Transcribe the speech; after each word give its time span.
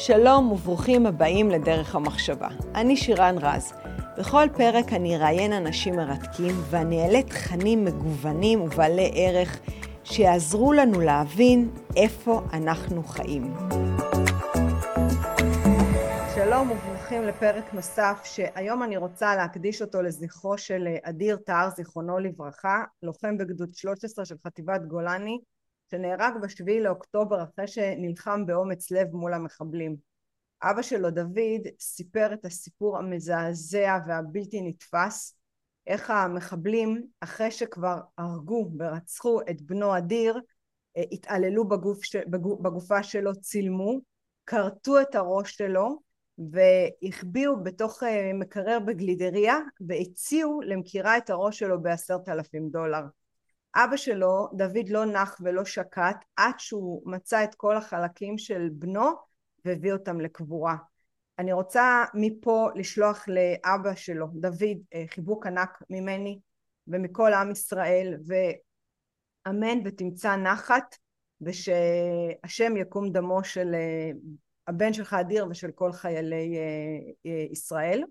שלום 0.00 0.52
וברוכים 0.52 1.06
הבאים 1.06 1.50
לדרך 1.50 1.94
המחשבה. 1.94 2.48
אני 2.74 2.96
שירן 2.96 3.36
רז. 3.40 3.72
בכל 4.18 4.46
פרק 4.56 4.92
אני 4.92 5.16
אראיין 5.16 5.52
אנשים 5.52 5.96
מרתקים 5.96 6.54
ואני 6.70 7.02
אעלה 7.02 7.22
תכנים 7.22 7.84
מגוונים 7.84 8.60
ובעלי 8.60 9.10
ערך 9.14 9.60
שיעזרו 10.04 10.72
לנו 10.72 11.00
להבין 11.00 11.70
איפה 11.96 12.42
אנחנו 12.52 13.02
חיים. 13.04 13.54
שלום 16.34 16.70
וברוכים 16.70 17.22
לפרק 17.22 17.74
נוסף 17.74 18.20
שהיום 18.24 18.82
אני 18.82 18.96
רוצה 18.96 19.36
להקדיש 19.36 19.82
אותו 19.82 20.02
לזכרו 20.02 20.58
של 20.58 20.88
אדיר 21.02 21.36
טהר 21.36 21.70
זיכרונו 21.76 22.18
לברכה, 22.18 22.82
לוחם 23.02 23.38
בגדוד 23.38 23.74
13 23.74 24.24
של 24.24 24.34
חטיבת 24.46 24.80
גולני 24.82 25.38
שנהרג 25.90 26.32
בשביעי 26.42 26.80
לאוקטובר 26.80 27.42
אחרי 27.42 27.66
שנלחם 27.66 28.46
באומץ 28.46 28.90
לב 28.90 29.08
מול 29.12 29.34
המחבלים. 29.34 29.96
אבא 30.62 30.82
שלו 30.82 31.10
דוד 31.10 31.66
סיפר 31.80 32.32
את 32.32 32.44
הסיפור 32.44 32.98
המזעזע 32.98 33.98
והבלתי 34.06 34.60
נתפס 34.62 35.34
איך 35.86 36.10
המחבלים 36.10 37.06
אחרי 37.20 37.50
שכבר 37.50 38.00
הרגו 38.18 38.70
ורצחו 38.78 39.40
את 39.50 39.62
בנו 39.62 39.98
אדיר 39.98 40.40
התעללו 41.12 41.68
בגוף, 41.68 41.98
בגופה 42.62 43.02
שלו, 43.02 43.40
צילמו, 43.40 44.00
כרתו 44.46 45.00
את 45.00 45.14
הראש 45.14 45.56
שלו 45.56 46.00
והחביאו 46.38 47.62
בתוך 47.62 48.02
מקרר 48.34 48.78
בגלידריה 48.86 49.58
והציעו 49.80 50.60
למכירה 50.60 51.18
את 51.18 51.30
הראש 51.30 51.58
שלו 51.58 51.82
בעשרת 51.82 52.28
אלפים 52.28 52.68
דולר. 52.68 53.02
אבא 53.74 53.96
שלו, 53.96 54.48
דוד 54.52 54.88
לא 54.88 55.04
נח 55.04 55.36
ולא 55.40 55.64
שקט 55.64 56.16
עד 56.36 56.54
שהוא 56.58 57.02
מצא 57.12 57.44
את 57.44 57.54
כל 57.54 57.76
החלקים 57.76 58.38
של 58.38 58.68
בנו 58.72 59.08
והביא 59.64 59.92
אותם 59.92 60.20
לקבורה. 60.20 60.76
אני 61.38 61.52
רוצה 61.52 62.04
מפה 62.14 62.68
לשלוח 62.74 63.24
לאבא 63.28 63.94
שלו, 63.94 64.26
דוד, 64.34 64.78
חיבוק 65.06 65.46
ענק 65.46 65.82
ממני 65.90 66.38
ומכל 66.88 67.32
עם 67.32 67.50
ישראל 67.50 68.14
ואמן 69.46 69.78
ותמצא 69.84 70.36
נחת 70.36 70.96
ושהשם 71.40 72.76
יקום 72.76 73.12
דמו 73.12 73.44
של 73.44 73.74
הבן 74.66 74.92
שלך 74.92 75.14
אדיר 75.14 75.46
ושל 75.50 75.70
כל 75.70 75.92
חיילי 75.92 76.56
ישראל. 77.52 78.02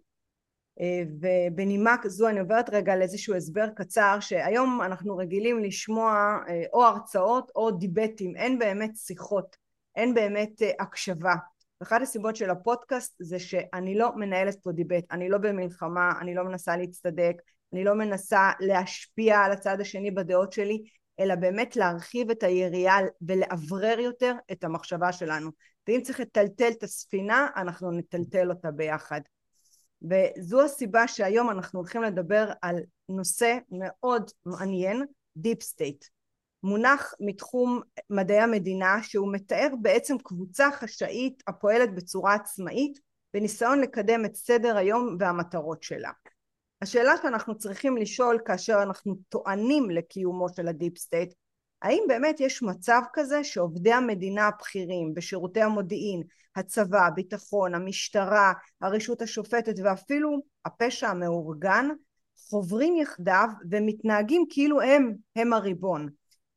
ובנימה 1.22 1.96
כזו 2.02 2.30
אני 2.30 2.40
עוברת 2.40 2.70
רגע 2.70 2.96
לאיזשהו 2.96 3.36
הסבר 3.36 3.68
קצר 3.76 4.18
שהיום 4.20 4.82
אנחנו 4.82 5.18
רגילים 5.18 5.60
לשמוע 5.60 6.38
או 6.74 6.84
הרצאות 6.84 7.52
או 7.56 7.72
דיבטים. 7.72 8.36
אין 8.36 8.60
באמת 8.60 8.92
שיחות 8.96 9.58
אין 9.96 10.14
באמת 10.14 10.62
הקשבה. 10.80 11.36
ואחת 11.82 12.02
הסיבות 12.02 12.36
של 12.36 12.50
הפודקאסט 12.50 13.16
זה 13.20 13.40
שאני 13.40 13.96
לא 13.96 14.16
מנהלת 14.16 14.58
פה 14.64 14.72
דיבט 14.72 15.04
אני 15.12 15.30
לא 15.30 15.38
במלחמה 15.38 16.12
אני 16.22 16.36
לא 16.36 16.44
מנסה 16.44 16.78
להצטדק 16.78 17.34
אני 17.74 17.84
לא 17.84 17.94
מנסה 17.94 18.52
להשפיע 18.60 19.40
על 19.40 19.52
הצד 19.52 19.82
השני 19.82 20.12
בדעות 20.12 20.54
שלי 20.54 20.84
אלא 21.20 21.36
באמת 21.36 21.76
להרחיב 21.76 22.32
את 22.32 22.44
היריעה 22.44 23.00
ולאוורר 23.22 24.00
יותר 24.00 24.34
את 24.52 24.64
המחשבה 24.64 25.12
שלנו. 25.12 25.52
ואם 25.88 26.02
צריך 26.04 26.20
לטלטל 26.20 26.72
את 26.78 26.84
הספינה 26.84 27.48
אנחנו 27.56 27.92
נטלטל 27.92 28.50
אותה 28.50 28.72
ביחד 28.72 29.22
וזו 30.02 30.62
הסיבה 30.62 31.08
שהיום 31.08 31.50
אנחנו 31.50 31.80
הולכים 31.80 32.04
לדבר 32.04 32.52
על 32.62 32.76
נושא 33.10 33.58
מאוד 33.72 34.32
מעניין, 34.46 35.06
deep 35.38 35.64
state. 35.64 36.06
מונח 36.64 37.14
מתחום 37.20 37.82
מדעי 38.10 38.40
המדינה 38.40 39.04
שהוא 39.04 39.34
מתאר 39.34 39.68
בעצם 39.82 40.18
קבוצה 40.18 40.70
חשאית 40.72 41.44
הפועלת 41.48 41.96
בצורה 41.96 42.34
עצמאית 42.34 43.00
בניסיון 43.34 43.82
לקדם 43.82 44.26
את 44.26 44.36
סדר 44.36 44.78
היום 44.78 45.18
והמטרות 45.20 45.84
שלה. 45.84 46.12
השאלה 46.82 47.14
שאנחנו 47.22 47.58
צריכים 47.58 47.98
לשאול 47.98 48.40
כאשר 48.46 48.84
אנחנו 48.84 49.16
טוענים 49.30 49.90
לקיומו 49.90 50.48
של 50.56 50.68
ה 50.68 50.74
deep 50.74 50.98
state 50.98 51.34
האם 51.82 52.04
באמת 52.08 52.40
יש 52.40 52.64
מצב 52.64 53.02
כזה 53.14 53.44
שעובדי 53.44 53.94
המדינה 53.94 54.48
הבכירים 54.48 55.14
בשירותי 55.14 55.62
המודיעין, 55.62 56.24
הצבא, 56.56 57.06
הביטחון, 57.06 57.76
המשטרה, 57.76 58.54
הרשות 58.82 59.22
השופטת 59.22 59.76
ואפילו 59.84 60.40
הפשע 60.66 61.08
המאורגן 61.10 61.88
חוברים 62.50 62.96
יחדיו 62.96 63.48
ומתנהגים 63.72 64.46
כאילו 64.50 64.82
הם 64.82 65.14
הם 65.36 65.54
הריבון 65.54 66.10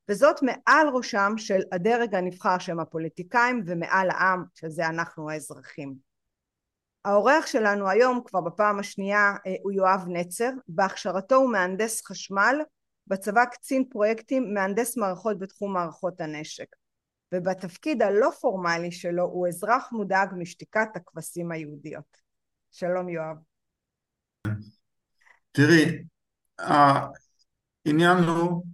וזאת 0.08 0.42
מעל 0.42 0.88
ראשם 0.88 1.32
של 1.36 1.60
הדרג 1.72 2.14
הנבחר 2.14 2.58
שהם 2.58 2.80
הפוליטיקאים 2.80 3.62
ומעל 3.66 4.10
העם 4.10 4.44
שזה 4.54 4.86
אנחנו 4.86 5.30
האזרחים. 5.30 5.94
האורח 7.04 7.46
שלנו 7.46 7.88
היום 7.88 8.20
כבר 8.24 8.40
בפעם 8.40 8.78
השנייה 8.78 9.34
הוא 9.62 9.72
יואב 9.72 10.04
נצר 10.08 10.50
בהכשרתו 10.68 11.34
הוא 11.34 11.52
מהנדס 11.52 12.06
חשמל 12.06 12.60
בצבא 13.06 13.44
קצין 13.44 13.84
פרויקטים 13.88 14.54
מהנדס 14.54 14.96
מערכות 14.96 15.38
בתחום 15.38 15.72
מערכות 15.72 16.20
הנשק 16.20 16.76
ובתפקיד 17.34 18.02
הלא 18.02 18.30
פורמלי 18.40 18.92
שלו 18.92 19.22
הוא 19.22 19.48
אזרח 19.48 19.92
מודאג 19.92 20.28
משתיקת 20.38 20.88
הכבשים 20.94 21.52
היהודיות. 21.52 22.16
שלום 22.70 23.08
יואב. 23.08 23.36
תראי, 25.52 26.04
העניין 26.58 28.18
הוא 28.18 28.64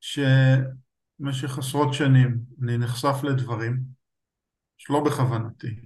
שבמשך 0.00 1.58
עשרות 1.58 1.94
שנים 1.94 2.38
אני 2.62 2.78
נחשף 2.78 3.16
לדברים 3.22 3.80
שלא 4.76 5.04
בכוונתי. 5.04 5.80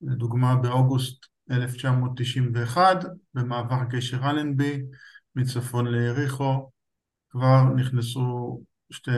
לדוגמה 0.00 0.56
באוגוסט 0.56 1.26
1991 1.50 3.04
במעבר 3.34 3.84
גשר 3.88 4.30
אלנבי 4.30 4.82
מצפון 5.36 5.86
ליריחו 5.86 6.70
כבר 7.30 7.64
נכנסו 7.76 8.60
שתי 8.90 9.10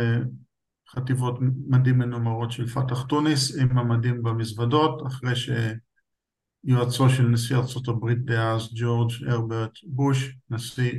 חטיבות 0.88 1.38
מדים 1.68 1.98
מנומרות 1.98 2.52
של 2.52 2.66
פתח 2.66 3.02
טוניס 3.02 3.58
עם 3.58 3.78
המדים 3.78 4.22
במזוודות 4.22 5.06
אחרי 5.06 5.32
שיועצו 5.36 7.10
של 7.10 7.22
נשיא 7.22 7.56
ארצות 7.56 7.88
הברית 7.88 8.24
דאז 8.24 8.68
ג'ורג' 8.74 9.10
הרברט 9.28 9.72
בוש 9.86 10.36
נשיא 10.50 10.92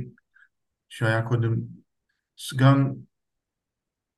שהיה 0.88 1.22
קודם 1.22 1.54
סגן 2.38 2.84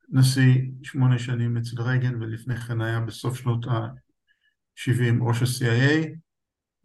נשיא 0.09 0.55
שמונה 0.83 1.19
שנים 1.19 1.57
אצל 1.57 1.83
רייגן 1.83 2.23
ולפני 2.23 2.57
כן 2.57 2.81
היה 2.81 3.01
בסוף 3.01 3.37
שנות 3.37 3.67
ה-70 3.67 5.25
ראש 5.29 5.43
ה-CIA 5.43 6.09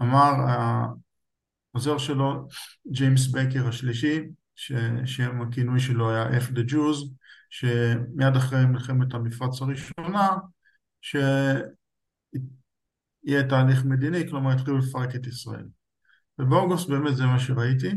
אמר 0.02 0.32
העוזר 1.76 1.98
שלו 1.98 2.48
ג'יימס 2.92 3.28
בקר 3.28 3.68
השלישי 3.68 4.22
ששם 4.56 5.42
הכינוי 5.42 5.80
שלו 5.80 6.12
היה 6.12 6.40
F 6.40 6.44
the 6.44 6.72
Jews 6.72 7.10
שמיד 7.50 8.36
אחרי 8.38 8.66
מלחמת 8.66 9.14
המפרץ 9.14 9.62
הראשונה 9.62 10.30
שיהיה 11.02 11.64
תהליך 13.50 13.86
מדיני, 13.86 14.30
כלומר 14.30 14.52
התחילו 14.52 14.78
לפרק 14.78 15.16
את 15.16 15.28
ישראל. 15.28 15.66
ובאוגוסט 16.40 16.90
באמת 16.90 17.16
זה 17.16 17.26
מה 17.26 17.40
שראיתי, 17.40 17.92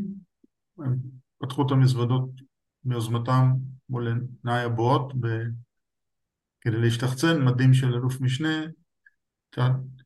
הם 0.79 0.97
פתחו 1.39 1.67
את 1.67 1.71
המזוודות 1.71 2.31
מיוזמתם 2.85 3.53
מול 3.89 4.09
עיניי 4.45 4.65
הבועות 4.65 5.13
ב... 5.21 5.27
כדי 6.61 6.77
להשתחצן, 6.77 7.45
מדים 7.45 7.75
של 7.75 7.95
אלוף 7.95 8.21
משנה, 8.21 8.63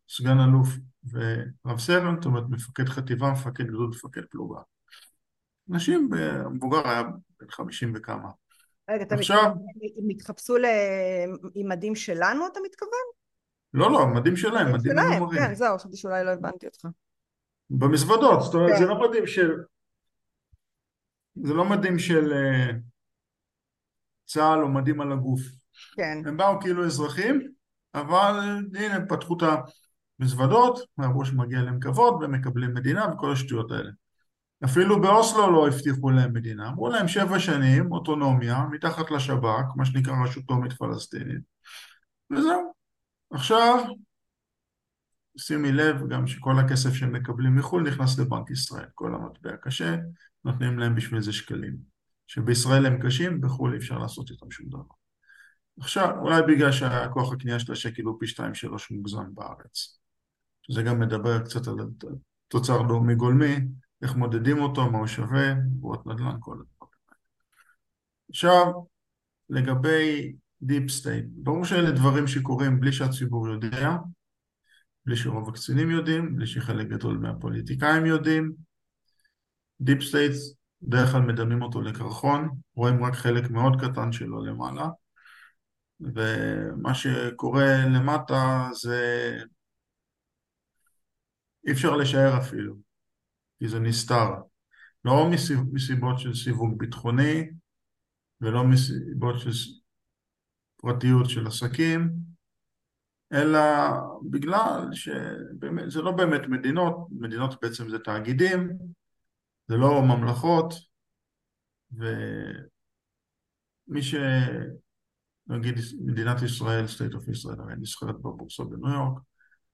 סגן 0.09 0.41
אלוף 0.41 0.69
ורב 1.11 1.79
סרן, 1.79 2.15
זאת 2.17 2.25
אומרת 2.25 2.45
מפקד 2.49 2.89
חטיבה, 2.89 3.31
מפקד 3.33 3.67
גדוד, 3.67 3.91
מפקד 3.91 4.23
פלוגה. 4.31 4.61
אנשים, 5.73 6.11
מבוגר 6.51 6.89
היה 6.89 7.03
בן 7.41 7.51
חמישים 7.51 7.93
וכמה. 7.97 8.29
רגע, 8.91 9.03
אתה 9.03 9.15
עכשיו... 9.15 9.37
מתכוון, 9.37 9.67
הם 10.03 10.09
התחפשו 10.11 10.57
עם 11.55 11.69
מדים 11.69 11.95
שלנו, 11.95 12.47
אתה 12.47 12.61
מתכוון? 12.65 13.07
לא, 13.75 13.93
לא, 13.93 14.07
מדים 14.07 14.37
שלהם, 14.37 14.75
מדים 14.75 14.93
מנומרים. 14.97 15.41
כן, 15.41 15.55
זהו, 15.55 15.79
חשבתי 15.79 15.97
שאולי 15.97 16.25
לא 16.25 16.31
הבנתי 16.31 16.67
אותך. 16.67 16.87
במזוודות, 17.71 18.41
זאת 18.43 18.55
אומרת, 18.55 18.71
כן. 18.71 18.79
זה 18.79 18.87
לא 18.87 19.09
מדים 19.09 19.27
של... 19.27 19.51
זה 21.35 21.55
לא 21.55 21.65
מדים 21.65 21.99
של 21.99 22.33
uh, 22.33 22.75
צה"ל 24.25 24.63
או 24.63 24.69
מדים 24.69 25.01
על 25.01 25.13
הגוף. 25.13 25.41
כן. 25.95 26.23
הם 26.27 26.37
באו 26.37 26.61
כאילו 26.61 26.87
אזרחים, 26.87 27.53
אבל 27.95 28.39
הנה, 28.75 28.95
הם 28.95 29.09
פתחו 29.09 29.37
את 29.37 29.43
המזוודות, 30.21 30.79
ואמרו 30.99 31.25
שמגיע 31.25 31.63
להם 31.63 31.81
כבוד, 31.81 32.15
והם 32.15 32.33
מקבלים 32.33 32.75
מדינה 32.75 33.07
וכל 33.15 33.33
השטויות 33.33 33.71
האלה. 33.71 33.91
אפילו 34.65 35.01
באוסלו 35.01 35.53
לא 35.53 35.69
הבטיחו 35.69 36.11
להם 36.11 36.33
מדינה, 36.33 36.69
אמרו 36.69 36.89
להם 36.89 37.09
שבע 37.09 37.39
שנים, 37.39 37.93
אוטונומיה, 37.93 38.65
מתחת 38.71 39.11
לשב"כ, 39.11 39.77
מה 39.77 39.85
שנקרא 39.85 40.25
רשות 40.25 40.45
לאומית 40.49 40.73
פלסטינית, 40.73 41.43
וזהו. 42.31 42.73
עכשיו, 43.31 43.85
שימי 45.39 45.73
לב 45.73 46.09
גם 46.09 46.27
שכל 46.27 46.59
הכסף 46.59 46.93
שהם 46.93 47.13
מקבלים 47.13 47.57
מחו"ל 47.57 47.83
נכנס 47.83 48.19
לבנק 48.19 48.51
ישראל, 48.51 48.87
כל 48.95 49.15
המטבע 49.15 49.57
קשה, 49.57 49.97
נותנים 50.45 50.79
להם 50.79 50.95
בשביל 50.95 51.21
זה 51.21 51.33
שקלים. 51.33 51.77
שבישראל 52.27 52.87
הם 52.87 53.03
קשים, 53.03 53.41
בחו"ל 53.41 53.73
אי 53.73 53.79
אפשר 53.79 53.99
לעשות 53.99 54.31
איתם 54.31 54.51
שום 54.51 54.69
דבר. 54.69 54.83
עכשיו, 55.81 56.19
אולי 56.19 56.43
בגלל 56.43 56.73
שהכוח 56.73 57.33
הקנייה 57.33 57.61
של 57.61 57.73
השקל 57.73 58.03
הוא 58.03 58.17
פי 58.21 58.27
שתיים 58.27 58.55
שלוש 58.55 58.91
מוגזם 58.91 59.35
בארץ. 59.35 60.02
זה 60.71 60.83
גם 60.83 61.01
מדבר 61.01 61.39
קצת 61.45 61.67
על 61.67 61.77
תוצר 62.49 62.83
לאומי 62.83 63.15
גולמי, 63.15 63.57
איך 64.03 64.15
מודדים 64.17 64.59
אותו, 64.59 64.91
מה 64.91 64.99
הוא 64.99 65.07
שווה, 65.07 65.55
בועות 65.67 66.07
נדל"ן, 66.07 66.37
כל 66.41 66.53
הדברים. 66.53 66.93
עכשיו, 68.31 68.73
לגבי 69.51 70.33
deep 70.63 70.91
state, 70.91 71.25
ברור 71.29 71.65
שאלה 71.65 71.91
דברים 71.91 72.27
שקורים 72.27 72.81
בלי 72.81 72.93
שהציבור 72.93 73.49
יודע, 73.49 73.91
בלי 75.07 75.17
שרוב 75.17 75.49
הקצינים 75.49 75.91
יודעים, 75.91 76.37
בלי 76.37 76.47
שחלק 76.47 76.89
גדול 76.89 77.19
מהפוליטיקאים 77.19 78.07
יודעים. 78.07 78.53
deep 79.81 80.03
state, 80.03 80.33
בדרך 80.83 81.13
כלל 81.13 81.21
מדמים 81.21 81.63
אותו 81.63 81.81
לקרחון, 81.81 82.49
רואים 82.75 83.05
רק 83.05 83.15
חלק 83.15 83.51
מאוד 83.51 83.81
קטן 83.81 84.13
שלו 84.13 84.45
למעלה, 84.45 84.89
ומה 86.01 86.95
שקורה 86.95 87.87
למטה 87.87 88.69
זה 88.73 89.39
אי 91.67 91.73
אפשר 91.73 91.97
לשער 91.97 92.39
אפילו, 92.39 92.75
כי 93.59 93.69
זה 93.69 93.81
נסתר. 93.81 94.29
לא 95.05 95.31
מסיבות 95.73 96.19
של 96.19 96.35
סיווג 96.35 96.79
ביטחוני 96.79 97.51
ולא 98.41 98.65
מסיבות 98.65 99.39
של 99.39 99.51
פרטיות 100.77 101.31
של 101.31 101.47
עסקים, 101.47 102.13
אלא 103.33 103.61
בגלל 104.31 104.89
שזה 104.93 106.03
לא 106.03 106.13
באמת 106.13 106.41
מדינות, 106.49 106.97
מדינות 107.11 107.55
בעצם 107.63 107.89
זה 107.89 107.99
תאגידים, 107.99 108.71
זה 109.69 109.77
לא 109.77 110.03
ממלכות, 110.03 110.75
ומי 111.93 112.13
ש... 114.03 114.15
נגיד 115.47 115.75
מדינת 116.01 116.43
ישראל, 116.43 116.85
state 116.85 117.15
of 117.15 117.31
ישראל, 117.31 117.61
הרי 117.61 117.75
נסחרת 117.81 118.15
בבורסה 118.15 118.65
בניו 118.65 118.95
יורק, 118.95 119.23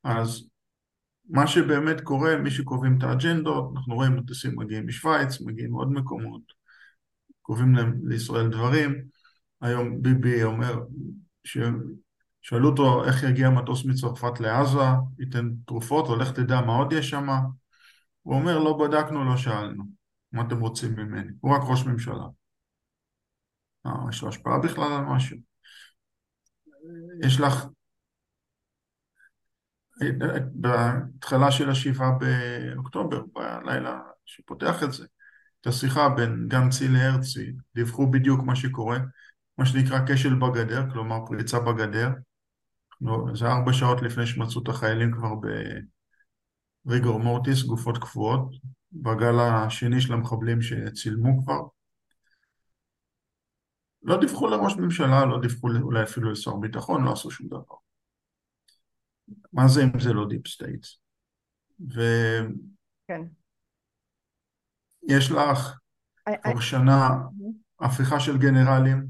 אז 0.05 0.49
מה 1.29 1.47
שבאמת 1.47 2.01
קורה, 2.01 2.37
מי 2.37 2.51
שקובעים 2.51 2.99
את 2.99 3.03
האג'נדות, 3.03 3.73
אנחנו 3.77 3.95
רואים 3.95 4.17
מטוסים 4.17 4.59
מגיעים 4.59 4.87
משוויץ, 4.87 5.41
מגיעים 5.41 5.71
מעוד 5.71 5.93
מקומות, 5.93 6.43
קובעים 7.43 7.75
להם 7.75 8.09
לישראל 8.09 8.49
דברים. 8.49 9.05
היום 9.61 10.03
ביבי 10.03 10.43
אומר, 10.43 10.81
שאלו 12.43 12.69
אותו 12.69 13.05
איך 13.05 13.23
יגיע 13.23 13.51
מטוס 13.51 13.85
מצרפת 13.85 14.41
לעזה, 14.41 14.79
ייתן 15.19 15.51
תרופות, 15.67 16.07
או 16.09 16.17
לך 16.17 16.33
תדע 16.33 16.61
מה 16.61 16.77
עוד 16.77 16.93
יש 16.93 17.11
שם. 17.11 17.29
הוא 18.23 18.35
אומר, 18.35 18.59
לא 18.59 18.79
בדקנו, 18.79 19.25
לא 19.25 19.37
שאלנו. 19.37 19.85
מה 20.33 20.43
אתם 20.43 20.61
רוצים 20.61 20.93
ממני? 20.93 21.33
הוא 21.41 21.55
רק 21.57 21.61
ראש 21.65 21.87
ממשלה. 21.87 22.25
אה, 23.87 23.93
יש 24.11 24.23
לו 24.23 24.29
השפעה 24.29 24.59
בכלל 24.59 24.93
על 24.93 25.05
משהו? 25.05 25.37
יש 27.25 27.41
לך 27.41 27.67
בהתחלה 30.53 31.51
של 31.51 31.71
השבעה 31.71 32.11
באוקטובר, 32.11 33.23
בלילה 33.35 34.01
שפותח 34.27 34.83
את 34.83 34.93
זה, 34.93 35.07
את 35.61 35.67
השיחה 35.67 36.09
בין 36.09 36.49
גנצי 36.49 36.89
להרצי, 36.89 37.53
דיווחו 37.75 38.11
בדיוק 38.11 38.41
מה 38.43 38.57
שקורה, 38.57 38.99
מה 39.59 39.67
שנקרא 39.67 39.99
כשל 40.07 40.35
בגדר, 40.35 40.91
כלומר 40.93 41.27
פריצה 41.27 41.61
בגדר. 41.61 42.09
זה 43.35 43.47
ארבע 43.47 43.73
שעות 43.73 44.03
לפני 44.03 44.27
שמצאו 44.27 44.63
את 44.63 44.69
החיילים 44.69 45.13
כבר 45.13 45.31
ב 46.85 46.91
rigor 46.91 47.21
mortis, 47.21 47.63
גופות 47.63 47.99
קפואות, 47.99 48.51
בגל 48.93 49.41
השני 49.41 50.01
של 50.01 50.13
המחבלים 50.13 50.63
שצילמו 50.63 51.45
כבר. 51.45 51.61
לא 54.03 54.21
דיווחו 54.21 54.47
לראש 54.47 54.77
ממשלה, 54.77 55.25
לא 55.25 55.41
דיווחו 55.41 55.69
אולי 55.83 56.03
אפילו 56.03 56.33
לשר 56.33 56.57
ביטחון, 56.57 57.05
לא 57.05 57.13
עשו 57.13 57.31
שום 57.31 57.47
דבר. 57.47 57.88
מה 59.53 59.69
זה 59.69 59.85
אם 59.85 60.01
זה 60.01 60.13
לא 60.13 60.29
deep 60.29 60.49
state? 60.49 60.87
ויש 61.81 62.49
כן. 63.09 63.23
לך 65.35 65.79
כבר 66.43 66.61
שנה 66.61 67.09
הפיכה 67.81 68.21
של 68.21 68.39
גנרלים, 68.39 69.07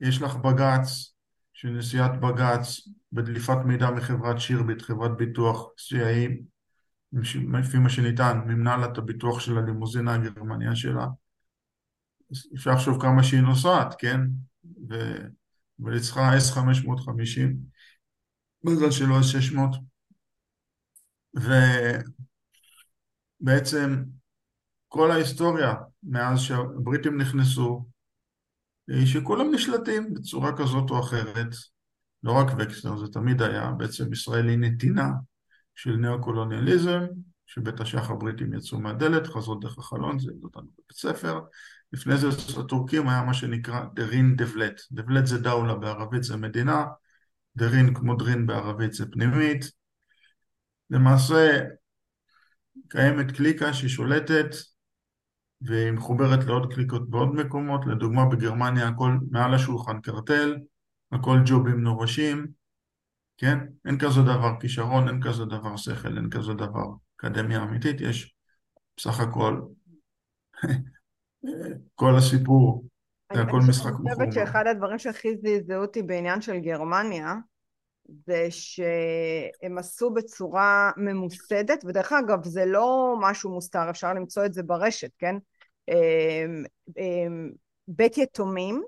יש 0.00 0.22
לך 0.22 0.36
בג"ץ, 0.36 1.14
של 1.52 1.68
נשיאת 1.68 2.20
בג"ץ 2.20 2.88
בדליפת 3.12 3.56
מידע 3.64 3.90
מחברת 3.90 4.40
שירביט, 4.40 4.82
חברת 4.82 5.16
ביטוח 5.16 5.66
CIA, 5.76 6.30
לפי 7.52 7.78
מה 7.78 7.88
שניתן, 7.88 8.40
מימנה 8.46 8.76
לה 8.76 8.86
את 8.86 8.98
הביטוח 8.98 9.40
של 9.40 9.58
הלימוזינה 9.58 10.14
הגרמניה 10.14 10.76
שלה. 10.76 11.06
אפשר 12.54 12.70
לחשוב 12.70 13.02
כמה 13.02 13.22
שהיא 13.22 13.40
נוסעת, 13.40 13.94
כן? 13.98 14.20
ו... 14.90 14.94
אבל 15.82 15.92
היא 15.92 16.02
צריכה 16.02 16.30
S550 16.36 17.40
מזל 18.64 18.90
שלא 18.90 19.14
S600 19.18 19.60
ובעצם 23.40 24.04
כל 24.88 25.10
ההיסטוריה 25.10 25.74
מאז 26.02 26.40
שהבריטים 26.40 27.20
נכנסו 27.20 27.86
היא 28.88 29.06
שכולם 29.06 29.54
נשלטים 29.54 30.14
בצורה 30.14 30.56
כזאת 30.56 30.90
או 30.90 31.00
אחרת 31.00 31.54
לא 32.22 32.32
רק 32.32 32.46
וקסנר, 32.58 32.96
זה 32.96 33.06
תמיד 33.12 33.42
היה, 33.42 33.70
בעצם 33.70 34.12
ישראל 34.12 34.48
היא 34.48 34.58
נתינה 34.58 35.10
של 35.74 35.96
ניאו-קולוניאליזם, 35.96 37.00
שבית 37.46 37.80
השח 37.80 38.10
הבריטים 38.10 38.54
יצאו 38.54 38.80
מהדלת, 38.80 39.26
חזרו 39.26 39.54
דרך 39.54 39.78
החלון, 39.78 40.18
זה 40.18 40.32
אותנו 40.42 40.62
בבית 40.62 40.92
ספר. 40.96 41.40
לפני 41.92 42.16
זה 42.16 42.28
הטורקים 42.60 43.08
היה 43.08 43.22
מה 43.22 43.34
שנקרא 43.34 43.80
דרין 43.94 44.36
דבלט. 44.36 44.80
דבלט 44.92 45.26
זה 45.26 45.38
דאולה 45.38 45.74
בערבית, 45.74 46.22
זה 46.22 46.36
מדינה, 46.36 46.84
דרין 47.58 47.94
כמו 47.94 48.14
דרין 48.14 48.46
בערבית 48.46 48.92
זה 48.92 49.10
פנימית. 49.10 49.64
למעשה 50.90 51.60
קיימת 52.88 53.36
קליקה 53.36 53.72
ששולטת 53.72 54.46
והיא 55.60 55.92
מחוברת 55.92 56.44
לעוד 56.44 56.74
קליקות 56.74 57.10
בעוד 57.10 57.34
מקומות, 57.34 57.86
לדוגמה 57.86 58.26
בגרמניה 58.26 58.88
הכל 58.88 59.10
מעל 59.30 59.54
השולחן 59.54 60.00
קרטל, 60.00 60.56
הכל 61.12 61.38
ג'ובים 61.46 61.80
נורשים, 61.80 62.46
כן? 63.38 63.58
אין 63.86 63.98
כזה 63.98 64.22
דבר 64.22 64.60
כישרון, 64.60 65.08
אין 65.08 65.22
כזה 65.22 65.44
דבר 65.44 65.76
שכל, 65.76 66.16
אין 66.16 66.30
כזה 66.30 66.52
דבר 66.52 66.86
אקדמיה 67.16 67.62
אמיתית, 67.62 68.00
יש 68.00 68.34
בסך 68.96 69.20
הכל 69.20 69.60
כל 71.94 72.16
הסיפור 72.16 72.88
זה 73.34 73.42
הכל 73.42 73.60
משחק 73.68 73.92
מכור. 73.92 74.06
אני 74.06 74.14
חושבת 74.14 74.32
שאחד 74.32 74.66
הדברים 74.66 74.98
שהכי 74.98 75.36
זעזעו 75.36 75.82
אותי 75.82 76.02
בעניין 76.02 76.40
של 76.40 76.58
גרמניה 76.58 77.34
זה 78.26 78.46
שהם 78.50 79.78
עשו 79.78 80.10
בצורה 80.10 80.90
ממוסדת, 80.96 81.84
ודרך 81.84 82.12
אגב 82.12 82.44
זה 82.44 82.64
לא 82.66 83.16
משהו 83.20 83.50
מוסתר, 83.50 83.90
אפשר 83.90 84.14
למצוא 84.14 84.44
את 84.44 84.52
זה 84.52 84.62
ברשת, 84.62 85.10
כן? 85.18 85.36
אמ, 85.88 86.64
אמ, 86.98 87.50
בית 87.88 88.18
יתומים, 88.18 88.82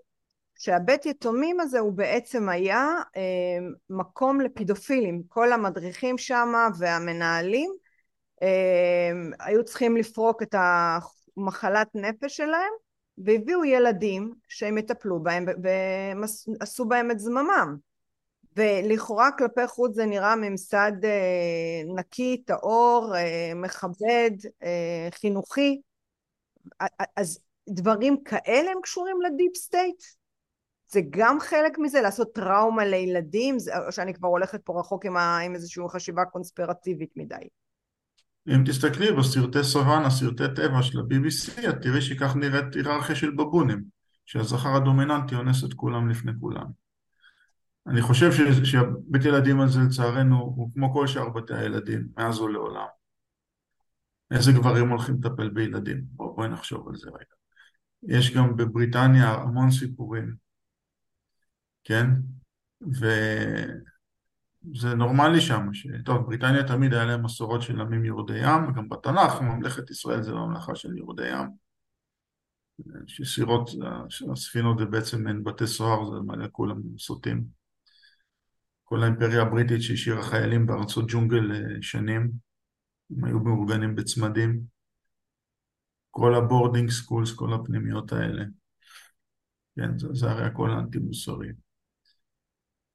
שהבית 0.59 1.07
יתומים 1.07 1.61
הזה 1.61 1.79
הוא 1.79 1.93
בעצם 1.93 2.49
היה 2.49 2.89
אמ, 3.17 3.73
מקום 3.91 4.41
לפידופילים, 4.41 5.23
כל 5.29 5.53
המדריכים 5.53 6.19
שם 6.19 6.53
והמנהלים 6.79 7.71
היו 9.41 9.65
צריכים 9.65 9.97
לפרוק 9.97 10.43
את 10.43 10.55
המחלת 10.59 11.89
נפש 11.95 12.37
שלהם 12.37 12.73
והביאו 13.25 13.65
ילדים 13.65 14.35
שהם 14.49 14.79
יטפלו 14.79 15.23
בהם 15.23 15.47
ועשו 15.63 16.85
בהם 16.85 17.11
את 17.11 17.19
זממם. 17.19 17.77
ולכאורה 18.57 19.31
כלפי 19.39 19.67
חוץ 19.67 19.95
זה 19.95 20.07
נראה 20.07 20.37
ממסד 20.37 20.93
אה, 21.05 21.83
נקי, 21.97 22.43
טהור, 22.47 23.17
אה, 23.17 23.53
מכבד, 23.55 24.31
אה, 24.63 25.09
חינוכי. 25.11 25.81
אז 27.17 27.41
דברים 27.69 28.23
כאלה 28.25 28.71
הם 28.71 28.81
קשורים 28.83 29.17
לדיפ 29.23 29.57
סטייט? 29.57 30.03
זה 30.89 31.01
גם 31.11 31.41
חלק 31.41 31.79
מזה? 31.79 32.01
לעשות 32.01 32.35
טראומה 32.35 32.85
לילדים? 32.85 33.57
או 33.87 33.93
שאני 33.93 34.15
כבר 34.15 34.29
הולכת 34.29 34.61
פה 34.65 34.81
רחוק 34.81 35.07
עם, 35.07 35.17
ה, 35.17 35.39
עם 35.39 35.55
איזושהי 35.55 35.85
חשיבה 35.89 36.25
קונספירטיבית 36.25 37.11
מדי 37.17 37.49
אם 38.49 38.65
תסתכלי 38.67 39.13
בסרטי 39.13 39.65
סוואנה, 39.65 40.11
סרטי 40.11 40.45
טבע 40.57 40.83
של 40.83 40.99
ה-BBC, 40.99 41.69
את 41.69 41.83
תראי 41.83 42.03
שכך 42.03 42.37
נראית 42.37 42.75
היררכיה 42.75 43.17
של 43.17 43.31
בבונים, 43.31 43.85
שהזכר 44.27 44.77
הדומיננטי 44.77 45.35
אונס 45.35 45.65
את 45.65 45.75
כולם 45.75 46.11
לפני 46.11 46.33
כולם. 46.41 46.67
אני 47.87 48.03
חושב 48.03 48.31
שהבית 48.65 49.25
ילדים 49.25 49.61
הזה 49.61 49.81
לצערנו 49.81 50.39
הוא 50.39 50.71
כמו 50.75 50.93
כל 50.93 51.07
שאר 51.07 51.29
בתי 51.29 51.55
הילדים, 51.55 52.09
מאז 52.17 52.41
ולעולם. 52.41 52.87
איזה 54.31 54.53
גברים 54.53 54.89
הולכים 54.89 55.15
לטפל 55.15 55.49
בילדים? 55.49 56.05
בואו 56.13 56.37
בוא 56.37 56.47
נחשוב 56.47 56.89
על 56.89 56.97
זה 56.97 57.11
רגע. 57.11 57.35
יש 58.03 58.37
גם 58.37 58.57
בבריטניה 58.57 59.35
המון 59.35 59.71
סיפורים, 59.71 60.35
כן? 61.85 62.07
ו... 63.01 63.07
זה 64.75 64.95
נורמלי 64.95 65.41
שם, 65.41 65.73
ש... 65.73 65.87
טוב, 66.05 66.27
בריטניה 66.27 66.65
תמיד 66.67 66.95
היה 66.95 67.05
להם 67.05 67.25
מסורות 67.25 67.63
של 67.63 67.81
עמים 67.81 68.05
יורדי 68.05 68.39
ים, 68.39 68.73
גם 68.77 68.89
בתנ"ך 68.89 69.41
ממלכת 69.41 69.91
ישראל 69.91 70.23
זה 70.23 70.33
לא 70.33 70.47
ממלכה 70.47 70.75
של 70.75 70.99
יורדי 70.99 71.29
ים. 71.29 71.49
שסירות, 73.07 73.71
הספינות 74.33 74.79
זה 74.79 74.85
בעצם 74.85 75.25
מעין 75.25 75.45
בתי 75.45 75.67
סוהר, 75.67 76.11
זה 76.11 76.21
מלא 76.21 76.47
כולם 76.53 76.81
סוטים. 76.99 77.45
כל 78.85 79.03
האימפריה 79.03 79.43
הבריטית 79.43 79.83
שהשאירה 79.83 80.23
חיילים 80.23 80.67
בארצות 80.67 81.05
ג'ונגל 81.09 81.53
אה, 81.53 81.83
שנים, 81.83 82.31
הם 83.11 83.25
היו 83.25 83.41
מאורגנים 83.41 83.95
בצמדים. 83.95 84.61
כל 86.11 86.35
ה 86.35 86.41
boarding 86.41 86.91
schools, 86.91 87.33
כל 87.33 87.55
הפנימיות 87.55 88.13
האלה. 88.13 88.45
כן, 89.77 89.99
זה, 89.99 90.09
זה 90.13 90.31
הרי 90.31 90.45
הכל 90.45 90.71
אנטי 90.71 90.99
מוסרי. 90.99 91.49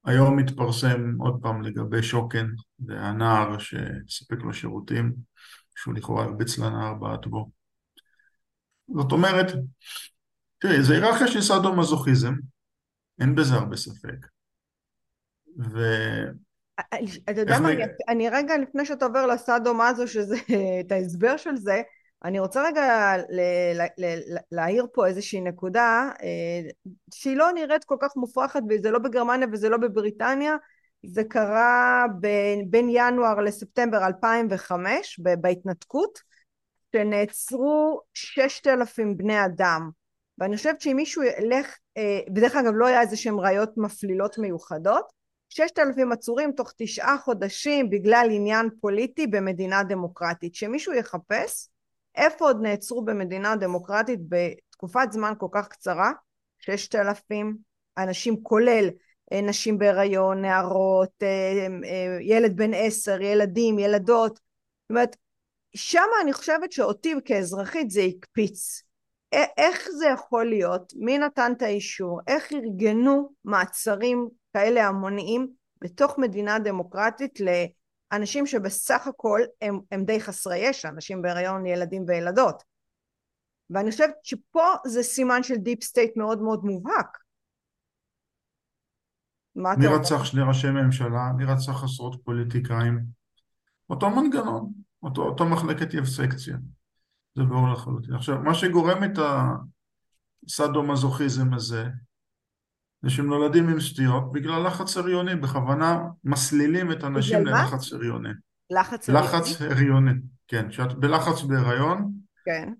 היום 0.06 0.36
מתפרסם 0.36 1.16
עוד 1.18 1.38
פעם 1.42 1.62
לגבי 1.62 2.02
שוקן, 2.02 2.46
זה 2.78 3.00
הנער 3.00 3.56
שסיפק 3.58 4.36
לו 4.40 4.54
שירותים, 4.54 5.12
שהוא 5.76 5.94
לכאורה 5.94 6.24
הרביץ 6.24 6.58
לנער 6.58 6.94
בעט 6.94 7.26
בו. 7.26 7.50
זאת 8.96 9.12
אומרת, 9.12 9.46
תראי, 10.58 10.82
זה 10.82 10.94
היררכיה 10.94 11.28
של 11.28 11.40
סאדו-מזוכיזם, 11.40 12.34
אין 13.20 13.34
בזה 13.34 13.54
הרבה 13.54 13.76
ספק. 13.76 14.26
ו... 15.72 15.78
אתה 17.30 17.40
יודע 17.40 17.60
מה, 17.60 17.68
אני 18.08 18.28
רגע 18.28 18.58
לפני 18.58 18.86
שאתה 18.86 19.04
עובר 19.04 19.26
לסאדו-מזו, 19.26 20.08
שזה 20.08 20.36
את 20.80 20.92
ההסבר 20.92 21.36
של 21.36 21.56
זה, 21.56 21.82
אני 22.24 22.38
רוצה 22.38 22.66
רגע 22.66 23.16
להעיר 24.52 24.86
פה 24.92 25.06
איזושהי 25.06 25.40
נקודה 25.40 26.10
אה, 26.22 26.70
שהיא 27.14 27.36
לא 27.36 27.52
נראית 27.52 27.84
כל 27.84 27.96
כך 28.00 28.16
מופרכת 28.16 28.60
וזה 28.68 28.90
לא 28.90 28.98
בגרמניה 28.98 29.48
וזה 29.52 29.68
לא 29.68 29.76
בבריטניה. 29.76 30.56
זה 31.06 31.24
קרה 31.24 32.06
בין, 32.20 32.70
בין 32.70 32.88
ינואר 32.90 33.40
לספטמבר 33.40 34.06
2005 34.06 35.20
בהתנתקות 35.40 36.18
שנעצרו 36.92 38.00
ששת 38.14 38.66
אלפים 38.66 39.16
בני 39.16 39.44
אדם. 39.44 39.90
ואני 40.38 40.56
חושבת 40.56 40.80
שאם 40.80 40.96
מישהו 40.96 41.22
ילך 41.22 41.76
אה, 41.96 42.20
בדרך 42.28 42.56
אגב 42.56 42.72
לא 42.74 42.86
היה 42.86 43.00
איזה 43.00 43.16
שהם 43.16 43.40
ראיות 43.40 43.70
מפלילות 43.76 44.38
מיוחדות 44.38 45.12
ששת 45.48 45.78
אלפים 45.78 46.12
עצורים 46.12 46.52
תוך 46.52 46.72
תשעה 46.76 47.18
חודשים 47.18 47.90
בגלל 47.90 48.28
עניין 48.30 48.68
פוליטי 48.80 49.26
במדינה 49.26 49.82
דמוקרטית. 49.82 50.54
שמישהו 50.54 50.92
יחפש 50.92 51.68
איפה 52.16 52.44
עוד 52.44 52.60
נעצרו 52.62 53.04
במדינה 53.04 53.56
דמוקרטית 53.56 54.20
בתקופת 54.28 55.08
זמן 55.12 55.32
כל 55.38 55.48
כך 55.52 55.68
קצרה? 55.68 56.12
ששת 56.58 56.94
אלפים 56.94 57.56
אנשים 57.98 58.42
כולל 58.42 58.88
אה, 59.32 59.40
נשים 59.40 59.78
בהיריון, 59.78 60.42
נערות, 60.42 61.22
אה, 61.22 61.66
אה, 61.84 62.18
ילד 62.20 62.56
בן 62.56 62.74
עשר, 62.74 63.20
ילדים, 63.20 63.78
ילדות. 63.78 64.32
זאת 64.32 64.90
אומרת, 64.90 65.16
שם 65.74 66.06
אני 66.22 66.32
חושבת 66.32 66.72
שאותי 66.72 67.14
כאזרחית 67.24 67.90
זה 67.90 68.02
הקפיץ. 68.02 68.82
איך 69.32 69.88
זה 69.98 70.06
יכול 70.06 70.48
להיות? 70.48 70.92
מי 70.96 71.18
נתן 71.18 71.52
את 71.56 71.62
האישור? 71.62 72.20
איך 72.26 72.52
ארגנו 72.52 73.32
מעצרים 73.44 74.28
כאלה 74.52 74.86
המוניים 74.86 75.48
בתוך 75.80 76.18
מדינה 76.18 76.58
דמוקרטית 76.58 77.40
אנשים 78.12 78.46
שבסך 78.46 79.06
הכל 79.06 79.40
הם, 79.62 79.80
הם 79.90 80.04
די 80.04 80.20
חסרי 80.20 80.58
ישע, 80.58 80.88
אנשים 80.88 81.22
בהיריון, 81.22 81.66
ילדים 81.66 82.04
וילדות. 82.06 82.62
ואני 83.70 83.90
חושבת 83.90 84.14
שפה 84.22 84.66
זה 84.86 85.02
סימן 85.02 85.42
של 85.42 85.56
deep 85.56 85.82
state 85.82 86.16
מאוד 86.16 86.42
מאוד 86.42 86.64
מובהק. 86.64 87.18
מי 89.56 89.86
רצח 89.86 90.24
שני 90.24 90.42
ראשי 90.48 90.70
ממשלה? 90.70 91.32
מי 91.36 91.44
רצח 91.44 91.84
עשרות 91.84 92.20
פוליטיקאים? 92.24 93.04
אותו 93.90 94.10
מנגנון, 94.10 94.72
אותו, 95.02 95.22
אותו 95.22 95.44
מחלקת 95.44 95.94
יבסקציה. 95.94 96.56
זה 97.34 97.42
ברור 97.42 97.68
לחלוטין. 97.72 98.14
עכשיו, 98.14 98.38
מה 98.38 98.54
שגורם 98.54 99.04
את 99.04 99.18
הסאדו-מזוכיזם 100.46 101.54
הזה, 101.54 101.86
זה 103.02 103.10
שהם 103.10 103.26
נולדים 103.26 103.68
עם 103.68 103.80
סטיות 103.80 104.32
בגלל 104.32 104.66
לחץ 104.66 104.96
הריוני, 104.96 105.36
בכוונה 105.36 106.00
מסלילים 106.24 106.92
את 106.92 107.04
הנשים 107.04 107.46
ללחץ 107.46 107.92
הריוני. 107.92 108.28
לחץ 108.70 109.08
הריוני? 109.08 109.26
לחץ 109.26 109.62
הריוני, 109.62 110.12
כן. 110.48 110.68
כשאת 110.68 110.94
בלחץ 110.94 111.42
בהיריון, 111.42 112.12
כן. 112.44 112.72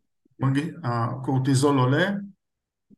הקורטיזול 0.85 1.79
עולה, 1.79 2.07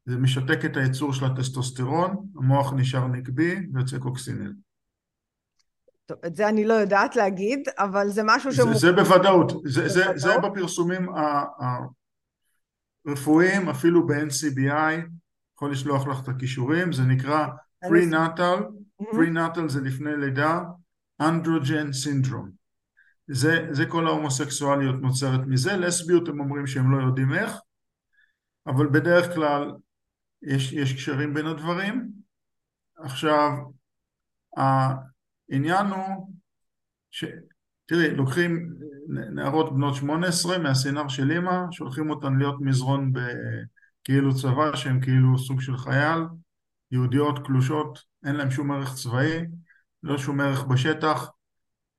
זה 0.07 0.17
משתק 0.17 0.65
את 0.65 0.77
הייצור 0.77 1.13
של 1.13 1.25
הטסטוסטרון, 1.25 2.17
המוח 2.37 2.73
נשאר 2.73 3.07
נקבי 3.07 3.57
ויוצא 3.73 3.99
קוקסינל. 3.99 4.53
טוב, 6.07 6.19
את 6.27 6.37
זה 6.37 6.49
אני 6.49 6.65
לא 6.65 6.75
יודעת 6.75 7.17
להגיד, 7.17 7.69
אבל 7.79 8.09
זה 8.09 8.23
משהו 8.25 8.53
ש... 8.53 8.57
זה, 8.61 8.75
זה 8.75 8.93
בוודאות, 8.93 9.53
זה, 9.65 9.89
זה, 9.89 10.05
זה 10.17 10.39
בפרסומים 10.39 11.09
הרפואיים, 13.07 13.69
אפילו 13.69 14.07
ב-NCBI, 14.07 15.09
יכול 15.59 15.73
לשלוח 15.73 16.07
לך 16.07 16.23
את 16.23 16.29
הכישורים, 16.29 16.93
זה 16.93 17.03
נקרא 17.03 17.47
פרי-נטל, 17.89 18.57
פרי-נטל 19.13 19.69
זה 19.69 19.81
לפני 19.81 20.11
לידה, 20.17 20.61
אנדרוג'ן 21.21 21.93
סינדרום. 21.93 22.51
זה, 23.29 23.67
זה 23.71 23.87
כל 23.87 24.07
ההומוסקסואליות 24.07 25.01
נוצרת 25.01 25.41
מזה, 25.47 25.77
לסביות 25.77 26.29
הם 26.29 26.41
אומרים 26.41 26.67
שהם 26.67 26.93
לא 26.93 27.07
יודעים 27.07 27.33
איך, 27.33 27.53
אבל 28.67 28.87
בדרך 28.87 29.35
כלל 29.35 29.73
יש, 30.43 30.73
יש 30.73 30.95
קשרים 30.95 31.35
בין 31.35 31.47
הדברים. 31.47 32.09
עכשיו, 32.99 33.51
העניין 34.57 35.87
הוא 35.87 36.35
ש... 37.11 37.25
תראי, 37.87 38.11
לוקחים 38.11 38.75
נערות 39.09 39.75
בנות 39.75 39.95
18 39.95 40.59
מהסינר 40.59 41.09
של 41.09 41.31
אימא, 41.31 41.57
שולחים 41.71 42.11
אותן 42.11 42.37
להיות 42.39 42.61
מזרון 42.61 43.13
ב... 43.13 43.19
כאילו 44.09 44.35
צבא 44.35 44.77
שהם 44.77 45.01
כאילו 45.01 45.39
סוג 45.39 45.61
של 45.61 45.77
חייל, 45.77 46.19
יהודיות 46.91 47.47
קלושות, 47.47 47.99
אין 48.27 48.37
להם 48.37 48.51
שום 48.51 48.73
ערך 48.73 48.95
צבאי, 48.95 49.47
לא 50.03 50.19
שום 50.19 50.41
ערך 50.41 50.65
בשטח, 50.65 51.31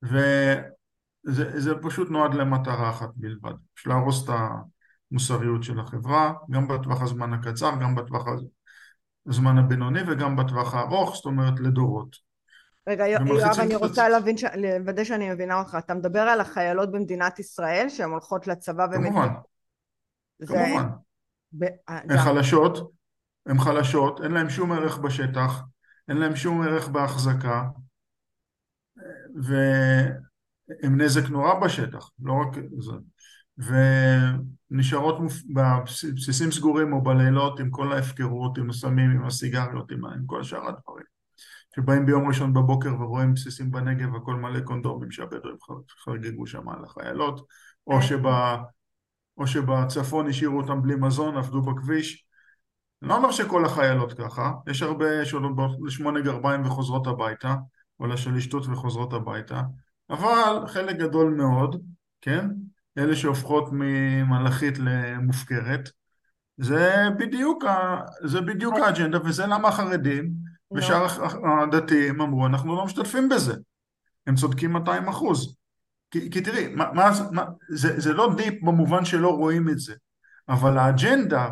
וזה 0.03 1.75
פשוט 1.81 2.09
נועד 2.09 2.33
למטרה 2.33 2.89
אחת 2.89 3.09
בלבד, 3.15 3.53
בשביל 3.75 3.93
להרוס 3.93 4.23
את 4.23 4.35
המוסריות 5.11 5.63
של 5.63 5.79
החברה, 5.79 6.33
גם 6.49 6.67
בטווח 6.67 7.01
הזמן 7.01 7.33
הקצר, 7.33 7.71
גם 7.81 7.95
בטווח 7.95 8.25
הזמן 9.27 9.57
הבינוני 9.57 9.99
וגם 10.07 10.35
בטווח 10.35 10.73
הארוך, 10.73 11.15
זאת 11.15 11.25
אומרת 11.25 11.59
לדורות. 11.59 12.15
רגע, 12.87 13.07
יואב, 13.07 13.59
אני 13.59 13.75
רוצה 13.75 14.09
להבין, 14.09 14.35
לוודא 14.57 15.03
שאני 15.03 15.29
מבינה 15.29 15.59
אותך. 15.59 15.77
אתה 15.79 15.93
מדבר 15.93 16.21
על 16.21 16.41
החיילות 16.41 16.91
במדינת 16.91 17.39
ישראל 17.39 17.89
שהן 17.89 18.09
הולכות 18.09 18.47
לצבא 18.47 18.87
ומדינת... 18.91 19.31
כמובן, 20.47 20.65
כמובן. 20.65 20.89
אה, 21.89 21.97
הן 21.97 22.17
חלשות, 22.17 22.91
הן 23.45 23.59
חלשות, 23.59 24.21
אין 24.23 24.31
להן 24.31 24.49
שום 24.49 24.71
ערך 24.71 24.97
בשטח, 24.97 25.61
אין 26.09 26.17
להן 26.17 26.35
שום 26.35 26.61
ערך 26.61 26.87
בהחזקה, 26.87 27.63
והן 29.43 31.01
נזק 31.01 31.29
נורא 31.29 31.53
בשטח, 31.59 32.09
לא 32.19 32.33
רק 32.33 32.57
זה. 32.79 32.93
ונשארות 34.71 35.17
בבסיסים 35.53 36.51
סגורים 36.51 36.93
או 36.93 37.03
בלילות 37.03 37.59
עם 37.59 37.69
כל 37.69 37.93
ההפקרות, 37.93 38.57
עם 38.57 38.69
הסמים, 38.69 39.11
עם 39.11 39.25
הסיגריות, 39.25 39.91
עם, 39.91 40.05
עם 40.05 40.25
כל 40.25 40.43
שאר 40.43 40.67
הדברים. 40.67 41.05
שבאים 41.75 42.05
ביום 42.05 42.27
ראשון 42.27 42.53
בבוקר 42.53 43.01
ורואים 43.01 43.33
בסיסים 43.33 43.71
בנגב, 43.71 44.15
הכל 44.15 44.35
מלא 44.35 44.59
קונדומים 44.59 45.11
שהבדואים 45.11 45.57
חגגו 46.05 46.47
שם 46.47 46.69
על 46.69 46.83
החיילות, 46.83 47.47
או 47.87 47.95
אה. 47.95 48.01
או 49.39 49.47
שבצפון 49.47 50.29
השאירו 50.29 50.57
אותם 50.57 50.81
בלי 50.81 50.95
מזון, 50.95 51.37
עבדו 51.37 51.61
בכביש. 51.61 52.25
אני 53.01 53.09
לא 53.09 53.17
אומר 53.17 53.31
שכל 53.31 53.65
החיילות 53.65 54.13
ככה, 54.13 54.51
יש 54.67 54.81
הרבה 54.81 55.25
שעולות 55.25 55.71
לשמונה 55.85 56.21
גרביים 56.21 56.65
וחוזרות 56.65 57.07
הביתה, 57.07 57.55
או 57.99 58.07
לשלישתות 58.07 58.67
וחוזרות 58.67 59.13
הביתה, 59.13 59.61
אבל 60.09 60.67
חלק 60.67 60.95
גדול 60.95 61.33
מאוד, 61.33 61.81
כן, 62.21 62.49
אלה 62.97 63.15
שהופכות 63.15 63.69
ממלאכית 63.71 64.77
למופקרת, 64.79 65.89
זה 66.57 67.07
בדיוק, 67.19 67.65
ה, 67.65 68.01
זה 68.23 68.41
בדיוק 68.41 68.75
האג'נדה, 68.75 69.17
וזה 69.25 69.45
למה 69.45 69.67
החרדים 69.67 70.31
ושאר 70.75 71.07
הדתיים 71.63 72.21
אמרו, 72.21 72.45
אנחנו 72.45 72.75
לא 72.75 72.85
משתתפים 72.85 73.29
בזה. 73.29 73.53
הם 74.27 74.35
צודקים 74.35 74.73
200 74.73 75.07
אחוז. 75.07 75.58
כי, 76.11 76.31
כי 76.31 76.41
תראי, 76.41 76.67
מה, 76.67 76.93
מה, 76.93 77.11
מה, 77.31 77.45
זה, 77.69 77.99
זה 77.99 78.13
לא 78.13 78.33
דיפ 78.37 78.63
במובן 78.63 79.05
שלא 79.05 79.29
רואים 79.29 79.69
את 79.69 79.79
זה, 79.79 79.95
אבל 80.49 80.77
האג'נדה, 80.77 81.49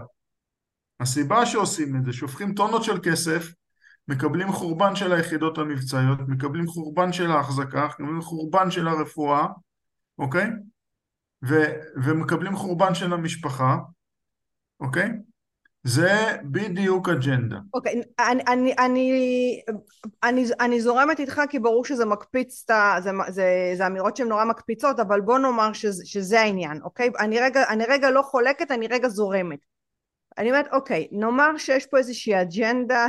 הסיבה 1.00 1.46
שעושים 1.46 1.96
את 1.96 2.06
זה, 2.06 2.14
שהופכים 2.14 2.54
טונות 2.54 2.84
של 2.84 3.00
כסף, 3.04 3.54
מקבלים 4.08 4.52
חורבן 4.52 4.96
של 4.96 5.14
היחידות 5.14 5.58
המבצעיות, 5.58 6.20
מקבלים 6.28 6.68
חורבן 6.68 7.14
של 7.14 7.32
ההחזקה, 7.32 7.88
מקבלים 7.88 8.22
חורבן 8.22 8.72
של 8.72 8.88
הרפואה, 8.88 9.48
אוקיי? 10.18 10.48
ו, 11.50 11.56
ומקבלים 12.04 12.56
חורבן 12.56 12.96
של 12.96 13.14
המשפחה, 13.14 13.78
אוקיי? 14.80 15.10
זה 15.88 16.38
בדיוק 16.44 17.10
אג'נדה. 17.10 17.56
אוקיי, 17.74 18.02
okay, 18.02 18.24
אני, 18.32 18.44
אני, 18.48 18.76
אני, 18.80 19.12
אני, 20.24 20.46
אני 20.60 20.82
זורמת 20.82 21.20
איתך 21.20 21.42
כי 21.50 21.60
ברור 21.60 21.86
שזה 21.86 22.06
מקפיץ 22.06 22.64
את 22.66 22.70
ה... 22.70 22.96
זה, 23.00 23.12
זה, 23.28 23.74
זה 23.78 23.88
אמירות 23.88 24.16
שהן 24.18 24.28
נורא 24.28 24.46
מקפיצות, 24.46 25.00
אבל 25.00 25.22
בוא 25.22 25.38
נאמר 25.40 25.74
שזה, 25.74 26.06
שזה 26.06 26.42
העניין, 26.42 26.82
אוקיי? 26.84 27.10
אני 27.20 27.40
רגע, 27.40 27.64
אני 27.70 27.86
רגע 27.86 28.10
לא 28.10 28.22
חולקת, 28.22 28.72
אני 28.72 28.88
רגע 28.88 29.08
זורמת. 29.08 29.60
אני 30.38 30.50
אומרת, 30.50 30.68
אוקיי, 30.72 31.08
נאמר 31.12 31.58
שיש 31.58 31.86
פה 31.86 31.98
איזושהי 31.98 32.42
אג'נדה. 32.42 33.08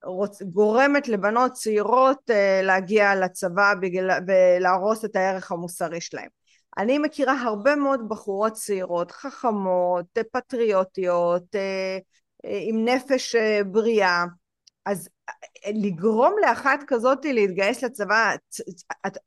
שגורמת 0.00 1.08
לבנות 1.08 1.52
צעירות 1.52 2.30
אה, 2.30 2.60
להגיע 2.62 3.14
לצבא 3.14 3.74
בגלל... 3.80 4.20
ולהרוס 4.26 5.04
את 5.04 5.16
הערך 5.16 5.52
המוסרי 5.52 6.00
שלהם. 6.00 6.28
אני 6.78 6.98
מכירה 6.98 7.42
הרבה 7.42 7.76
מאוד 7.76 8.08
בחורות 8.08 8.52
צעירות, 8.52 9.10
חכמות, 9.10 10.18
פטריוטיות, 10.32 11.54
אה, 11.54 11.98
אה, 12.44 12.58
עם 12.62 12.84
נפש 12.84 13.36
בריאה, 13.66 14.24
אז 14.86 15.08
לגרום 15.74 16.34
לאחת 16.46 16.80
כזאת 16.86 17.24
להתגייס 17.24 17.84
לצבא, 17.84 18.34
את, 19.06 19.18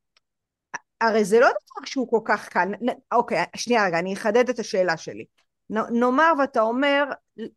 הרי 1.01 1.25
זה 1.25 1.39
לא 1.39 1.47
דבר 1.47 1.85
שהוא 1.85 2.09
כל 2.09 2.21
כך 2.25 2.49
קל, 2.49 2.67
אוקיי, 3.11 3.43
שנייה 3.55 3.85
רגע, 3.85 3.99
אני 3.99 4.13
אחדד 4.13 4.49
את 4.49 4.59
השאלה 4.59 4.97
שלי. 4.97 5.25
נאמר 5.69 6.33
ואתה 6.39 6.61
אומר 6.61 7.03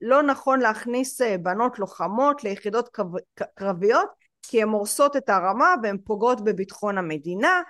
לא 0.00 0.22
נכון 0.22 0.60
להכניס 0.60 1.20
אה, 1.20 1.38
בנות 1.38 1.78
לוחמות 1.78 2.44
ליחידות 2.44 2.96
קרביות 3.54 4.08
כי 4.42 4.62
הן 4.62 4.68
הורסות 4.68 5.16
את 5.16 5.28
הרמה 5.28 5.74
והן 5.82 5.98
פוגעות 6.04 6.44
בביטחון 6.44 6.98
המדינה 6.98 7.62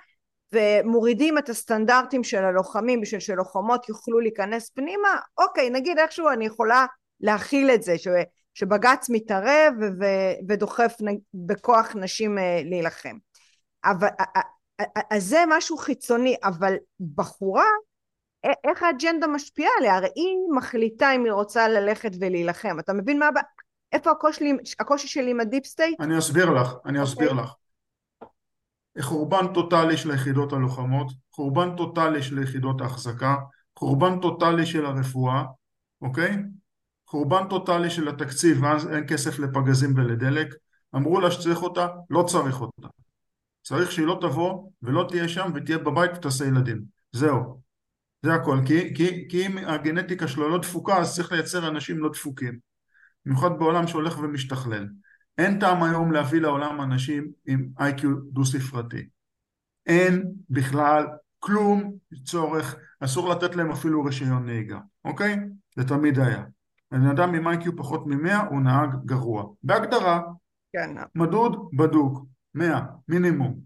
ומורידים 0.53 1.39
את 1.39 1.49
הסטנדרטים 1.49 2.25
של 2.25 2.45
הלוחמים 2.45 3.01
בשביל 3.01 3.21
שלוחמות 3.21 3.89
יוכלו 3.89 4.21
להיכנס 4.21 4.71
פנימה 4.71 5.09
אוקיי 5.39 5.71
נגיד 5.71 5.99
איכשהו 5.99 6.29
אני 6.29 6.47
יכולה 6.47 6.87
להכיל 7.21 7.71
את 7.71 7.83
זה 7.83 7.99
ש, 7.99 8.09
שבג"ץ 8.55 9.11
מתערב 9.11 9.75
ו, 9.81 10.05
ודוחף 10.49 10.97
בכוח 11.35 11.97
נשים 11.97 12.39
אה, 12.39 12.61
להילחם 12.65 13.17
אבל 13.85 14.09
אז 15.11 15.25
זה 15.25 15.45
משהו 15.49 15.77
חיצוני 15.77 16.37
אבל 16.45 16.75
בחורה 17.15 17.67
איך 18.45 18.83
האג'נדה 18.83 19.27
משפיעה 19.27 19.71
עליה? 19.79 19.97
הרי 19.97 20.09
היא 20.15 20.37
מחליטה 20.57 21.13
אם 21.13 21.25
היא 21.25 21.33
רוצה 21.33 21.69
ללכת 21.69 22.11
ולהילחם. 22.21 22.79
אתה 22.79 22.93
מבין 22.93 23.19
מה 23.19 23.27
הבעיה? 23.27 23.45
איפה 23.93 24.11
הקושי, 24.11 24.53
הקושי 24.81 25.09
שלי 25.09 25.31
עם 25.31 25.41
ה 25.41 25.46
deep 25.46 25.67
state? 25.67 26.01
אני 26.01 26.19
אסביר 26.19 26.51
לך, 26.51 26.75
אני 26.87 27.03
אסביר 27.03 27.29
okay. 27.29 27.33
אוקיי. 27.33 27.45
לך. 27.45 27.55
חורבן 29.01 29.53
טוטאלי 29.55 29.97
של 29.97 30.11
היחידות 30.11 30.53
הלוחמות, 30.53 31.13
חורבן 31.33 31.77
טוטאלי 31.77 32.23
של 32.23 32.43
יחידות 32.43 32.81
ההחזקה, 32.81 33.37
חורבן 33.79 34.21
טוטאלי 34.21 34.67
של 34.67 34.87
הרפואה, 34.87 35.45
אוקיי? 36.03 36.37
חורבן 37.07 37.49
טוטאלי 37.49 37.91
של 37.91 38.09
התקציב, 38.09 38.63
ואז 38.63 38.89
אין 38.89 39.05
כסף 39.09 39.39
לפגזים 39.39 39.93
ולדלק. 39.97 40.55
אמרו 40.95 41.21
לה 41.21 41.31
שצריך 41.31 41.63
אותה, 41.63 41.87
לא 42.11 42.23
צריך 42.23 42.61
אותה. 42.61 42.89
צריך 43.63 43.93
שהיא 43.93 44.07
לא 44.07 44.19
תבוא 44.21 44.71
ולא 44.83 45.07
תהיה 45.09 45.29
שם 45.29 45.53
ותהיה 45.55 45.79
בבית 45.79 46.11
ותעשה 46.15 46.45
ילדים. 46.45 46.83
זהו. 47.13 47.61
זה 48.23 48.35
הכל, 48.35 48.59
כי, 48.67 48.95
כי, 48.95 49.29
כי 49.29 49.47
אם 49.47 49.59
הגנטיקה 49.59 50.29
שלו 50.29 50.49
לא 50.49 50.59
דפוקה 50.59 50.99
אז 50.99 51.15
צריך 51.15 51.33
לייצר 51.33 51.69
אנשים 51.69 51.99
לא 51.99 52.09
דפוקים 52.09 52.59
במיוחד 53.27 53.59
בעולם 53.59 53.87
שהולך 53.87 54.19
ומשתכלל 54.19 54.87
אין 55.39 55.61
טעם 55.61 55.83
היום 55.83 56.13
להביא 56.13 56.41
לעולם 56.41 56.81
אנשים 56.81 57.31
עם 57.47 57.69
איי-קיו 57.81 58.11
דו 58.21 58.45
ספרתי 58.45 59.09
אין 59.87 60.33
בכלל 60.51 61.07
כלום 61.39 61.93
צורך, 62.25 62.77
אסור 63.01 63.29
לתת 63.29 63.57
להם 63.57 63.71
אפילו 63.71 64.05
רישיון 64.05 64.47
נהיגה, 64.47 64.79
אוקיי? 65.05 65.37
זה 65.77 65.89
תמיד 65.89 66.19
היה. 66.19 66.45
בן 66.91 67.07
אדם 67.07 67.35
עם 67.35 67.49
איי-קיו 67.49 67.77
פחות 67.77 68.07
מ-100 68.07 68.47
הוא 68.51 68.61
נהג 68.61 68.91
גרוע. 69.05 69.45
בהגדרה, 69.63 70.21
כן. 70.73 70.91
מדוד 71.15 71.71
בדוק, 71.73 72.27
100 72.55 72.81
מינימום, 73.09 73.61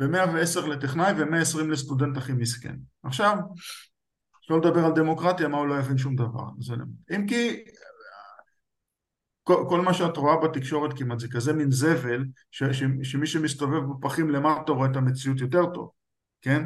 ו-110 0.00 0.66
לטכנאי 0.66 1.12
ו-120 1.12 1.62
לסטודנט 1.62 2.16
הכי 2.16 2.32
מסכן. 2.32 2.76
עכשיו, 3.02 3.38
שלא 4.40 4.58
לדבר 4.58 4.84
על 4.84 4.92
דמוקרטיה, 4.92 5.48
מה 5.48 5.58
הוא 5.58 5.66
לא 5.66 5.78
יבין 5.78 5.98
שום 5.98 6.16
דבר. 6.16 6.44
אם 7.16 7.26
כי 7.26 7.64
כל, 9.50 9.64
כל 9.68 9.80
מה 9.80 9.94
שאת 9.94 10.16
רואה 10.16 10.36
בתקשורת 10.36 10.98
כמעט 10.98 11.18
זה 11.18 11.28
כזה 11.28 11.52
מין 11.52 11.70
זבל, 11.70 12.24
ש, 12.50 12.62
ש, 12.64 12.82
שמי 13.02 13.26
שמסתובב 13.26 13.80
בפחים 13.92 14.30
למטה 14.30 14.72
רואה 14.72 14.90
את 14.90 14.96
המציאות 14.96 15.40
יותר 15.40 15.66
טוב, 15.74 15.90
כן? 16.42 16.62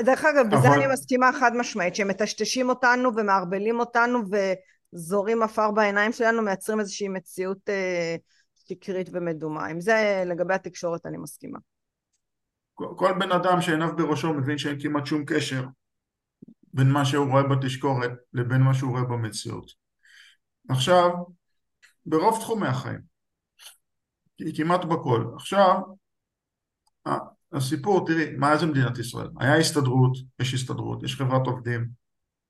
דרך 0.00 0.24
אגב, 0.24 0.46
בזה 0.46 0.68
אבל... 0.68 0.78
אני 0.78 0.92
מסכימה 0.92 1.30
חד 1.40 1.50
משמעית, 1.56 1.94
שהם 1.94 2.08
מטשטשים 2.08 2.68
אותנו 2.68 3.10
ומערבלים 3.16 3.80
אותנו 3.80 4.18
וזורים 4.94 5.42
עפר 5.42 5.70
בעיניים 5.70 6.12
שלנו, 6.12 6.42
מייצרים 6.42 6.80
איזושהי 6.80 7.08
מציאות 7.08 7.68
אה, 7.68 8.16
שקרית 8.68 9.08
ומדומה. 9.12 9.66
עם 9.66 9.80
זה 9.80 10.22
לגבי 10.26 10.54
התקשורת 10.54 11.06
אני 11.06 11.18
מסכימה. 11.18 11.58
כל, 12.74 12.88
כל 12.96 13.12
בן 13.18 13.32
אדם 13.32 13.60
שעיניו 13.60 13.96
בראשו 13.96 14.32
מבין 14.32 14.58
שאין 14.58 14.76
כמעט 14.80 15.06
שום 15.06 15.24
קשר 15.24 15.64
בין 16.74 16.90
מה 16.90 17.04
שהוא 17.04 17.30
רואה 17.30 17.42
בתשקורת 17.42 18.10
לבין 18.32 18.60
מה 18.60 18.74
שהוא 18.74 18.90
רואה 18.90 19.02
במציאות. 19.02 19.70
עכשיו, 20.68 21.10
ברוב 22.06 22.40
תחומי 22.40 22.66
החיים, 22.66 23.00
כמעט 24.56 24.84
בכל. 24.84 25.24
עכשיו, 25.34 25.80
הסיפור, 27.52 28.06
תראי, 28.06 28.36
מה 28.36 28.56
זה 28.58 28.66
מדינת 28.66 28.98
ישראל? 28.98 29.28
היה 29.40 29.56
הסתדרות, 29.56 30.16
יש 30.40 30.54
הסתדרות, 30.54 31.02
יש 31.02 31.16
חברת 31.16 31.46
עובדים, 31.46 31.88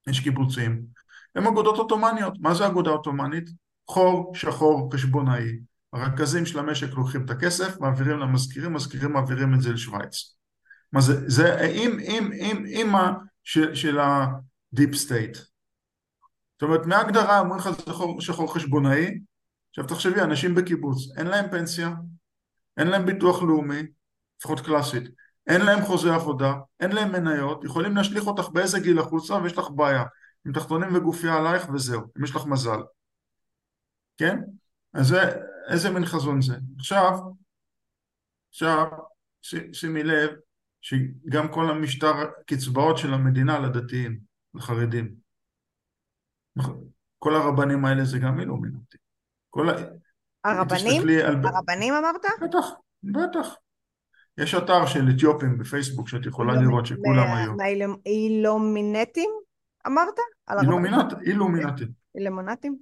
יש 0.09 0.21
קיבוצים, 0.21 0.87
הם 1.35 1.47
אגודות 1.47 1.77
עות'מאניות. 1.77 2.33
מה 2.41 2.55
זה 2.55 2.67
אגודה 2.67 2.91
עות'מאנית? 2.91 3.51
חור 3.89 4.35
שחור 4.35 4.91
חשבונאי. 4.95 5.59
הרכזים 5.93 6.47
של 6.47 6.59
המשק 6.59 6.89
לוקחים 6.89 7.25
את 7.25 7.31
הכסף, 7.31 7.81
מעבירים 7.81 8.19
למזכירים, 8.19 8.73
מזכירים 8.73 9.13
מעבירים 9.13 9.55
את 9.55 9.61
זה 9.61 9.73
לשוויץ. 9.73 10.37
מה 10.93 11.01
זה, 11.01 11.31
זה, 11.31 11.67
אם, 11.67 11.99
אם, 12.01 12.31
אם, 12.33 12.65
אם 12.67 12.93
של, 13.45 13.75
של 13.75 13.99
ה 13.99 14.18
deep 14.18 14.95
state. 14.95 15.37
זאת 15.37 16.63
אומרת, 16.63 16.87
מההגדרה 16.87 17.41
אומרים 17.41 17.59
לך 17.59 17.71
שחור 18.21 18.55
חשבונאי, 18.55 19.19
עכשיו 19.79 19.97
תחשבי, 19.97 20.21
אנשים 20.21 20.55
בקיבוץ, 20.55 21.17
אין 21.19 21.27
להם 21.27 21.51
פנסיה, 21.51 21.91
אין 22.77 22.87
להם 22.87 23.07
ביטוח 23.07 23.43
לאומי, 23.43 23.83
לפחות 24.39 24.61
קלאסית, 24.61 25.03
אין 25.47 25.61
להם 25.61 25.85
חוזה 25.85 26.15
עבודה, 26.15 26.55
אין 26.81 26.93
להם 26.93 27.13
מניות, 27.13 27.65
יכולים 27.65 27.97
להשליך 27.97 28.27
אותך 28.27 28.49
באיזה 28.49 28.81
גיל 28.81 28.99
החוצה 28.99 29.35
ויש 29.35 29.59
לך 29.59 29.67
בעיה, 29.71 30.05
עם 30.47 30.53
תחתונים 30.53 30.95
וגופיה 30.95 31.35
עלייך 31.37 31.69
וזהו, 31.75 32.03
אם 32.19 32.25
יש 32.25 32.37
לך 32.37 32.47
מזל, 32.47 32.79
כן? 34.17 34.41
אז 34.95 35.07
זה, 35.07 35.21
איזה 35.71 35.91
מין 35.91 36.07
חזון 36.07 36.41
זה. 36.43 36.57
עכשיו, 36.79 37.19
עכשיו, 38.49 38.87
שימי 39.73 40.03
לב, 40.03 40.31
שגם 40.81 41.53
כל 41.53 41.71
המשטר 41.71 42.15
קצבאות 42.47 42.99
של 42.99 43.15
המדינה 43.15 43.59
לדתיים, 43.59 44.19
לחרדים. 44.55 45.15
כל 47.19 47.35
הרבנים 47.35 47.85
האלה 47.85 48.05
זה 48.05 48.19
גם 48.19 48.41
אילומינטי. 48.41 49.06
כל 49.57 49.71
ה... 49.71 49.73
הרבנים? 50.45 51.03
על... 51.25 51.37
הרבנים 51.45 51.95
אמרת? 51.95 52.25
בטח, 52.43 52.67
בטח. 53.03 53.55
יש 54.39 54.55
אתר 54.55 54.87
של 54.87 55.11
אתיופים 55.17 55.59
בפייסבוק 55.59 56.09
שאת 56.09 56.27
יכולה 56.27 56.53
אילומ... 56.53 56.69
לראות 56.69 56.87
שכולם 56.87 57.27
היו. 57.67 57.95
אילומינטים 58.07 59.31
אמרת? 59.87 60.15
אילומינט, 60.63 61.13
אילומינטים. 61.27 61.89
אילומינטים? 62.15 62.77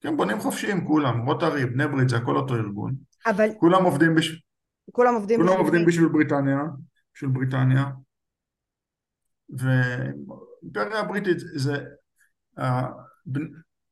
כן, 0.00 0.16
בונים 0.16 0.40
חופשיים 0.40 0.86
כולם, 0.86 1.26
רוטרי, 1.26 1.66
בני 1.66 1.88
ברית, 1.88 2.08
זה 2.08 2.16
הכל 2.16 2.36
אותו 2.36 2.54
ארגון. 2.54 2.94
אבל... 3.26 3.48
כולם 3.58 3.84
עובדים 3.84 4.14
בשביל... 4.14 4.38
כולם 4.92 5.14
עובדים 5.14 5.40
כולם 5.40 5.58
עובדים 5.58 5.86
בשביל 5.86 6.08
בריטניה. 6.08 6.58
של 7.14 7.26
בריטניה 7.26 7.84
והאימפריה 9.48 11.00
הבריטית 11.00 11.38
זה 11.38 11.84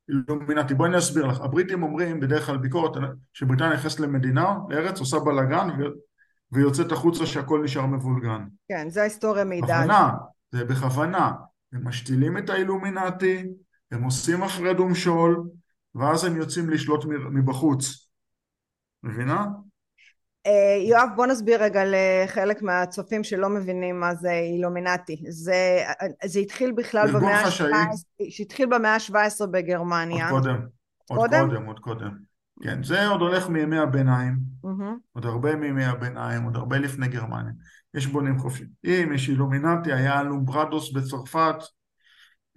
אילומינטי, 0.08 0.74
בואי 0.74 0.88
אני 0.88 0.98
אסביר 0.98 1.26
לך, 1.26 1.40
הבריטים 1.40 1.82
אומרים 1.82 2.20
בדרך 2.20 2.46
כלל 2.46 2.56
ביקורת 2.56 2.92
שבריטניה 3.32 3.72
נכנסת 3.72 4.00
למדינה, 4.00 4.56
לארץ, 4.68 5.00
עושה 5.00 5.18
בלאגן 5.18 5.68
ויוצאת 6.52 6.92
החוצה 6.92 7.26
שהכל 7.26 7.62
נשאר 7.64 7.86
מבולגן. 7.86 8.44
כן, 8.68 8.90
זה 8.90 9.00
ההיסטוריה 9.00 9.44
מידע. 9.44 9.66
בכוונה, 9.66 10.10
זה 10.52 10.64
בכוונה, 10.64 11.32
הם 11.72 11.88
משתילים 11.88 12.38
את 12.38 12.50
האילומינטי, 12.50 13.44
הם 13.90 14.02
עושים 14.02 14.42
הפרד 14.42 14.80
ומשול, 14.80 15.48
ואז 15.94 16.24
הם 16.24 16.36
יוצאים 16.36 16.70
לשלוט 16.70 17.04
מבחוץ. 17.04 18.08
מבינה? 19.02 19.46
אה, 20.48 20.88
יואב 20.88 21.08
בוא 21.16 21.26
נסביר 21.26 21.62
רגע 21.62 21.82
לחלק 21.86 22.62
מהצופים 22.62 23.24
שלא 23.24 23.48
מבינים 23.48 24.00
מה 24.00 24.14
זה 24.14 24.32
אילומינטי. 24.32 25.24
זה, 25.28 25.84
זה 26.24 26.40
התחיל 26.40 26.72
בכלל 26.72 27.12
במאה 27.12 27.40
ה-17 27.40 28.24
שהתחיל 28.30 28.66
במאה 28.66 28.94
ה-17 28.94 29.46
בגרמניה. 29.46 30.30
עוד 30.30 30.42
קודם. 30.42 30.60
עוד 31.08 31.18
קודם? 31.18 31.48
קודם 31.48 31.66
עוד 31.66 31.78
קודם. 31.78 32.10
כן 32.62 32.82
זה 32.82 33.06
עוד 33.06 33.20
הולך 33.20 33.48
מימי 33.48 33.78
הביניים. 33.78 34.36
mm-hmm. 34.64 34.98
עוד 35.12 35.26
הרבה 35.26 35.56
מימי 35.56 35.84
הביניים 35.84 36.42
עוד 36.42 36.56
הרבה 36.56 36.78
לפני 36.78 37.08
גרמניה. 37.08 37.52
יש 37.94 38.06
בונים 38.06 38.38
חופשיים 38.38 39.12
יש 39.14 39.28
אילומינטי 39.28 39.92
היה 39.92 40.22
לומברדוס 40.22 40.92
בצרפת 40.92 41.56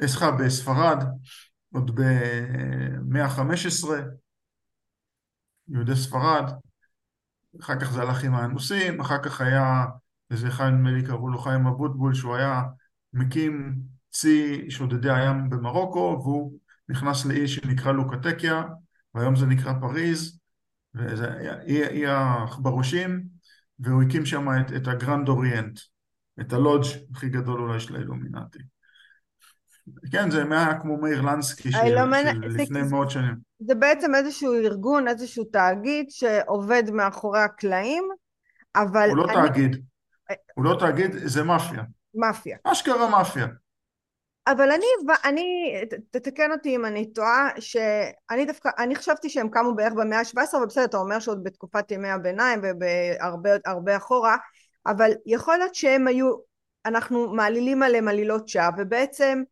אה, 0.01 0.07
סליחה 0.07 0.31
בספרד 0.31 1.03
עוד 1.73 1.91
במאה 1.95 3.25
ה-15 3.25 3.87
יהודי 5.67 5.95
ספרד 5.95 6.51
אחר 7.59 7.79
כך 7.79 7.91
זה 7.91 8.01
הלך 8.01 8.23
עם 8.23 8.35
האנוסים, 8.35 9.01
אחר 9.01 9.23
כך 9.23 9.41
היה 9.41 9.85
איזה 10.31 10.47
אחד 10.47 10.65
נדמה 10.65 10.91
לי 10.91 11.03
קראו 11.05 11.29
לו 11.29 11.39
חיים 11.39 11.67
אבוטבול 11.67 12.13
שהוא 12.13 12.35
היה 12.35 12.63
מקים 13.13 13.75
צי 14.09 14.65
שודדי 14.69 15.11
הים 15.11 15.49
במרוקו 15.49 16.21
והוא 16.23 16.59
נכנס 16.89 17.25
לאי 17.25 17.47
שנקרא 17.47 17.91
לוקטקיה, 17.91 18.63
והיום 19.15 19.35
זה 19.35 19.45
נקרא 19.45 19.73
פריז, 19.81 20.39
וזה 20.95 21.27
אי, 21.67 21.83
אי 21.83 22.07
העכברושים, 22.07 23.23
והוא 23.79 24.03
הקים 24.03 24.25
שם 24.25 24.47
את, 24.61 24.71
את 24.75 24.87
הגרנד 24.87 25.29
אוריינט, 25.29 25.79
את 26.41 26.53
הלודג' 26.53 26.87
הכי 27.13 27.29
גדול 27.29 27.61
אולי 27.61 27.79
של 27.79 27.95
האילומינטי. 27.95 28.59
כן, 30.11 30.31
זה 30.31 30.43
היה 30.51 30.79
כמו 30.81 30.97
מאיר 30.97 31.21
לנסקי 31.21 31.71
של, 31.71 31.77
של 31.77 32.47
לפני 32.47 32.81
מאות 32.81 33.09
שנים. 33.09 33.35
זה 33.59 33.75
בעצם 33.75 34.15
איזשהו 34.15 34.53
ארגון, 34.53 35.07
איזשהו 35.07 35.43
תאגיד 35.43 36.05
שעובד 36.09 36.83
מאחורי 36.91 37.41
הקלעים, 37.41 38.03
אבל... 38.75 39.09
הוא 39.09 39.17
לא 39.17 39.25
אני... 39.25 39.33
תאגיד, 39.33 39.85
הוא 40.55 40.65
לא 40.65 40.75
תאגיד, 40.79 41.11
זה 41.13 41.43
מאפיה. 41.43 41.83
מאפיה. 42.15 42.57
אשכרה 42.63 43.09
מאפיה. 43.09 43.47
אבל 44.47 44.71
אני, 44.71 44.85
אני, 45.23 45.73
תתקן 46.11 46.51
אותי 46.51 46.75
אם 46.75 46.85
אני 46.85 47.13
טועה, 47.13 47.49
שאני 47.59 48.45
דווקא, 48.45 48.69
אני 48.77 48.95
חשבתי 48.95 49.29
שהם 49.29 49.49
קמו 49.49 49.75
בערך 49.75 49.93
במאה 49.93 50.19
ה-17, 50.19 50.57
אבל 50.57 50.65
בסדר, 50.65 50.83
אתה 50.83 50.97
אומר 50.97 51.19
שעוד 51.19 51.43
בתקופת 51.43 51.91
ימי 51.91 52.09
הביניים 52.09 52.61
ובהרבה 52.63 53.97
אחורה, 53.97 54.37
אבל 54.85 55.11
יכול 55.25 55.57
להיות 55.57 55.75
שהם 55.75 56.07
היו, 56.07 56.35
אנחנו 56.85 57.33
מעלילים 57.33 57.83
עליהם 57.83 58.07
עלילות 58.07 58.47
שווא, 58.47 58.69
ובעצם 58.77 59.43
אה, 59.43 59.51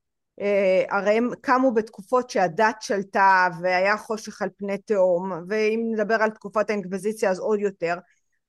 הרי 0.89 1.17
הם 1.17 1.29
קמו 1.41 1.73
בתקופות 1.73 2.29
שהדת 2.29 2.75
שלטה 2.81 3.47
והיה 3.61 3.97
חושך 3.97 4.41
על 4.41 4.49
פני 4.57 4.77
תהום, 4.77 5.31
ואם 5.47 5.81
נדבר 5.91 6.15
על 6.15 6.29
תקופת 6.29 6.69
האינקוויזיציה 6.69 7.29
אז 7.29 7.39
עוד 7.39 7.59
יותר, 7.59 7.95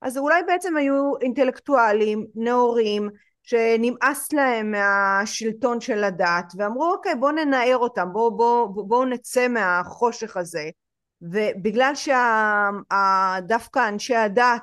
אז 0.01 0.17
אולי 0.17 0.43
בעצם 0.47 0.77
היו 0.77 1.17
אינטלקטואלים, 1.21 2.25
נאורים, 2.35 3.09
שנמאס 3.43 4.33
להם 4.33 4.71
מהשלטון 4.71 5.81
של 5.81 6.03
הדת 6.03 6.53
ואמרו 6.57 6.93
אוקיי 6.93 7.15
בואו 7.15 7.31
ננער 7.31 7.77
אותם 7.77 8.07
בואו 8.13 8.37
בוא, 8.37 8.67
בוא, 8.67 8.87
בוא 8.87 9.05
נצא 9.05 9.47
מהחושך 9.47 10.37
הזה. 10.37 10.69
ובגלל 11.21 11.93
שדווקא 11.95 13.89
אנשי 13.89 14.15
הדת 14.15 14.61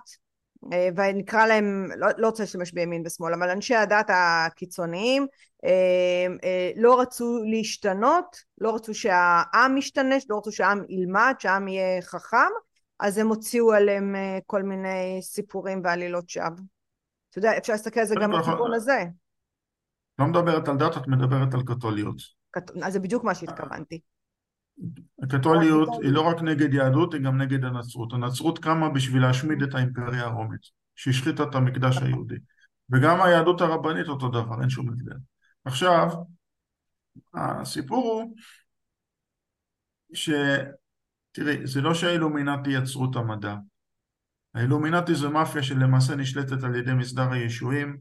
אה, 0.73 0.89
ונקרא 0.97 1.47
להם 1.47 1.87
לא, 1.97 2.09
לא 2.17 2.27
רוצה 2.27 2.43
להשתמש 2.43 2.73
בימין 2.73 3.03
ושמאל 3.07 3.35
אבל 3.35 3.51
אנשי 3.51 3.75
הדת 3.75 4.07
הקיצוניים 4.09 5.23
אה, 5.23 5.27
אה, 5.27 5.48
לא 6.77 7.01
רצו 7.01 7.39
להשתנות 7.51 8.37
לא 8.61 8.75
רצו 8.75 8.95
שהעם 8.95 9.77
ישתנה 9.77 10.17
לא 10.31 10.39
רצו 10.39 10.53
שהעם 10.53 10.85
ילמד 10.89 11.35
שהעם 11.39 11.69
יהיה 11.69 12.03
חכם 12.03 12.51
אז 13.01 13.19
הם 13.19 13.29
הוציאו 13.29 13.73
עליהם 13.73 14.15
כל 14.47 14.63
מיני 14.63 15.19
סיפורים 15.23 15.81
ועלילות 15.85 16.29
שווא 16.29 16.61
אתה 17.31 17.39
יודע, 17.39 17.59
אפשר 17.59 17.73
להסתכל 17.73 18.01
על 18.01 18.07
זה 18.07 18.15
גם 18.23 18.31
בכיוון 18.31 18.75
הזה. 18.75 19.05
לא 20.19 20.27
מדברת 20.27 20.69
על 20.69 20.77
דת, 20.77 20.97
את 20.97 21.09
מדברת 21.09 21.55
על 21.55 21.63
קתוליות. 21.63 22.17
אז 22.83 22.93
זה 22.93 23.01
בדיוק 23.01 23.25
מה 23.25 23.35
שהתכוונתי. 23.35 24.01
הקתוליות 25.23 25.89
היא 26.03 26.13
לא 26.13 26.21
רק 26.21 26.43
נגד 26.43 26.75
יהדות, 26.75 27.15
היא 27.15 27.23
גם 27.23 27.43
נגד 27.43 27.65
הנצרות. 27.65 28.13
הנצרות 28.13 28.59
קמה 28.59 28.89
בשביל 28.89 29.23
להשמיד 29.23 29.63
את 29.63 29.75
האימפריה 29.75 30.25
הרומית, 30.25 30.61
שהשחיתה 30.95 31.43
את 31.43 31.55
המקדש 31.55 31.97
היהודי. 31.97 32.35
וגם 32.91 33.23
היהדות 33.23 33.61
הרבנית 33.61 34.09
אותו 34.09 34.29
דבר, 34.29 34.61
אין 34.61 34.71
שום 34.71 34.89
הבדל. 34.89 35.17
עכשיו, 35.69 36.09
הסיפור 37.35 38.13
הוא 38.13 38.35
ש... 40.15 40.31
תראי, 41.33 41.67
זה 41.67 41.81
לא 41.81 41.95
שהאילומינטי 41.95 42.71
יצרו 42.71 43.11
את 43.11 43.17
המדע. 43.17 43.57
האילומינטי 44.55 45.15
זו 45.15 45.31
מאפיה 45.31 45.63
שלמעשה 45.63 46.17
נשלטת 46.17 46.63
על 46.65 46.75
ידי 46.75 46.93
מסדר 46.93 47.33
הישועים 47.33 47.99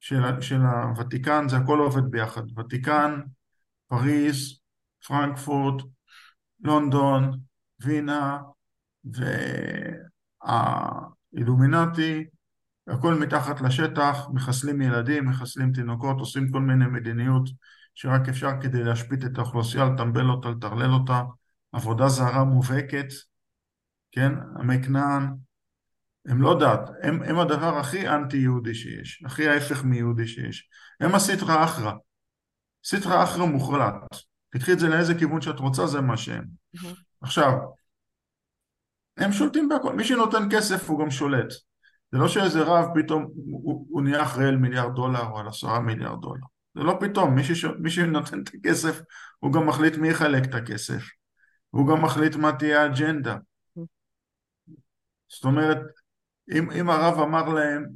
של, 0.00 0.40
של 0.40 0.60
הוותיקן, 0.60 1.48
זה 1.48 1.56
הכל 1.56 1.78
עובד 1.78 2.10
ביחד. 2.10 2.58
ותיקן, 2.58 3.20
פריז, 3.88 4.60
פרנקפורט, 5.06 5.82
לונדון, 6.60 7.40
וינה 7.80 8.38
והאילומינטי, 10.44 12.24
הכל 12.88 13.14
מתחת 13.14 13.60
לשטח, 13.60 14.28
מחסלים 14.32 14.80
ילדים, 14.80 15.24
מחסלים 15.24 15.72
תינוקות, 15.72 16.16
עושים 16.18 16.50
כל 16.52 16.60
מיני 16.60 16.86
מדיניות 16.86 17.48
שרק 17.94 18.28
אפשר 18.28 18.50
כדי 18.62 18.84
להשפיט 18.84 19.24
את 19.24 19.38
האוכלוסייה, 19.38 19.84
לטמבל 19.84 20.30
אותה, 20.30 20.48
לטרלל 20.48 20.92
אותה, 20.92 21.22
עבודה 21.72 22.08
זרה 22.08 22.44
מובהקת 22.44 23.06
כן, 24.12 24.32
עמי 24.58 24.82
כנען, 24.82 25.26
הם 26.26 26.42
לא 26.42 26.58
דת, 26.60 26.90
הם, 27.02 27.22
הם 27.22 27.38
הדבר 27.38 27.78
הכי 27.78 28.08
אנטי 28.08 28.36
יהודי 28.36 28.74
שיש, 28.74 29.22
הכי 29.26 29.48
ההפך 29.48 29.84
מיהודי 29.84 30.26
שיש. 30.26 30.68
הם 31.00 31.14
הסטרא 31.14 31.64
אחרא, 31.64 31.92
סטרא 32.84 33.24
אחרא 33.24 33.44
מוחלט. 33.44 33.94
תקחי 34.50 34.72
את 34.72 34.78
זה 34.78 34.88
לאיזה 34.88 35.14
כיוון 35.14 35.40
שאת 35.40 35.58
רוצה, 35.58 35.86
זה 35.86 36.00
מה 36.00 36.16
שהם. 36.16 36.44
עכשיו, 37.20 37.52
הם 39.16 39.32
שולטים 39.32 39.68
בהכל, 39.68 39.94
מי 39.94 40.04
שנותן 40.04 40.48
כסף 40.50 40.88
הוא 40.88 41.00
גם 41.00 41.10
שולט. 41.10 41.52
זה 42.12 42.18
לא 42.18 42.28
שאיזה 42.28 42.62
רב 42.62 42.86
פתאום 42.94 43.26
הוא, 43.50 43.86
הוא 43.90 44.02
נהיה 44.02 44.22
אחראי 44.22 44.46
על 44.46 44.56
מיליארד 44.56 44.94
דולר 44.94 45.26
או 45.30 45.38
על 45.38 45.48
עשרה 45.48 45.80
מיליארד 45.80 46.20
דולר. 46.20 46.46
זה 46.74 46.82
לא 46.82 46.96
פתאום, 47.00 47.34
מי, 47.34 47.44
שש... 47.44 47.64
מי 47.64 47.90
שנותן 47.90 48.42
את 48.42 48.48
הכסף 48.54 49.00
הוא 49.38 49.52
גם 49.52 49.66
מחליט 49.66 49.96
מי 49.96 50.08
יחלק 50.08 50.44
את 50.44 50.54
הכסף. 50.54 51.02
הוא 51.70 51.88
גם 51.88 52.02
מחליט 52.02 52.36
מה 52.36 52.52
תהיה 52.52 52.82
האג'נדה. 52.82 53.36
זאת 55.28 55.44
אומרת, 55.44 55.78
אם, 56.52 56.70
אם 56.70 56.90
הרב 56.90 57.20
אמר 57.20 57.48
להם 57.48 57.86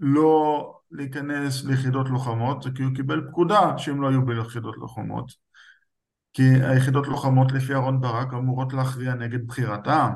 לא 0.00 0.70
להיכנס 0.90 1.64
ליחידות 1.64 2.08
לוחמות, 2.08 2.62
זה 2.62 2.70
כי 2.74 2.82
הוא 2.82 2.94
קיבל 2.96 3.28
פקודה 3.30 3.78
שהם 3.78 4.02
לא 4.02 4.08
היו 4.08 4.26
ביחידות 4.26 4.76
לוחמות. 4.76 5.32
כי 6.32 6.42
היחידות 6.42 7.06
לוחמות 7.06 7.52
לפי 7.52 7.74
אהרן 7.74 8.00
ברק 8.00 8.34
אמורות 8.34 8.72
להכריע 8.72 9.14
נגד 9.14 9.46
בחירת 9.46 9.86
העם. 9.86 10.12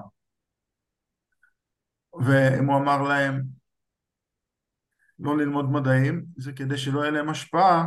ואם 2.20 2.64
הוא 2.64 2.76
אמר 2.76 3.02
להם 3.02 3.42
לא 5.18 5.38
ללמוד 5.38 5.70
מדעים, 5.70 6.24
זה 6.36 6.52
כדי 6.52 6.78
שלא 6.78 7.00
יהיה 7.00 7.10
להם 7.10 7.28
השפעה, 7.28 7.86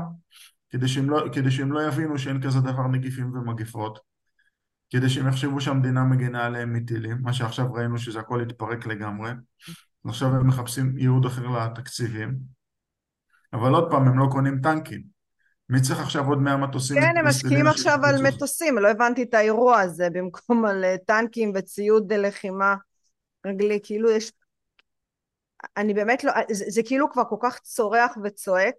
כדי 0.69 0.87
שהם 0.87 1.09
לא, 1.09 1.25
כדי 1.33 1.51
שהם 1.51 1.71
לא 1.71 1.87
יבינו 1.87 2.19
שאין 2.19 2.41
כזה 2.41 2.59
דבר 2.59 2.87
נגיפים 2.87 3.33
ומגפות. 3.33 3.99
כדי 4.89 5.09
שהם 5.09 5.27
יחשבו 5.27 5.61
שהמדינה 5.61 6.03
מגינה 6.03 6.45
עליהם 6.45 6.73
מטילים, 6.73 7.17
מה 7.21 7.33
שעכשיו 7.33 7.73
ראינו 7.73 7.97
שזה 7.97 8.19
הכל 8.19 8.41
התפרק 8.41 8.85
לגמרי, 8.85 9.31
ועכשיו 10.05 10.27
הם 10.27 10.47
מחפשים 10.47 10.97
ייעוד 10.97 11.25
אחר 11.25 11.47
לתקציבים, 11.47 12.37
אבל 13.53 13.73
עוד 13.73 13.91
פעם, 13.91 14.07
הם 14.07 14.19
לא 14.19 14.27
קונים 14.31 14.61
טנקים. 14.61 15.03
מי 15.69 15.81
צריך 15.81 15.99
עכשיו 15.99 16.27
עוד 16.27 16.37
100 16.37 16.57
מטוסים? 16.57 17.01
כן, 17.01 17.17
הם 17.17 17.27
משקיעים 17.27 17.67
עכשיו 17.67 17.99
על 18.03 18.27
מטוסים, 18.27 18.77
לא 18.77 18.89
הבנתי 18.89 19.23
את 19.23 19.33
האירוע 19.33 19.79
הזה, 19.79 20.07
במקום 20.13 20.65
על 20.65 20.83
אה, 20.83 20.95
טנקים 21.05 21.51
וציוד 21.55 22.13
לחימה 22.13 22.75
רגלי, 23.45 23.80
כאילו 23.84 24.12
יש... 24.12 24.32
אני 25.77 25.93
באמת 25.93 26.23
לא... 26.23 26.32
זה, 26.51 26.65
זה 26.67 26.82
כאילו 26.86 27.12
כבר 27.12 27.23
כל 27.30 27.38
כך 27.41 27.60
צורח 27.60 28.17
וצועק, 28.23 28.75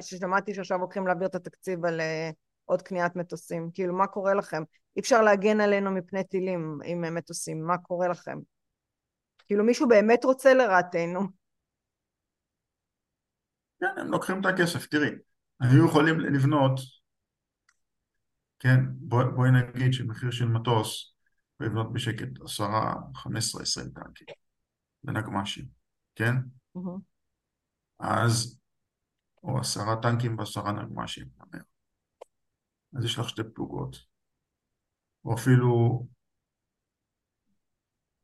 ששמעתי 0.00 0.54
שעכשיו 0.54 0.80
הולכים 0.80 1.06
להעביר 1.06 1.28
את 1.28 1.34
התקציב 1.34 1.84
על 1.84 2.00
uh, 2.00 2.34
עוד 2.64 2.82
קניית 2.82 3.16
מטוסים, 3.16 3.70
כאילו 3.74 3.94
מה 3.94 4.06
קורה 4.06 4.34
לכם? 4.34 4.62
אי 4.96 5.00
אפשר 5.00 5.22
להגן 5.22 5.60
עלינו 5.60 5.90
מפני 5.90 6.24
טילים 6.24 6.78
עם 6.84 7.14
מטוסים, 7.14 7.66
מה 7.66 7.78
קורה 7.78 8.08
לכם? 8.08 8.38
כאילו 9.46 9.64
מישהו 9.64 9.88
באמת 9.88 10.24
רוצה 10.24 10.54
לרעתנו. 10.54 11.20
כן, 13.80 13.86
הם 13.96 14.10
לוקחים 14.10 14.40
את 14.40 14.46
הכסף, 14.46 14.86
תראי, 14.86 15.10
היו 15.60 15.86
יכולים 15.86 16.20
לבנות, 16.20 16.80
כן, 18.58 18.80
בואי 18.90 19.24
בוא 19.34 19.46
נגיד 19.46 19.92
שמחיר 19.92 20.30
של 20.30 20.44
מטוס, 20.44 21.13
לבנות 21.60 21.92
בשקט 21.92 22.40
עשרה, 22.44 22.94
חמש 23.14 23.44
עשרה, 23.44 23.62
עשרים 23.62 23.90
טנקים, 23.90 24.26
בנגמ"שים, 25.04 25.64
כן? 26.14 26.34
Mm-hmm. 26.76 27.00
אז, 27.98 28.60
או 29.42 29.58
עשרה 29.58 30.02
טנקים 30.02 30.38
ועשרה 30.38 30.72
נגמ"שים, 30.72 31.28
אז 32.98 33.04
יש 33.04 33.18
לך 33.18 33.28
שתי 33.28 33.42
פלוגות. 33.54 33.96
או 35.24 35.34
אפילו, 35.34 36.06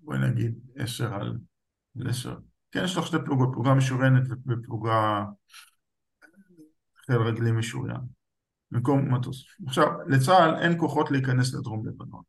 בואי 0.01 0.19
נגיד 0.31 0.59
עשר 0.77 1.15
על 1.15 1.39
עשר. 2.09 2.39
כן, 2.71 2.81
יש 2.85 2.97
לך 2.97 3.07
שתי 3.07 3.17
פלוגות, 3.25 3.49
פלוגה 3.53 3.75
משוריינת 3.75 4.23
ופלוגה 4.47 5.25
חיל 7.07 7.17
רגלי 7.17 7.53
משוריין. 7.53 8.01
מקום 8.71 9.15
מטוס. 9.15 9.45
עכשיו, 9.67 9.87
לצה"ל 10.09 10.55
אין 10.63 10.79
כוחות 10.79 11.11
להיכנס 11.11 11.55
לדרום 11.55 11.87
לבנון. 11.87 12.23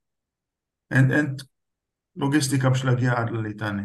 אין, 0.92 1.12
אין 1.12 1.36
לוגיסטיקה 2.16 2.70
בשביל 2.70 2.92
להגיע 2.92 3.14
עד 3.14 3.30
לליטני. 3.30 3.84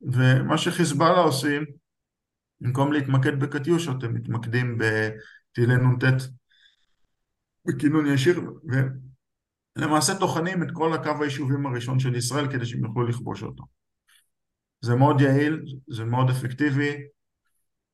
ומה 0.00 0.58
שחיזבאללה 0.58 1.20
עושים, 1.20 1.64
במקום 2.60 2.92
להתמקד 2.92 3.40
בקטיושות, 3.40 4.04
הם 4.04 4.14
מתמקדים 4.14 4.78
בטילי 4.78 5.76
נ"ט 5.76 6.04
בכינון 7.66 8.06
ישיר, 8.06 8.40
למעשה 9.76 10.18
טוחנים 10.18 10.62
את 10.62 10.68
כל 10.72 10.92
הקו 10.92 11.22
היישובים 11.22 11.66
הראשון 11.66 11.98
של 11.98 12.14
ישראל 12.14 12.52
כדי 12.52 12.66
שהם 12.66 12.84
יוכלו 12.84 13.06
לכבוש 13.06 13.42
אותו. 13.42 13.64
זה 14.80 14.94
מאוד 14.94 15.20
יעיל, 15.20 15.62
זה 15.88 16.04
מאוד 16.04 16.30
אפקטיבי, 16.30 16.96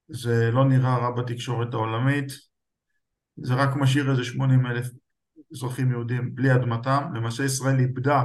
זה 0.09 0.50
לא 0.52 0.64
נראה 0.64 0.98
רע 0.98 1.11
בתקשורת 1.11 1.74
העולמית, 1.74 2.33
זה 3.37 3.54
רק 3.54 3.68
משאיר 3.76 4.11
איזה 4.11 4.24
80 4.24 4.66
אלף 4.66 4.90
אזרחים 5.52 5.90
יהודים 5.90 6.34
בלי 6.34 6.54
אדמתם, 6.54 7.02
למעשה 7.14 7.44
ישראל 7.44 7.78
איבדה 7.78 8.22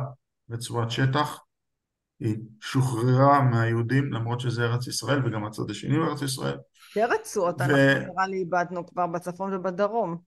רצועת 0.50 0.92
שטח, 0.92 1.40
היא 2.20 2.38
שוחררה 2.62 3.42
מהיהודים 3.42 4.14
למרות 4.14 4.40
שזה 4.40 4.64
ארץ 4.64 4.88
ישראל 4.88 5.26
וגם 5.26 5.46
הצד 5.46 5.70
השני 5.70 5.96
הוא 5.96 6.06
ארץ 6.06 6.22
ישראל. 6.22 6.58
שתי 6.74 7.04
רצועות 7.04 7.62
ו... 7.62 7.64
אנחנו 7.64 7.76
נראה 8.14 8.28
לי 8.28 8.38
איבדנו 8.38 8.88
כבר 8.88 9.08
בצפון 9.08 9.54
ובדרום. 9.54 10.18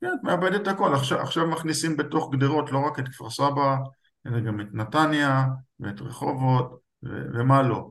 כן, 0.00 0.06
את 0.06 0.24
מאבדת 0.24 0.66
הכל, 0.68 0.94
עכשיו, 0.94 1.20
עכשיו 1.20 1.46
מכניסים 1.46 1.96
בתוך 1.96 2.34
גדרות 2.34 2.72
לא 2.72 2.78
רק 2.78 2.98
את 2.98 3.08
כפר 3.08 3.30
סבא, 3.30 3.76
אלא 4.26 4.40
גם 4.40 4.60
את 4.60 4.66
נתניה 4.72 5.44
ואת 5.80 6.00
רחובות 6.00 6.80
ו- 7.02 7.26
ומה 7.34 7.62
לא. 7.62 7.90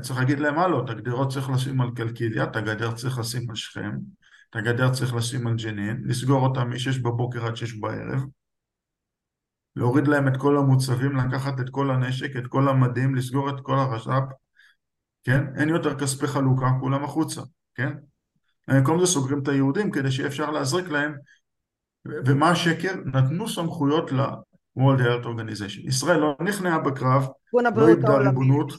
צריך 0.00 0.18
להגיד 0.18 0.40
להם 0.40 0.54
מה 0.54 0.68
לא, 0.68 0.84
את 0.84 0.90
הגדרות 0.90 1.32
צריך 1.32 1.50
לשים 1.50 1.80
על 1.80 1.90
קלקיליה, 1.96 2.44
את 2.44 2.56
הגדר 2.56 2.94
צריך 2.94 3.18
לשים 3.18 3.50
על 3.50 3.56
שכם, 3.56 3.90
את 4.50 4.56
הגדר 4.56 4.92
צריך 4.92 5.14
לשים 5.14 5.46
על 5.46 5.54
ג'נין, 5.56 6.02
לסגור 6.04 6.46
אותה 6.46 6.64
מ-6 6.64 7.02
בבוקר 7.02 7.46
עד 7.46 7.56
6 7.56 7.72
בערב, 7.72 8.20
להוריד 9.76 10.08
להם 10.08 10.28
את 10.28 10.36
כל 10.36 10.58
המוצבים, 10.58 11.16
לקחת 11.16 11.60
את 11.60 11.70
כל 11.70 11.90
הנשק, 11.90 12.36
את 12.36 12.46
כל 12.46 12.68
המדים, 12.68 13.14
לסגור 13.14 13.50
את 13.50 13.60
כל 13.62 13.74
הרש"פ, 13.78 14.22
כן? 15.24 15.44
אין 15.56 15.68
יותר 15.68 15.98
כספי 15.98 16.26
חלוקה, 16.26 16.70
כולם 16.80 17.04
החוצה, 17.04 17.40
כן? 17.74 17.92
במקום 18.68 19.00
זה 19.00 19.06
סוגרים 19.06 19.42
את 19.42 19.48
היהודים 19.48 19.90
כדי 19.90 20.10
שיהיה 20.10 20.28
אפשר 20.28 20.50
להזריק 20.50 20.88
להם 20.88 21.14
ומה 22.26 22.50
השקר? 22.50 22.94
נתנו 23.04 23.48
סמכויות 23.48 24.12
ל-World 24.12 25.00
Health 25.00 25.24
Organization. 25.24 25.86
ישראל 25.86 26.20
לא 26.20 26.36
נכנעה 26.40 26.78
בקרב, 26.78 27.26
לא 27.52 27.88
איבדה 27.88 28.16
ריבונות. 28.18 28.72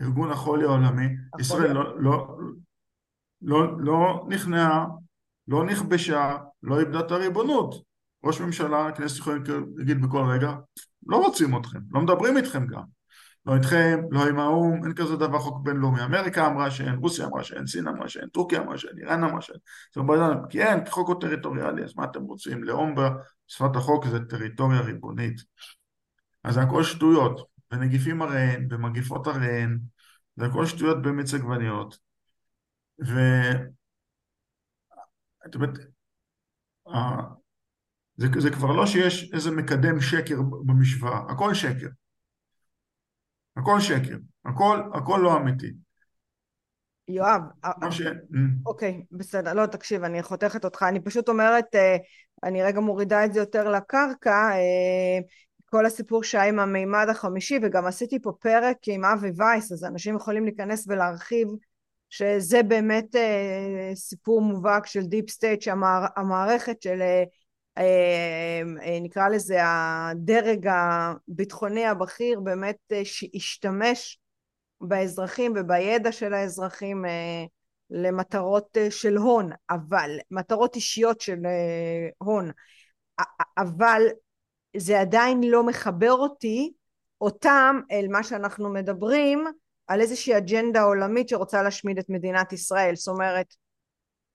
ארגון 0.00 0.30
החולי 0.30 0.64
העולמי. 0.64 1.06
ישראל 1.40 1.72
לא, 1.72 2.00
לא, 2.00 2.36
לא, 3.44 3.80
לא 3.80 4.26
נכנעה, 4.28 4.86
לא 5.48 5.64
נכבשה, 5.64 6.36
לא 6.62 6.80
איבדה 6.80 7.00
את 7.00 7.10
הריבונות. 7.10 7.74
ראש 8.24 8.40
ממשלה, 8.40 8.86
הכנסת 8.86 9.18
יכולים 9.18 9.42
להגיד 9.76 10.02
בכל 10.02 10.22
רגע, 10.32 10.52
לא 11.06 11.16
רוצים 11.16 11.56
אתכם, 11.56 11.78
לא 11.90 12.00
מדברים 12.00 12.36
איתכם 12.36 12.66
גם. 12.66 12.82
לא 13.46 13.54
איתכם, 13.54 14.00
לא 14.10 14.28
עם 14.28 14.38
האו"ם, 14.38 14.84
אין 14.84 14.94
כזה 14.94 15.16
דבר 15.16 15.38
חוק 15.38 15.62
בינלאומי. 15.62 16.04
אמריקה 16.04 16.46
אמרה 16.46 16.70
שאין, 16.70 16.94
רוסיה 16.94 17.26
אמרה 17.26 17.44
שאין, 17.44 17.66
סין 17.66 17.88
אמרה 17.88 18.08
שאין, 18.08 18.28
טורקיה 18.28 18.60
אמרה 18.62 18.78
שאין, 18.78 18.98
איראן 18.98 19.24
אמרה 19.24 19.40
שאין. 19.40 19.58
זאת 19.88 19.96
אומרת, 19.96 20.38
כי 20.50 20.62
אין, 20.62 20.90
חוק 20.90 21.08
הוא 21.08 21.20
טריטוריאלי, 21.20 21.84
אז 21.84 21.96
מה 21.96 22.04
אתם 22.04 22.22
רוצים? 22.22 22.64
לאום 22.64 22.94
בשפת 22.94 23.76
החוק 23.76 24.06
זה 24.06 24.24
טריטוריה 24.24 24.80
ריבונית. 24.80 25.40
אז 26.44 26.54
זה 26.54 26.62
הכל 26.62 26.82
שטויות, 26.82 27.40
ונגיפים 27.72 28.22
הרי 28.22 28.50
אין, 28.50 28.68
ומגיפות 28.70 29.26
הרי 29.26 29.48
אין, 29.48 29.78
זה 30.36 30.46
הכל 30.46 30.66
שטויות 30.66 31.02
במיץ 31.02 31.34
עגבניות. 31.34 31.98
ו... 33.00 33.18
את 35.46 35.54
אומרת, 35.54 35.78
זה, 38.16 38.26
זה 38.38 38.50
כבר 38.50 38.72
לא 38.72 38.86
שיש 38.86 39.30
איזה 39.34 39.50
מקדם 39.50 40.00
שקר 40.00 40.42
במשוואה, 40.66 41.18
הכל 41.28 41.54
שקר. 41.54 41.88
הכל 43.56 43.80
שקר, 43.80 44.16
הכל, 44.44 44.80
הכל 44.94 45.20
לא 45.22 45.36
אמיתי. 45.36 45.72
יואב, 47.08 47.40
ש... 47.90 48.02
אוקיי, 48.66 49.04
בסדר, 49.12 49.54
לא, 49.54 49.66
תקשיב, 49.66 50.04
אני 50.04 50.22
חותכת 50.22 50.64
אותך, 50.64 50.82
אני 50.88 51.00
פשוט 51.00 51.28
אומרת, 51.28 51.74
אה, 51.74 51.96
אני 52.42 52.62
רגע 52.62 52.80
מורידה 52.80 53.24
את 53.24 53.32
זה 53.32 53.40
יותר 53.40 53.68
לקרקע, 53.70 54.50
אה, 54.52 55.18
כל 55.64 55.86
הסיפור 55.86 56.22
שהיה 56.22 56.44
עם 56.44 56.58
המימד 56.58 57.06
החמישי, 57.10 57.58
וגם 57.62 57.86
עשיתי 57.86 58.22
פה 58.22 58.32
פרק 58.40 58.76
עם 58.86 59.04
אבי 59.04 59.30
וייס, 59.36 59.72
אז 59.72 59.84
אנשים 59.84 60.16
יכולים 60.16 60.44
להיכנס 60.44 60.84
ולהרחיב 60.88 61.48
שזה 62.16 62.62
באמת 62.62 63.16
אה, 63.16 63.90
סיפור 63.94 64.42
מובהק 64.42 64.86
של 64.86 65.02
deep 65.02 65.30
state, 65.30 65.62
שהמערכת 65.62 66.82
של 66.82 67.02
אה, 67.02 67.24
אה, 67.78 68.98
נקרא 69.00 69.28
לזה 69.28 69.58
הדרג 69.62 70.66
הביטחוני 70.66 71.86
הבכיר 71.86 72.40
באמת 72.40 72.76
אה, 72.92 73.02
השתמש 73.34 74.18
באזרחים 74.80 75.52
ובידע 75.56 76.12
של 76.12 76.34
האזרחים 76.34 77.04
למטרות 77.90 78.76
של 78.90 79.16
הון, 79.16 79.50
אבל 79.70 80.10
מטרות 80.30 80.76
אישיות 80.76 81.20
של 81.20 81.38
הון, 82.18 82.50
אבל 83.58 84.02
זה 84.76 85.00
עדיין 85.00 85.44
לא 85.44 85.62
מחבר 85.62 86.12
אותי, 86.12 86.72
אותם 87.20 87.80
אל 87.90 88.06
מה 88.10 88.22
שאנחנו 88.22 88.72
מדברים 88.72 89.44
על 89.86 90.00
איזושהי 90.00 90.36
אג'נדה 90.36 90.82
עולמית 90.82 91.28
שרוצה 91.28 91.62
להשמיד 91.62 91.98
את 91.98 92.06
מדינת 92.08 92.52
ישראל, 92.52 92.96
זאת 92.96 93.08
אומרת, 93.08 93.54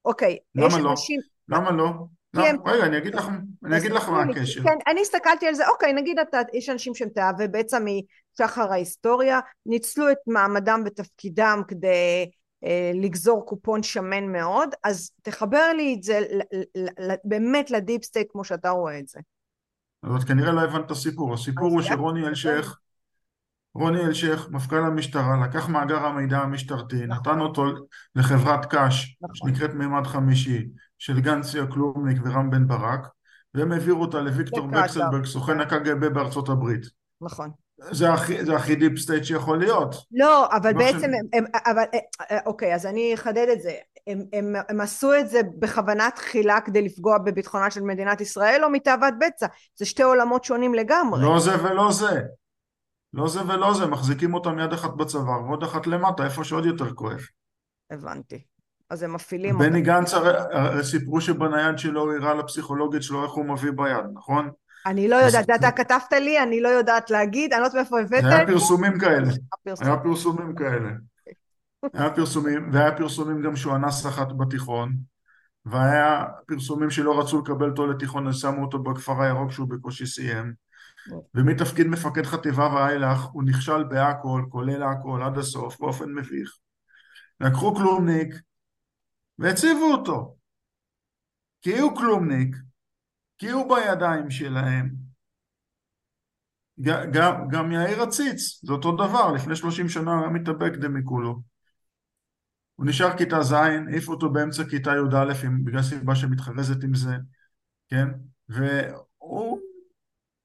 אוקיי, 0.06 0.38
למה 0.56 0.68
יש 0.68 0.74
לא? 0.74 0.92
אנשים... 0.92 1.20
למה 1.50 1.72
לא? 1.72 1.90
לא, 2.34 2.46
הם... 2.46 2.56
רגע, 2.66 2.86
אני 2.86 2.98
אגיד 2.98 3.16
לך, 3.16 3.28
אני 3.66 3.78
אגיד 3.78 3.92
לך 3.92 4.10
מה 4.10 4.24
הקשר. 4.24 4.64
כן, 4.64 4.78
אני 4.88 5.02
הסתכלתי 5.02 5.48
על 5.48 5.54
זה, 5.54 5.68
אוקיי, 5.68 5.94
נגיד 5.94 6.20
אתה, 6.20 6.40
יש 6.54 6.70
אנשים 6.70 6.96
שהם 6.96 7.10
תאבי 7.10 7.48
בצע 7.48 7.78
משחר 7.80 8.72
ההיסטוריה, 8.72 9.40
ניצלו 9.66 10.12
את 10.12 10.18
מעמדם 10.28 10.84
ותפקידם 10.86 11.62
כדי 11.68 12.30
אה, 12.64 12.92
לגזור 12.94 13.46
קופון 13.46 13.84
שמן 13.84 14.32
מאוד, 14.32 14.70
אז 14.84 15.12
תחבר 15.22 15.74
לי 15.74 15.96
את 15.98 16.04
זה 16.04 16.20
באמת 17.24 17.72
לדיפ 17.72 18.04
סטייט 18.04 18.28
כמו 18.32 18.44
שאתה 18.44 18.70
רואה 18.70 19.00
את 19.00 19.08
זה. 19.08 19.20
אז 20.04 20.24
כנראה 20.24 20.52
לא 20.52 20.62
הבנת 20.62 20.86
את 20.86 20.92
הסיפור, 20.92 21.34
הסיפור 21.34 21.70
הוא 21.70 21.82
שרוני 21.82 22.28
אלשיך 22.28 22.78
רוני 23.80 24.06
אלשיך, 24.06 24.48
מפכ"ל 24.52 24.86
המשטרה, 24.86 25.48
לקח 25.48 25.70
מאגר 25.70 26.06
המידע 26.06 26.38
המשטרתי, 26.38 27.06
נכון. 27.06 27.10
נתן 27.10 27.40
אותו 27.40 27.64
לחברת 28.16 28.66
קש, 28.66 29.18
נכון. 29.22 29.34
שנקראת 29.34 29.74
מימד 29.74 30.08
חמישי, 30.08 30.68
של 30.98 31.20
גנץ 31.20 31.51
יה 31.51 31.66
קלומניק 31.66 32.18
ורם 32.26 32.50
בן 32.50 32.68
ברק, 32.68 33.08
והם 33.54 33.72
העבירו 33.72 34.02
אותה 34.02 34.20
לוויקטור 34.20 34.68
בקסלברג, 34.68 35.26
סוכן 35.26 35.60
הקג"ב 35.60 36.06
בארצות 36.06 36.50
הברית. 36.50 36.86
נכון. 37.22 37.52
זה 37.92 38.14
הכי, 38.14 38.46
זה 38.46 38.56
הכי 38.56 38.76
דיפ 38.76 39.00
סטייט 39.00 39.24
שיכול 39.24 39.60
להיות. 39.60 39.96
לא, 40.12 40.48
אבל 40.52 40.74
בעצם, 40.74 41.00
ש... 41.00 41.04
הם, 41.04 41.12
הם, 41.34 41.46
אבל, 41.66 41.84
אה, 41.94 42.00
אה, 42.32 42.40
אוקיי, 42.46 42.76
אז 42.76 42.86
אני 42.86 43.14
אחדד 43.14 43.48
את 43.54 43.62
זה. 43.62 43.72
הם, 44.08 44.24
הם, 44.34 44.56
הם 44.70 44.82
עשו 44.82 45.20
את 45.20 45.30
זה 45.30 45.42
בכוונה 45.60 46.10
תחילה 46.16 46.62
כדי 46.62 46.82
לפגוע 46.82 47.18
בביטחונה 47.18 47.72
של 47.72 47.82
מדינת 47.82 48.22
ישראל, 48.22 48.64
או 48.64 48.70
מתאוות 48.70 49.14
בצע? 49.20 49.48
זה 49.76 49.86
שתי 49.86 50.04
עולמות 50.04 50.44
שונים 50.44 50.74
לגמרי. 50.74 51.24
לא 51.24 51.40
זה 51.40 51.64
ולא 51.64 51.92
זה. 51.92 52.22
לא 53.14 53.28
זה 53.28 53.48
ולא 53.48 53.74
זה, 53.74 53.86
מחזיקים 53.86 54.34
אותם 54.34 54.60
יד 54.60 54.74
אחת 54.74 54.94
בצוואר 54.94 55.44
ועוד 55.44 55.64
אחת 55.64 55.88
למטה, 55.88 56.26
איפה 56.26 56.44
שעוד 56.44 56.66
יותר 56.66 56.94
כואב. 56.94 57.20
הבנתי. 57.92 58.44
אז 58.90 59.04
הם 59.04 59.14
מפעילים 59.14 59.56
אותם. 59.56 59.70
בני 59.70 59.82
גנץ 59.82 60.14
הרי 60.14 60.84
סיפרו 60.84 61.22
שבנייד 61.22 61.78
שלו 61.78 62.02
הוא 62.02 62.14
הראה 62.14 62.34
לפסיכולוגית 62.34 63.04
שלו 63.04 63.24
איך 63.24 63.32
הוא 63.32 63.46
מביא 63.46 63.72
ביד, 63.76 64.06
נכון? 64.14 64.50
אני 64.86 65.08
לא 65.08 65.16
יודעת, 65.16 65.50
אתה 65.50 65.72
כתבת 65.72 66.14
לי, 66.14 66.44
אני 66.44 66.62
לא 66.62 66.68
יודעת 66.68 67.10
להגיד, 67.10 67.54
אני 67.54 67.62
לא 67.62 67.66
יודעת 67.66 67.82
מאיפה 67.82 68.00
הבאת 68.00 68.20
את 68.20 68.24
זה. 68.24 68.36
היה 68.36 68.48
פרסומים 68.48 69.00
כאלה, 69.00 69.28
היה 69.82 69.98
פרסומים 69.98 70.56
כאלה. 70.56 70.90
היה 71.94 72.10
פרסומים, 72.10 72.70
והיה 72.74 72.92
פרסומים 72.92 73.42
גם 73.42 73.56
שהוא 73.56 73.76
אנס 73.76 74.06
אחת 74.06 74.28
בתיכון, 74.38 74.94
והיה 75.66 76.26
פרסומים 76.48 76.90
שלא 76.90 77.20
רצו 77.20 77.40
לקבל 77.42 77.70
אותו 77.70 77.88
לתיכון, 77.88 78.28
אז 78.28 78.36
שמו 78.36 78.62
אותו 78.62 78.80
בכפר 78.80 79.22
הירוק 79.22 79.52
שהוא 79.52 79.70
בקושי 79.70 80.06
סיים. 80.06 80.54
ומתפקיד 81.36 81.88
מפקד 81.88 82.26
חטיבה 82.26 82.74
ואילך 82.74 83.22
הוא 83.22 83.44
נכשל 83.44 83.84
בהכל, 83.84 84.46
כולל 84.50 84.84
הכל, 84.84 85.22
עד 85.24 85.38
הסוף, 85.38 85.80
באופן 85.80 86.14
מביך. 86.14 86.58
לקחו 87.40 87.76
כלומניק 87.76 88.36
והציבו 89.40 89.92
אותו. 89.92 90.36
כי 91.62 91.80
הוא 91.80 91.96
כלומניק, 91.96 92.56
כי 93.38 93.50
הוא 93.50 93.76
בידיים 93.76 94.30
שלהם. 94.30 94.90
גם, 97.12 97.48
גם 97.52 97.72
יאיר 97.72 98.02
עציץ, 98.02 98.60
זה 98.64 98.74
אותו 98.74 98.92
דבר, 98.96 99.32
לפני 99.32 99.56
שלושים 99.56 99.90
שנה 99.90 100.12
הוא 100.12 100.22
היה 100.22 100.30
מתאבק 100.30 100.72
דמיקולו. 100.72 101.42
הוא 102.76 102.86
נשאר 102.86 103.18
כיתה 103.18 103.42
ז', 103.42 103.54
העיפו 103.54 104.12
אותו 104.12 104.30
באמצע 104.30 104.64
כיתה 104.70 104.92
י"א 104.92 105.34
בגלל 105.64 105.82
סיבה 105.82 106.16
שמתחרזת 106.16 106.84
עם 106.84 106.96
זה, 106.96 107.16
כן? 107.90 108.08
והוא 108.50 109.59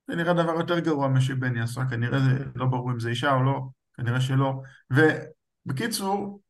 זה 0.09 0.17
נראה 0.17 0.33
דבר 0.33 0.53
יותר 0.53 0.79
גרוע 0.79 1.09
משבני 1.09 1.61
עשה, 1.61 1.81
כנראה 1.91 2.19
זה 2.21 2.45
לא 2.55 2.67
ברור 2.67 2.91
אם 2.91 3.01
זה 3.01 3.09
אישה 3.09 3.35
או 3.35 3.43
לא, 3.43 3.61
כנראה 3.95 4.21
שלא. 4.21 4.53
ובקיצור, 4.91 6.41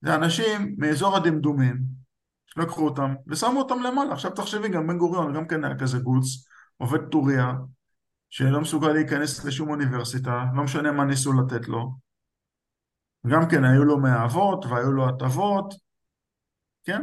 זה 0.00 0.14
אנשים 0.14 0.74
מאזור 0.78 1.16
הדמדומים, 1.16 1.82
שלקחו 2.46 2.84
אותם 2.84 3.14
ושמו 3.26 3.58
אותם 3.58 3.82
למעלה. 3.82 4.12
עכשיו 4.12 4.30
תחשבי, 4.30 4.68
גם 4.68 4.86
בן 4.86 4.98
גוריון 4.98 5.34
גם 5.34 5.46
כן 5.46 5.64
היה 5.64 5.78
כזה 5.78 5.98
גוץ, 5.98 6.26
עובד 6.76 7.08
טוריה, 7.10 7.52
שלא 8.30 8.60
מסוגל 8.60 8.88
להיכנס 8.88 9.44
לשום 9.44 9.70
אוניברסיטה, 9.70 10.44
לא 10.54 10.62
משנה 10.62 10.92
מה 10.92 11.04
ניסו 11.04 11.32
לתת 11.32 11.68
לו. 11.68 11.92
גם 13.26 13.48
כן 13.50 13.64
היו 13.64 13.84
לו 13.84 13.98
מאהבות 13.98 14.64
והיו 14.64 14.92
לו 14.92 15.08
הטבות, 15.08 15.74
כן? 16.84 17.02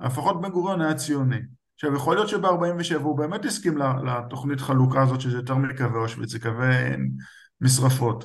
לפחות 0.00 0.40
בן 0.40 0.48
גוריון 0.48 0.80
היה 0.80 0.94
ציוני. 0.94 1.40
עכשיו 1.80 1.94
יכול 1.94 2.14
להיות 2.14 2.28
שב-47 2.28 3.02
הוא 3.02 3.18
באמת 3.18 3.44
הסכים 3.44 3.78
לתוכנית 3.78 4.60
חלוקה 4.60 5.02
הזאת 5.02 5.20
שזה 5.20 5.36
יותר 5.36 5.54
מקווי 5.54 6.02
אושוויץ, 6.02 6.30
זה 6.30 6.40
קווי 6.40 6.66
משרפות. 7.60 8.24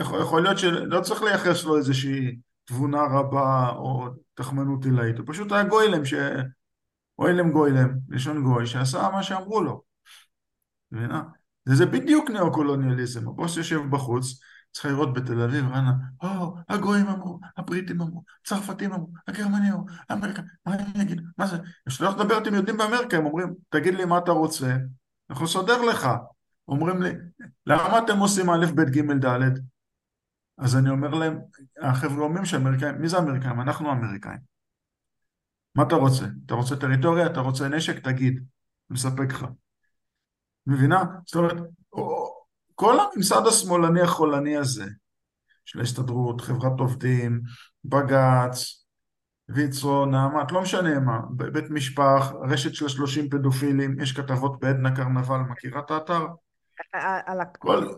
יכול, 0.00 0.20
יכול 0.20 0.42
להיות 0.42 0.58
שלא 0.58 1.00
צריך 1.00 1.22
לייחס 1.22 1.64
לו 1.64 1.76
איזושהי 1.76 2.38
תבונה 2.64 3.02
רבה 3.02 3.70
או 3.70 4.08
תחמנות 4.34 4.84
עילאית, 4.84 5.18
הוא 5.18 5.26
פשוט 5.28 5.52
היה 5.52 5.64
גוילם, 5.64 6.04
ש... 6.04 6.14
גוילם 7.18 7.52
גוילם, 7.52 7.98
לשון 8.08 8.42
גוי, 8.42 8.66
שעשה 8.66 9.08
מה 9.12 9.22
שאמרו 9.22 9.62
לו. 9.62 9.82
מבינה? 10.92 11.22
וזה 11.68 11.86
בדיוק 11.86 12.30
ניאו-קולוניאליזם, 12.30 13.28
הבוס 13.28 13.56
יושב 13.56 13.80
בחוץ, 13.90 14.40
צריך 14.72 14.86
לראות 14.86 15.14
בתל 15.14 15.40
אביב, 15.40 15.64
רנה, 15.64 15.92
או, 16.22 16.56
הגויים 16.68 17.06
אמרו, 17.06 17.40
הבריטים 17.56 18.00
אמרו, 18.00 18.22
הצרפתים 18.42 18.92
אמרו, 18.92 19.08
הגרמנים 19.28 19.72
אמרו, 19.72 19.86
האמריקאים, 20.08 20.46
מה 20.66 20.74
אני 20.74 21.02
אגיד, 21.02 21.20
מה 21.38 21.46
זה? 21.46 21.56
כשאתה 21.88 22.06
הולך 22.06 22.20
לדבר 22.20 22.38
איתם 22.38 22.54
יודעים 22.54 22.76
באמריקה, 22.76 23.16
הם 23.16 23.26
אומרים, 23.26 23.54
תגיד 23.68 23.94
לי 23.94 24.04
מה 24.04 24.18
אתה 24.18 24.30
רוצה, 24.32 24.76
אנחנו 25.30 25.44
נסדר 25.44 25.82
לך. 25.82 26.08
אומרים 26.68 27.02
לי, 27.02 27.12
למה 27.66 27.98
אתם 27.98 28.18
עושים 28.18 28.50
א', 28.50 28.66
ב', 28.74 28.80
ג', 28.80 29.24
ד'? 29.24 29.58
אז 30.58 30.76
אני 30.76 30.90
אומר 30.90 31.08
להם, 31.08 31.38
החבר'ה 31.82 32.24
אומרים 32.24 32.44
שאמריקאים, 32.44 33.00
מי 33.00 33.08
זה 33.08 33.18
אמריקאים? 33.18 33.60
אנחנו 33.60 33.92
אמריקאים. 33.92 34.38
מה 35.74 35.82
אתה 35.82 35.94
רוצה? 35.94 36.26
אתה 36.46 36.54
רוצה 36.54 36.76
טריטוריה? 36.76 37.26
אתה 37.26 37.40
רוצה 37.40 37.68
נשק? 37.68 37.98
תגיד, 37.98 38.44
מספק 38.90 39.32
לך. 39.32 39.46
מבינה? 40.66 41.04
זאת 41.26 41.36
אומרת, 41.36 41.56
כל 42.80 42.96
הממסד 43.00 43.46
השמאלני 43.46 44.00
החולני 44.00 44.56
הזה, 44.56 44.84
של 45.64 45.80
ההסתדרות, 45.80 46.40
חברת 46.40 46.80
עובדים, 46.80 47.40
בג"ץ, 47.84 48.84
ויצו, 49.48 50.06
נעמת, 50.06 50.52
לא 50.52 50.62
משנה 50.62 51.00
מה, 51.00 51.20
בית 51.30 51.70
משפח, 51.70 52.32
רשת 52.50 52.74
של 52.74 52.88
שלושים 52.88 53.30
פדופילים, 53.30 54.00
יש 54.00 54.12
כתבות 54.12 54.60
בעדנה 54.60 54.96
קרנבל, 54.96 55.36
מכירה 55.36 55.80
את 55.80 55.90
האתר? 55.90 56.26
על 57.26 57.38
כל... 57.58 57.88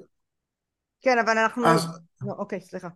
כן, 1.00 1.18
אבל 1.24 1.38
אנחנו... 1.38 1.66
אז... 1.66 1.86
לא, 2.22 2.32
אוקיי, 2.38 2.60
סליחה. 2.60 2.88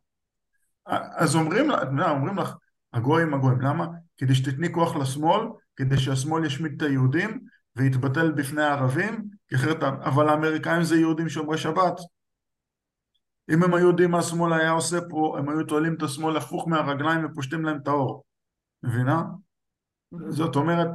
אז 1.17 1.37
אומרים, 1.37 1.71
אומרים 2.11 2.39
לך, 2.39 2.55
הגויים 2.93 3.35
הגויים, 3.35 3.61
למה? 3.61 3.87
כדי 4.17 4.35
שתתני 4.35 4.73
כוח 4.73 4.97
לשמאל, 4.97 5.49
כדי 5.77 5.99
שהשמאל 5.99 6.45
ישמיד 6.45 6.73
את 6.77 6.89
היהודים 6.89 7.41
ויתבטל 7.77 8.33
בפני 8.33 8.63
הערבים, 8.63 9.29
אחרת, 9.55 9.83
אבל 9.83 10.29
האמריקאים 10.29 10.83
זה 10.83 10.97
יהודים 10.97 11.29
שומרי 11.29 11.59
שבת. 11.59 11.95
אם 13.51 13.63
הם 13.63 13.75
היו 13.75 13.89
יודעים 13.89 14.11
מה 14.11 14.19
השמאל 14.19 14.53
היה 14.53 14.71
עושה 14.71 14.99
פה, 15.11 15.37
הם 15.39 15.49
היו 15.49 15.65
תועלים 15.65 15.95
את 15.95 16.03
השמאל 16.03 16.37
הפוך 16.37 16.69
מהרגליים 16.69 17.25
ופושטים 17.25 17.65
להם 17.65 17.79
את 17.83 17.89
האור. 17.89 18.25
מבינה? 18.83 19.23
זאת 20.29 20.57
אומרת, 20.57 20.89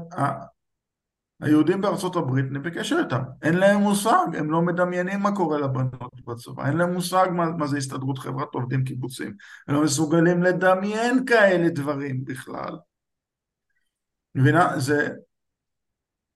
היהודים 1.42 1.82
בארצות 1.82 2.16
הברית, 2.16 2.46
אני 2.52 2.60
בקשר 2.60 3.00
איתם, 3.04 3.22
אין 3.42 3.54
להם 3.58 3.82
מושג, 3.82 4.26
הם 4.38 4.52
לא 4.52 4.62
מדמיינים 4.62 5.20
מה 5.20 5.36
קורה 5.36 5.58
לבנות 5.58 6.22
בצבא, 6.28 6.68
אין 6.68 6.78
להם 6.78 6.94
מושג 6.94 7.28
מה, 7.32 7.46
מה 7.52 7.68
זה 7.68 7.78
הסתדרות 7.78 8.20
חברת 8.20 8.54
עובדים 8.54 8.84
קיבוצים, 8.84 9.34
הם 9.68 9.76
לא 9.76 9.84
מסוגלים 9.84 10.44
לדמיין 10.44 11.26
כאלה 11.26 11.70
דברים 11.70 12.26
בכלל. 12.26 12.78
מבינה? 14.36 14.80
זה, 14.80 15.10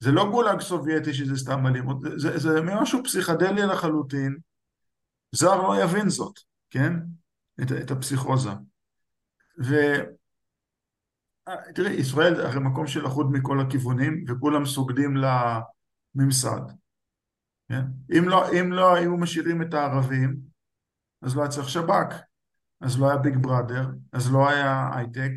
זה 0.04 0.12
לא 0.12 0.30
גולג 0.32 0.62
סובייטי 0.62 1.14
שזה 1.14 1.36
סתם 1.36 1.68
אלימות, 1.68 2.02
זה, 2.02 2.18
זה, 2.18 2.38
זה 2.38 2.62
משהו 2.62 3.04
פסיכדלי 3.04 3.62
לחלוטין, 3.62 4.38
זר 5.32 5.62
לא 5.62 5.84
יבין 5.84 6.10
זאת, 6.10 6.40
כן? 6.70 6.94
את, 7.62 7.72
את 7.72 7.92
הפסיכוזה. 7.92 8.50
ו... 9.64 9.76
תראי, 11.76 11.92
ישראל 11.92 12.42
הרי 12.42 12.60
מקום 12.60 12.88
של 12.88 13.08
אחוד 13.08 13.32
מכל 13.32 13.60
הכיוונים, 13.62 14.26
וכולם 14.28 14.66
סוגדים 14.66 15.14
לממסד. 16.16 16.62
כן? 17.70 17.86
אם, 18.18 18.30
לא, 18.30 18.52
אם 18.52 18.72
לא 18.72 18.96
היו 18.96 19.18
משאירים 19.18 19.62
את 19.62 19.74
הערבים, 19.74 20.36
אז 21.22 21.36
לא 21.36 21.42
היה 21.42 21.52
צריך 21.52 21.70
שב"כ, 21.70 22.14
אז 22.82 23.00
לא 23.00 23.10
היה 23.10 23.18
Big 23.18 23.38
Brother, 23.42 23.88
אז 24.12 24.32
לא 24.32 24.50
היה 24.50 24.90
הייטק, 24.96 25.32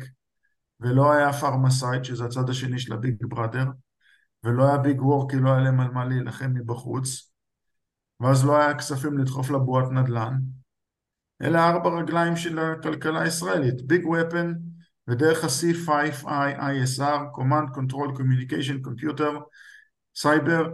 ולא 0.79 1.11
היה 1.11 1.33
פרמסייט, 1.33 2.03
שזה 2.03 2.25
הצד 2.25 2.49
השני 2.49 2.79
של 2.79 2.93
ה 2.93 2.98
Big 2.98 3.15
Brother, 3.21 3.65
ולא 4.47 4.67
היה 4.67 4.77
big 4.77 5.01
war 5.01 5.29
כי 5.29 5.37
לא 5.37 5.49
היה 5.51 5.59
להם 5.59 5.79
על 5.79 5.91
מה 5.91 6.05
להילחם 6.05 6.53
מבחוץ, 6.53 7.31
ואז 8.19 8.45
לא 8.45 8.57
היה 8.57 8.77
כספים 8.77 9.17
לדחוף 9.17 9.49
לבועת 9.49 9.91
נדל"ן. 9.91 10.33
אלה 11.41 11.69
ארבע 11.69 11.89
רגליים 11.89 12.35
של 12.35 12.59
הכלכלה 12.59 13.21
הישראלית, 13.21 13.87
ביג 13.87 14.05
ופן, 14.05 14.53
ודרך 15.07 15.43
ה-C5I 15.43 16.59
ISR, 16.59 17.37
Command 17.37 17.75
Control 17.75 18.17
Communication 18.17 18.87
Computer, 18.87 19.31
Cyber, 20.17 20.65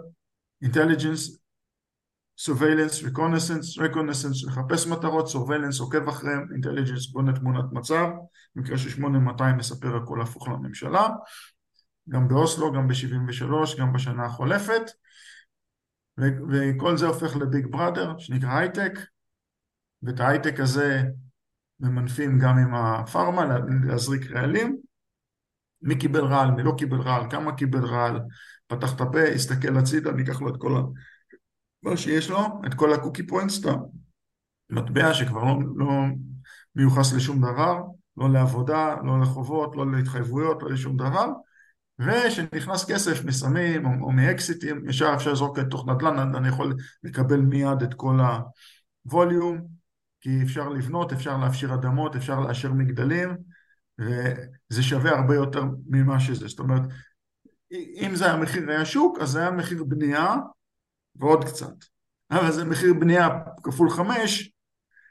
Intelligence, 0.66 1.40
Surveillance, 2.38 3.02
Reconnaissance, 3.04 3.78
Reconnaissance, 3.78 4.48
לחפש 4.48 4.88
מטרות, 4.88 5.28
Surveillance, 5.28 5.80
עוקב 5.80 6.10
אחריהם, 6.10 6.48
Intelligence, 6.60 7.14
בונה 7.14 7.34
תמונת 7.34 7.66
מצב, 7.72 8.08
במקרה 8.56 8.78
ש-8200 8.78 9.44
מספר 9.58 9.96
הכל 9.96 10.22
הפוך 10.22 10.48
לממשלה, 10.48 11.08
גם 12.10 12.28
באוסלו, 12.28 12.72
גם 12.72 12.88
ב-73, 12.88 13.80
גם 13.80 13.94
בשנה 13.94 14.26
החולפת, 14.26 14.92
וכל 16.52 16.98
זה 16.98 17.08
הופך 17.08 17.36
ל 17.36 17.44
Big 17.44 17.68
Brother, 17.68 18.18
שנקרא 18.18 18.58
הייטק, 18.58 18.92
ואת 20.04 20.20
ההייטק 20.20 20.60
הזה 20.60 21.04
ממנפים 21.80 22.39
גם 22.39 22.58
עם 22.58 22.76
הפארמה, 22.76 23.58
להזריק 23.88 24.32
רעלים. 24.32 24.78
מי 25.82 26.00
קיבל 26.00 26.26
רעל, 26.26 26.52
מי 26.52 26.63
לא 26.63 26.74
קיבל 26.78 27.02
רעל, 27.02 27.30
כמה 27.30 27.56
קיבל 27.56 27.86
רעל, 27.86 28.20
פתח 28.68 28.96
את 28.96 29.02
הפה, 29.02 29.24
הסתכל 29.24 29.78
הצידה, 29.78 30.12
ניקח 30.12 30.42
לו 30.42 30.50
את 30.50 30.62
כל 30.62 30.78
ה... 30.78 30.82
מה 31.84 31.98
שיש 31.98 32.30
לו, 32.30 32.39
את 32.68 32.74
כל 32.74 32.94
ה 32.94 32.98
cookie 32.98 33.28
points, 33.28 33.60
את 33.60 33.76
המטבע 34.70 35.13
שכבר 35.13 35.44
לא, 35.44 35.60
לא 35.76 35.92
מיוחס 36.76 37.13
לשום 37.13 37.38
דבר, 37.38 37.82
לא 38.18 38.30
לעבודה, 38.30 38.96
לא 39.04 39.22
לחובות, 39.22 39.76
לא 39.76 39.92
להתחייבויות, 39.92 40.63
לא 40.63 40.70
לשום 40.70 40.98
דבר, 40.98 41.28
ושנכנס 42.00 42.86
כסף 42.92 43.26
מסמים 43.26 43.86
או, 43.86 43.92
או 44.02 44.12
מאקסיטים, 44.12 44.90
ישר 44.90 45.14
אפשר 45.16 45.32
לזרוק 45.32 45.58
לתוך 45.58 45.88
נדל"ן, 45.88 46.36
אני 46.36 46.48
יכול 46.48 46.76
לקבל 47.04 47.40
מיד 47.40 47.82
את 47.84 47.94
כל 47.94 48.20
הווליום, 49.06 49.68
כי 50.22 50.44
אפשר 50.44 50.70
לבנות, 50.70 51.14
אפשר 51.14 51.38
להפשיר 51.38 51.74
אדמות, 51.74 52.16
אפשר 52.16 52.40
לאשר 52.40 52.74
מגדלים, 52.74 53.38
וזה 54.00 54.84
שווה 54.84 55.12
הרבה 55.12 55.36
יותר 55.36 55.64
ממה 55.90 56.20
שזה. 56.20 56.48
זאת 56.48 56.60
אומרת, 56.60 56.82
אם 57.72 58.12
זה 58.16 58.26
היה 58.26 58.38
מחיר 58.38 58.72
השוק, 58.72 59.18
אז 59.22 59.30
זה 59.30 59.40
היה 59.40 59.52
מחיר 59.52 59.84
בנייה 59.84 60.36
ועוד 61.16 61.46
קצת. 61.46 61.74
אבל 62.32 62.52
זה 62.52 62.66
מחיר 62.66 62.94
בנייה 62.94 63.30
כפול 63.64 63.90
חמש, 63.90 64.52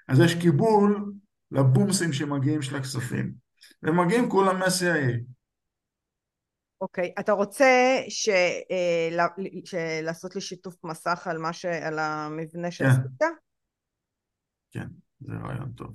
אז 0.08 0.20
יש 0.20 0.34
קיבול 0.34 1.12
לבומסים 1.50 2.12
שמגיעים 2.12 2.62
של 2.62 2.76
הכספים. 2.76 3.32
והם 3.82 4.00
מגיעים 4.00 4.30
כולם 4.30 4.58
מה-CIA. 4.58 5.41
אוקיי, 6.82 7.12
okay. 7.16 7.20
אתה 7.20 7.32
רוצה 7.32 8.00
ש... 8.08 8.28
אה, 8.28 9.08
לעשות 10.02 10.34
לי 10.34 10.40
שיתוף 10.40 10.84
מסך 10.84 11.26
על, 11.26 11.52
ש... 11.52 11.64
על 11.64 11.98
המבנה? 11.98 12.68
כן. 12.70 12.86
כן, 14.70 14.86
זה 15.20 15.32
רעיון 15.44 15.72
טוב. 15.72 15.88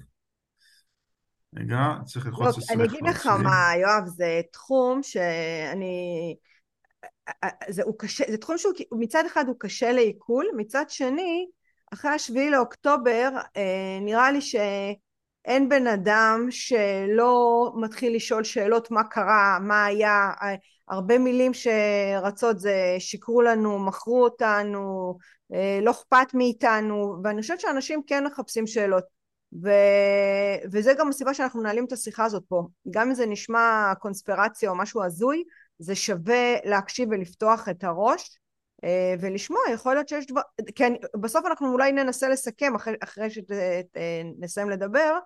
רגע, 1.56 1.78
צריך 2.06 2.26
ללחוץ 2.26 2.58
אצלך. 2.58 2.72
אני 2.72 2.86
אגיד 2.86 3.04
לך 3.04 3.26
מה, 3.26 3.72
יואב, 3.82 4.06
זה 4.06 4.42
תחום 4.52 5.04
שאני... 5.04 6.36
זה, 7.70 7.84
קשה, 8.00 8.24
זה 8.32 8.38
תחום 8.38 8.58
שהוא 8.58 8.74
מצד 8.92 9.24
אחד 9.28 9.46
הוא 9.48 9.56
קשה 9.60 9.92
לעיכול, 9.92 10.46
מצד 10.58 10.86
שני, 10.90 11.48
אחרי 11.94 12.12
השביעי 12.12 12.50
לאוקטובר, 12.50 13.30
אה, 13.58 13.98
נראה 14.02 14.32
לי 14.32 14.42
שאין 14.42 15.70
בן 15.70 15.88
אדם 15.88 16.48
שלא 16.50 17.72
מתחיל 17.82 18.16
לשאול 18.16 18.44
שאלות 18.44 18.92
מה 18.92 19.04
קרה, 19.04 19.58
מה 19.62 19.86
היה, 19.86 20.32
הרבה 20.90 21.18
מילים 21.18 21.52
שרצות 21.54 22.60
זה 22.60 22.96
שיקרו 23.00 23.42
לנו, 23.42 23.80
מכרו 23.80 24.24
אותנו, 24.24 25.18
אה, 25.54 25.80
לא 25.82 25.92
אכפת 25.92 26.34
מאיתנו, 26.34 27.16
ואני 27.24 27.42
חושבת 27.42 27.60
שאנשים 27.60 28.02
כן 28.08 28.24
מחפשים 28.26 28.68
שאלות. 28.68 29.04
ו... 29.64 29.70
וזה 30.72 30.94
גם 30.98 31.10
הסיבה 31.10 31.34
שאנחנו 31.34 31.60
מנהלים 31.60 31.86
את 31.86 31.92
השיחה 31.92 32.26
הזאת 32.26 32.44
פה. 32.48 32.64
גם 32.90 33.08
אם 33.08 33.14
זה 33.14 33.26
נשמע 33.26 33.94
קונספירציה 34.00 34.70
או 34.70 34.76
משהו 34.76 35.04
הזוי, 35.04 35.44
זה 35.80 35.96
שווה 35.96 36.56
להקשיב 36.64 37.10
ולפתוח 37.12 37.70
את 37.70 37.84
הראש 37.84 38.40
אה, 38.84 39.16
ולשמוע, 39.20 39.60
יכול 39.74 39.94
להיות 39.94 40.08
שיש 40.08 40.28
דבר... 40.28 40.42
כן, 40.76 40.94
בסוף 41.22 41.46
אנחנו 41.46 41.72
אולי 41.72 41.92
ננסה 41.92 42.30
לסכם 42.30 42.76
אחרי, 42.76 42.96
אחרי 43.04 43.28
שנסיים 43.30 44.70
לדבר, 44.70 45.18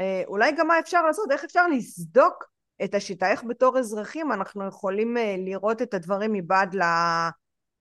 אה, 0.00 0.22
אולי 0.26 0.52
גם 0.52 0.66
מה 0.66 0.78
אפשר 0.78 1.02
לעשות, 1.06 1.30
איך 1.30 1.44
אפשר 1.44 1.66
לסדוק 1.66 2.51
את 2.84 2.94
השיטה, 2.94 3.30
איך 3.30 3.44
בתור 3.48 3.78
אזרחים 3.78 4.32
אנחנו 4.32 4.66
יכולים 4.68 5.16
לראות 5.38 5.82
את 5.82 5.94
הדברים 5.94 6.32
מבעד. 6.32 6.74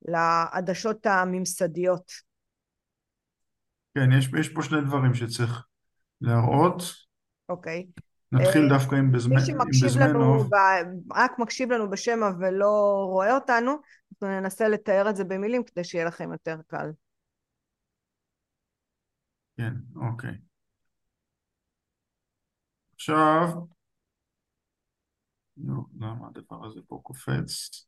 לעדשות 0.05 1.05
הממסדיות. 1.05 2.11
כן, 3.95 4.11
יש, 4.17 4.29
יש 4.39 4.49
פה 4.49 4.61
שני 4.61 4.81
דברים 4.81 5.13
שצריך 5.13 5.67
להראות. 6.21 6.81
אוקיי. 7.49 7.87
נתחיל 8.31 8.61
אה, 8.61 8.69
דווקא 8.69 8.95
עם 8.95 9.11
בזמן, 9.11 9.35
מי 9.35 9.41
שמקשיב 9.41 10.01
לנו, 10.01 10.43
ב, 10.43 10.55
רק 11.13 11.39
מקשיב 11.39 11.71
לנו 11.71 11.89
בשמע 11.89 12.29
ולא 12.39 13.03
רואה 13.09 13.35
אותנו, 13.35 13.71
אנחנו 13.71 14.39
ננסה 14.39 14.67
לתאר 14.67 15.09
את 15.09 15.15
זה 15.15 15.23
במילים 15.23 15.63
כדי 15.63 15.83
שיהיה 15.83 16.05
לכם 16.05 16.31
יותר 16.31 16.57
קל. 16.67 16.91
כן, 19.57 19.73
אוקיי. 19.95 20.37
עכשיו, 22.95 23.49
נו, 25.63 25.85
למה 25.99 26.27
הדבר 26.27 26.65
הזה 26.65 26.79
פה 26.87 26.99
קופץ? 27.03 27.85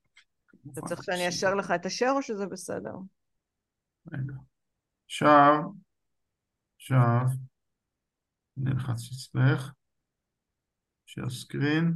אתה 0.72 0.82
צריך 0.82 1.04
שאני 1.04 1.28
אאשר 1.28 1.56
לך 1.56 1.72
את 1.76 1.86
השאר 1.86 2.12
או 2.12 2.22
שזה 2.22 2.46
בסדר? 2.46 2.96
רגע. 4.12 4.34
עכשיו, 5.06 5.60
עכשיו, 6.76 7.26
נלחץ 8.58 9.00
אצלך, 9.14 9.72
screen, 11.20 11.94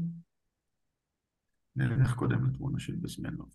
נלך 1.75 2.15
קודם 2.15 2.49
לתמונה 2.49 2.79
של 2.79 2.95
בזמנוב. 2.95 3.49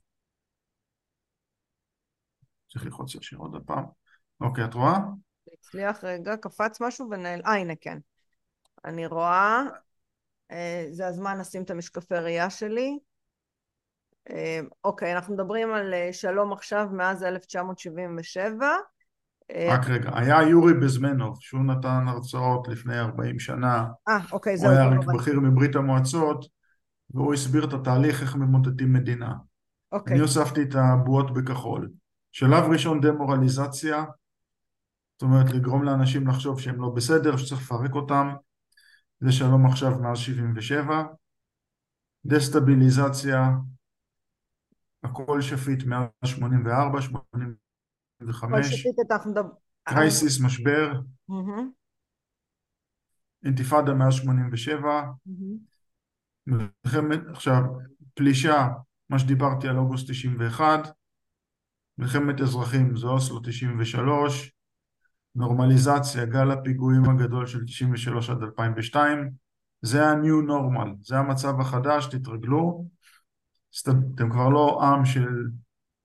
צריך 2.73 2.85
ללחוץ 2.85 3.15
ישיר 3.15 3.39
עוד 3.39 3.55
הפעם. 3.55 3.85
אוקיי, 4.41 4.65
את 4.65 4.75
רואה? 4.75 4.99
הצליח 5.53 6.05
רגע, 6.05 6.37
קפץ 6.37 6.81
משהו 6.81 7.11
ונעל... 7.11 7.41
אה, 7.47 7.55
הנה 7.55 7.77
כן. 7.81 7.99
אני 8.85 9.07
רואה. 9.07 9.63
אה, 10.53 10.87
זה 10.91 11.07
הזמן 11.07 11.39
לשים 11.39 11.63
את 11.63 11.71
המשקפי 11.71 12.15
ראייה 12.15 12.51
שלי. 12.51 12.99
אה, 14.31 14.61
אוקיי, 14.85 15.15
אנחנו 15.15 15.35
מדברים 15.35 15.75
על 15.75 15.95
אה, 15.95 16.13
שלום 16.13 16.53
עכשיו 16.53 16.89
מאז 16.93 17.23
1977. 17.23 18.67
רק 19.71 19.89
רגע, 19.89 20.11
היה 20.15 20.43
יורי 20.43 20.75
בזמנוב, 20.75 21.37
שהוא 21.41 21.65
נתן 21.65 22.05
הרצאות 22.09 22.69
לפני 22.69 23.01
40 23.01 23.39
שנה. 23.39 23.87
אה, 24.09 24.19
אוקיי, 24.33 24.57
זהו. 24.57 24.71
הוא 24.71 24.79
היה 24.79 24.89
רק 24.89 25.07
בכיר 25.15 25.41
מברית 25.41 25.77
המועצות, 25.77 26.47
והוא 27.11 27.35
הסביר 27.35 27.65
את 27.65 27.73
התהליך 27.73 28.23
איך 28.23 28.37
ממוטטים 28.37 28.93
מדינה. 28.93 29.33
אוקיי. 29.93 30.13
אני 30.13 30.23
הוספתי 30.23 30.63
את 30.63 30.75
הבועות 30.75 31.35
בכחול. 31.35 31.91
שלב 32.33 32.65
ראשון 32.65 33.01
דמורליזציה, 33.01 34.05
זאת 35.13 35.23
אומרת 35.23 35.51
לגרום 35.51 35.83
לאנשים 35.85 36.27
לחשוב 36.27 36.61
שהם 36.61 36.81
לא 36.83 36.89
בסדר, 36.89 37.37
שצריך 37.37 37.61
לפרק 37.63 37.95
אותם, 37.95 38.33
זה 39.25 39.33
שלום 39.33 39.67
עכשיו 39.67 39.91
מאז 40.03 40.19
77, 40.19 41.03
דסטביליזציה, 42.27 43.51
הכל 45.03 45.41
שפיט 45.41 45.85
מאז 45.87 46.09
84, 46.25 47.01
85, 47.03 48.87
קרייסיס, 49.85 50.41
משבר, 50.45 50.93
אינתיפאדה 53.45 53.95
מאז 53.95 54.15
87, 54.15 55.03
מלחמת, 56.47 57.21
עכשיו, 57.31 57.63
פלישה, 58.15 58.69
מה 59.11 59.19
שדיברתי 59.19 59.69
על 59.69 59.79
אוגוסט 59.79 60.11
91, 60.11 60.63
מלחמת 61.99 62.41
אזרחים 62.41 62.97
זה 62.97 63.07
אוסלו 63.07 63.41
93, 63.41 64.53
נורמליזציה, 65.35 66.25
גל 66.25 66.51
הפיגועים 66.51 67.11
הגדול 67.11 67.47
של 67.47 67.65
93 67.65 68.31
עד 68.31 68.43
2002, 68.43 69.31
זה 69.83 70.07
ה-new 70.07 70.49
normal, 70.49 70.89
זה 71.01 71.19
המצב 71.19 71.61
החדש, 71.61 72.07
תתרגלו. 72.07 72.87
אתם 74.15 74.31
כבר 74.31 74.49
לא 74.49 74.83
עם 74.83 75.05
של 75.05 75.29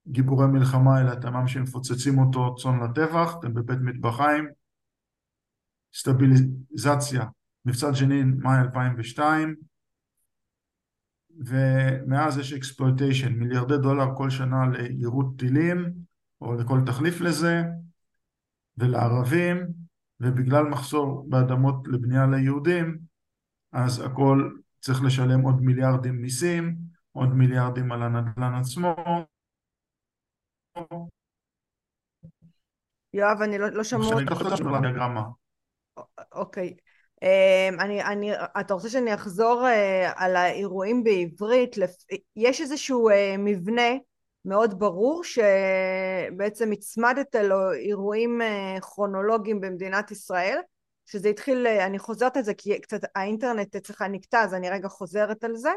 גיבורי 0.07 0.47
מלחמה, 0.47 1.01
אלא 1.01 1.13
אתם 1.13 1.35
עם 1.35 1.47
שמפוצצים 1.47 2.19
אותו 2.19 2.55
צאן 2.55 2.83
לטבח, 2.83 3.35
אתם 3.39 3.53
בבית 3.53 3.79
מטבחיים. 3.81 4.47
סטביליזציה, 5.95 7.25
מבצע 7.65 7.91
ג'נין, 7.99 8.37
מאי 8.39 8.57
2002, 8.57 9.55
ומאז 11.45 12.37
יש 12.37 12.53
exploitation, 12.53 13.33
מיליארדי 13.33 13.77
דולר 13.77 14.05
כל 14.17 14.29
שנה 14.29 14.67
ליירוט 14.67 15.39
טילים, 15.39 15.93
או 16.41 16.53
לכל 16.53 16.79
תחליף 16.85 17.21
לזה, 17.21 17.63
ולערבים, 18.77 19.67
ובגלל 20.19 20.63
מחסור 20.63 21.25
באדמות 21.29 21.87
לבנייה 21.87 22.25
ליהודים, 22.25 22.97
אז 23.71 24.05
הכל 24.05 24.49
צריך 24.79 25.03
לשלם 25.03 25.41
עוד 25.41 25.61
מיליארדים 25.61 26.21
מיסים, 26.21 26.75
עוד 27.11 27.29
מיליארדים 27.29 27.91
על 27.91 28.03
הנדל"ן 28.03 28.53
עצמו. 28.53 28.95
יואב, 33.13 33.41
אני 33.41 33.57
לא, 33.57 33.69
לא 33.69 33.83
שמעו 33.83 34.13
אותך. 34.13 34.41
אוקיי. 36.31 36.75
אמ, 37.21 37.79
אני, 37.79 38.03
אני, 38.03 38.31
אתה 38.59 38.73
רוצה 38.73 38.89
שאני 38.89 39.13
אחזור 39.13 39.65
uh, 39.67 40.13
על 40.15 40.35
האירועים 40.35 41.03
בעברית? 41.03 41.75
יש 42.35 42.61
איזשהו 42.61 43.09
uh, 43.09 43.13
מבנה 43.37 43.91
מאוד 44.47 44.79
ברור 44.79 45.23
שבעצם 45.23 46.71
הצמדת 46.71 47.35
לו 47.35 47.73
אירועים 47.73 48.41
uh, 48.41 48.81
כרונולוגיים 48.81 49.61
במדינת 49.61 50.11
ישראל, 50.11 50.57
שזה 51.05 51.29
התחיל, 51.29 51.67
uh, 51.67 51.85
אני 51.85 51.99
חוזרת 51.99 52.37
על 52.37 52.43
זה 52.43 52.53
כי 52.53 52.81
קצת 52.81 53.01
האינטרנט 53.15 53.75
אצלך 53.75 54.01
נקטע 54.01 54.41
אז 54.41 54.53
אני 54.53 54.69
רגע 54.69 54.87
חוזרת 54.87 55.43
על 55.43 55.55
זה. 55.55 55.71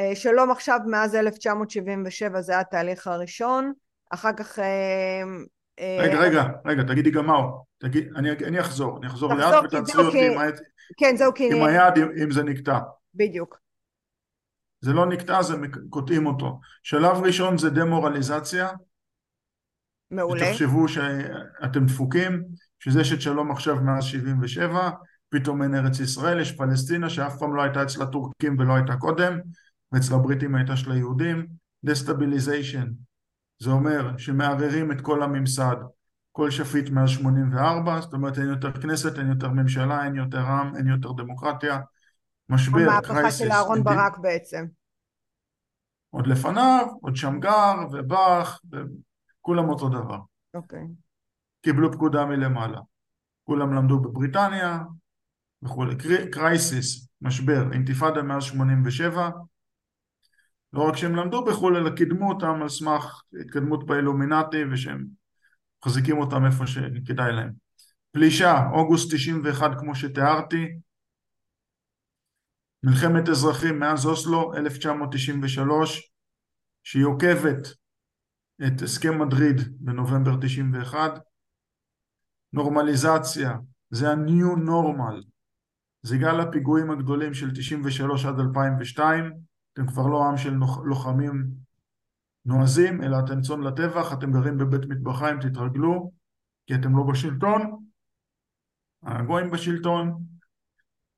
Uh, 0.00 0.14
שלום 0.14 0.50
עכשיו 0.50 0.78
מאז 0.86 1.14
1977 1.14 2.40
זה 2.40 2.58
התהליך 2.58 3.06
הראשון, 3.06 3.72
אחר 4.10 4.32
כך 4.32 4.58
רגע, 5.80 6.18
רגע, 6.18 6.42
רגע, 6.64 6.82
תגידי 6.82 7.10
גם 7.10 7.26
מהו. 7.26 7.64
תגיד, 7.78 8.12
אני, 8.16 8.30
אני 8.30 8.60
אחזור, 8.60 8.98
אני 8.98 9.06
אחזור 9.06 9.34
לאט 9.34 9.64
ותעצרי 9.64 10.06
אותי 10.06 10.26
עם, 10.26 10.38
היד, 10.38 10.54
כן, 10.96 11.16
זהו, 11.16 11.34
כי... 11.34 11.52
עם 11.52 11.62
היד 11.62 11.98
אם, 11.98 12.08
אם 12.22 12.30
זה 12.30 12.42
נקטע. 12.42 12.78
בדיוק. 13.14 13.58
זה 14.80 14.92
לא 14.92 15.06
נקטע, 15.06 15.42
זה 15.42 15.54
קוטעים 15.90 16.26
אותו. 16.26 16.60
שלב 16.82 17.16
ראשון 17.16 17.58
זה 17.58 17.70
דמורליזציה. 17.70 18.68
מעולה. 20.10 20.50
תחשבו 20.52 20.88
שאתם 20.88 21.86
דפוקים, 21.86 22.44
שזה 22.78 23.04
שאת 23.04 23.20
שלום 23.20 23.50
עכשיו 23.50 23.76
מאז 23.76 24.04
77, 24.04 24.90
פתאום 25.28 25.62
אין 25.62 25.74
ארץ 25.74 26.00
ישראל, 26.00 26.40
יש 26.40 26.52
פלסטינה 26.52 27.10
שאף 27.10 27.38
פעם 27.38 27.56
לא 27.56 27.62
הייתה 27.62 27.82
אצל 27.82 28.02
הטורקים 28.02 28.58
ולא 28.58 28.74
הייתה 28.74 28.96
קודם, 28.96 29.38
ואצל 29.92 30.14
הבריטים 30.14 30.54
הייתה 30.54 30.76
של 30.76 30.92
היהודים. 30.92 31.46
destabilization, 31.84 32.86
זה 33.58 33.70
אומר 33.70 34.18
שמערערים 34.18 34.92
את 34.92 35.00
כל 35.00 35.22
הממסד, 35.22 35.76
כל 36.32 36.50
שפיט 36.50 36.90
מאז 36.90 37.08
84, 37.08 38.00
זאת 38.00 38.12
אומרת 38.12 38.38
אין 38.38 38.48
יותר 38.48 38.72
כנסת, 38.72 39.18
אין 39.18 39.28
יותר 39.28 39.48
ממשלה, 39.48 40.04
אין 40.04 40.14
יותר 40.14 40.40
עם, 40.46 40.76
אין 40.76 40.86
יותר 40.86 41.12
דמוקרטיה, 41.12 41.80
משבר, 42.50 42.78
crisis. 42.78 43.10
המהפכה 43.10 43.30
של 43.30 43.50
אהרון 43.52 43.84
ברק 43.84 44.18
בעצם. 44.18 44.66
עוד 46.10 46.26
לפניו, 46.26 46.86
עוד 47.02 47.16
שמגר 47.16 47.74
ובאך, 47.92 48.60
וכולם 48.70 49.68
אותו 49.68 49.88
דבר. 49.88 50.18
אוקיי. 50.54 50.78
Okay. 50.80 51.10
קיבלו 51.62 51.92
פקודה 51.92 52.24
מלמעלה. 52.24 52.80
כולם 53.44 53.74
למדו 53.74 54.00
בבריטניה 54.00 54.78
וכולי. 55.62 55.94
קרייסיס, 56.32 57.08
משבר, 57.20 57.72
אינתיפאדה 57.72 58.22
מאז 58.22 58.42
87, 58.42 59.30
לא 60.72 60.88
רק 60.88 60.96
שהם 60.96 61.16
למדו 61.16 61.44
בחו"ל, 61.44 61.76
אלא 61.76 61.90
קידמו 61.90 62.28
אותם 62.28 62.62
על 62.62 62.68
סמך 62.68 63.22
התקדמות 63.40 63.86
באילומינטי 63.86 64.64
ושהם 64.72 65.06
מחזיקים 65.84 66.18
אותם 66.18 66.46
איפה 66.46 66.66
שכדאי 66.66 67.32
להם. 67.32 67.52
פלישה, 68.12 68.68
אוגוסט 68.72 69.14
91 69.14 69.70
כמו 69.78 69.94
שתיארתי, 69.94 70.68
מלחמת 72.82 73.28
אזרחים 73.28 73.78
מאז 73.78 74.06
אוסלו 74.06 74.54
1993 74.54 76.12
שהיא 76.82 77.04
עוקבת 77.04 77.68
את 78.66 78.82
הסכם 78.82 79.22
מדריד 79.22 79.56
בנובמבר 79.80 80.36
91 80.40 81.20
נורמליזציה 82.52 83.56
זה 83.90 84.10
ה-new 84.10 84.56
normal. 84.68 85.24
זה 86.02 86.16
גל 86.16 86.40
הפיגועים 86.40 86.90
הגדולים 86.90 87.34
של 87.34 87.50
93 87.50 88.24
עד 88.24 88.40
2002 88.40 89.32
אתם 89.72 89.86
כבר 89.86 90.06
לא 90.06 90.28
עם 90.28 90.36
של 90.36 90.54
לוחמים 90.84 91.50
נועזים, 92.44 93.02
אלא 93.02 93.16
אתם 93.24 93.40
צאן 93.40 93.60
לטבח, 93.60 94.12
אתם 94.12 94.32
גרים 94.32 94.58
בבית 94.58 94.88
מטבחיים, 94.88 95.40
תתרגלו, 95.40 96.12
כי 96.66 96.74
אתם 96.74 96.96
לא 96.96 97.02
בשלטון, 97.02 97.84
הגויים 99.02 99.50
בשלטון, 99.50 100.24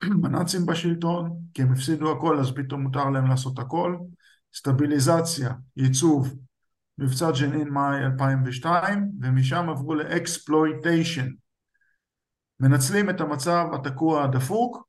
הנאצים 0.02 0.66
בשלטון, 0.66 1.38
כי 1.54 1.62
הם 1.62 1.72
הפסידו 1.72 2.12
הכל 2.12 2.38
אז 2.38 2.52
פתאום 2.54 2.82
מותר 2.82 3.10
להם 3.10 3.26
לעשות 3.26 3.58
הכל, 3.58 3.96
סטביליזציה, 4.54 5.50
ייצוב, 5.76 6.38
מבצע 6.98 7.30
ג'נין 7.40 7.68
מאי 7.68 8.04
2002, 8.04 9.10
ומשם 9.20 9.68
עברו 9.68 9.94
לאקספלויטיישן. 9.94 11.28
מנצלים 12.60 13.10
את 13.10 13.20
המצב 13.20 13.66
התקוע 13.74 14.24
הדפוק, 14.24 14.88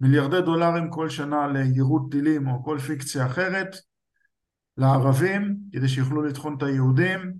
מיליארדי 0.00 0.42
דולרים 0.42 0.90
כל 0.90 1.08
שנה 1.08 1.46
ליירוט 1.46 2.10
טילים 2.10 2.48
או 2.48 2.64
כל 2.64 2.78
פיקציה 2.78 3.26
אחרת, 3.26 3.76
לערבים, 4.76 5.56
כדי 5.72 5.88
שיוכלו 5.88 6.22
לטחון 6.22 6.56
את 6.56 6.62
היהודים, 6.62 7.34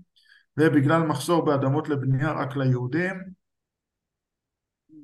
ובגלל 0.57 1.01
מחסור 1.01 1.45
באדמות 1.45 1.89
לבנייה 1.89 2.31
רק 2.31 2.55
ליהודים, 2.55 3.13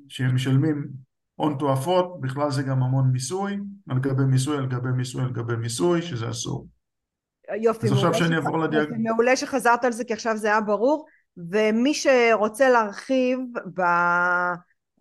שהם 0.08 0.34
משלמים 0.34 0.88
הון 1.34 1.56
תועפות, 1.58 2.20
בכלל 2.20 2.50
זה 2.50 2.62
גם 2.62 2.82
המון 2.82 3.10
מיסוי, 3.12 3.58
על 3.88 3.98
גבי 3.98 4.24
מיסוי, 4.24 4.56
על 4.56 4.66
גבי 4.66 4.90
מיסוי, 4.96 5.22
על 5.22 5.32
גבי 5.32 5.56
מיסוי, 5.56 6.02
שזה 6.02 6.30
אסור. 6.30 6.66
יופי, 7.62 7.86
אז 7.86 7.92
עכשיו 7.92 8.14
שאני 8.14 8.36
אעבור 8.36 8.58
לדיאג... 8.58 8.88
מעולה 8.98 9.36
שחזרת 9.36 9.84
על 9.84 9.92
זה, 9.92 10.04
כי 10.04 10.12
עכשיו 10.12 10.36
זה 10.36 10.48
היה 10.48 10.60
ברור, 10.60 11.06
ומי 11.36 11.94
שרוצה 11.94 12.70
להרחיב 12.70 13.38
ב... 13.74 13.80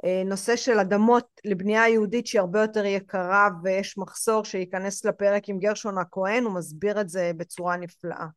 אה, 0.06 0.24
נושא 0.26 0.56
של 0.56 0.80
אדמות 0.80 1.28
לבנייה 1.46 1.90
יהודית 1.90 2.28
שהיא 2.28 2.40
הרבה 2.40 2.62
יותר 2.62 2.86
יקרה 2.86 3.50
ויש 3.64 3.98
מחסור 3.98 4.46
שייכנס 4.46 5.06
לפרק 5.06 5.50
עם 5.50 5.60
גרשון 5.60 5.98
הכהן, 5.98 6.44
הוא 6.44 6.54
מסביר 6.54 7.02
את 7.02 7.10
זה 7.10 7.32
בצורה 7.38 7.78
נפלאה. 7.78 8.28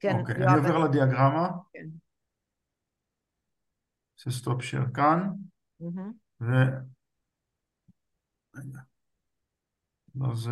כן, 0.00 0.16
אוקיי, 0.20 0.34
אני 0.34 0.56
עובר 0.56 0.78
לדיאגרמה. 0.78 1.48
כן. 1.72 1.86
זה 4.24 4.30
stop 4.30 4.62
share 4.62 4.82
כאן. 4.94 5.18
ו... 6.40 6.44
רגע. 8.54 8.80
לא 10.14 10.34
זה... 10.34 10.50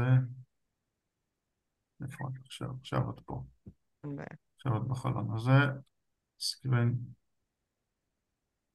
איפה 2.02 2.28
את 2.28 2.40
עכשיו? 2.44 2.68
עכשיו 2.80 3.10
את 3.10 3.20
פה. 3.24 3.42
עכשיו 4.56 4.76
את 4.76 4.88
בחלון 4.88 5.36
הזה. 5.36 5.80
screen. 6.40 6.96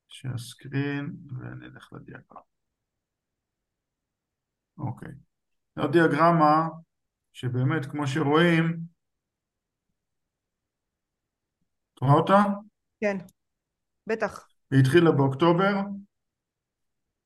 share 0.10 0.38
screen 0.38 1.34
ונלך 1.40 1.94
לדיאגרמה. 1.94 2.42
אוקיי. 4.78 5.12
זו 5.76 5.88
דיאגרמה 5.88 6.70
שבאמת 7.34 7.86
כמו 7.92 8.08
שרואים, 8.08 8.80
את 11.94 12.00
רואה 12.00 12.14
אותה? 12.14 12.38
כן, 13.02 13.18
בטח. 14.08 14.53
היא 14.74 14.80
התחילה 14.80 15.12
באוקטובר 15.12 15.74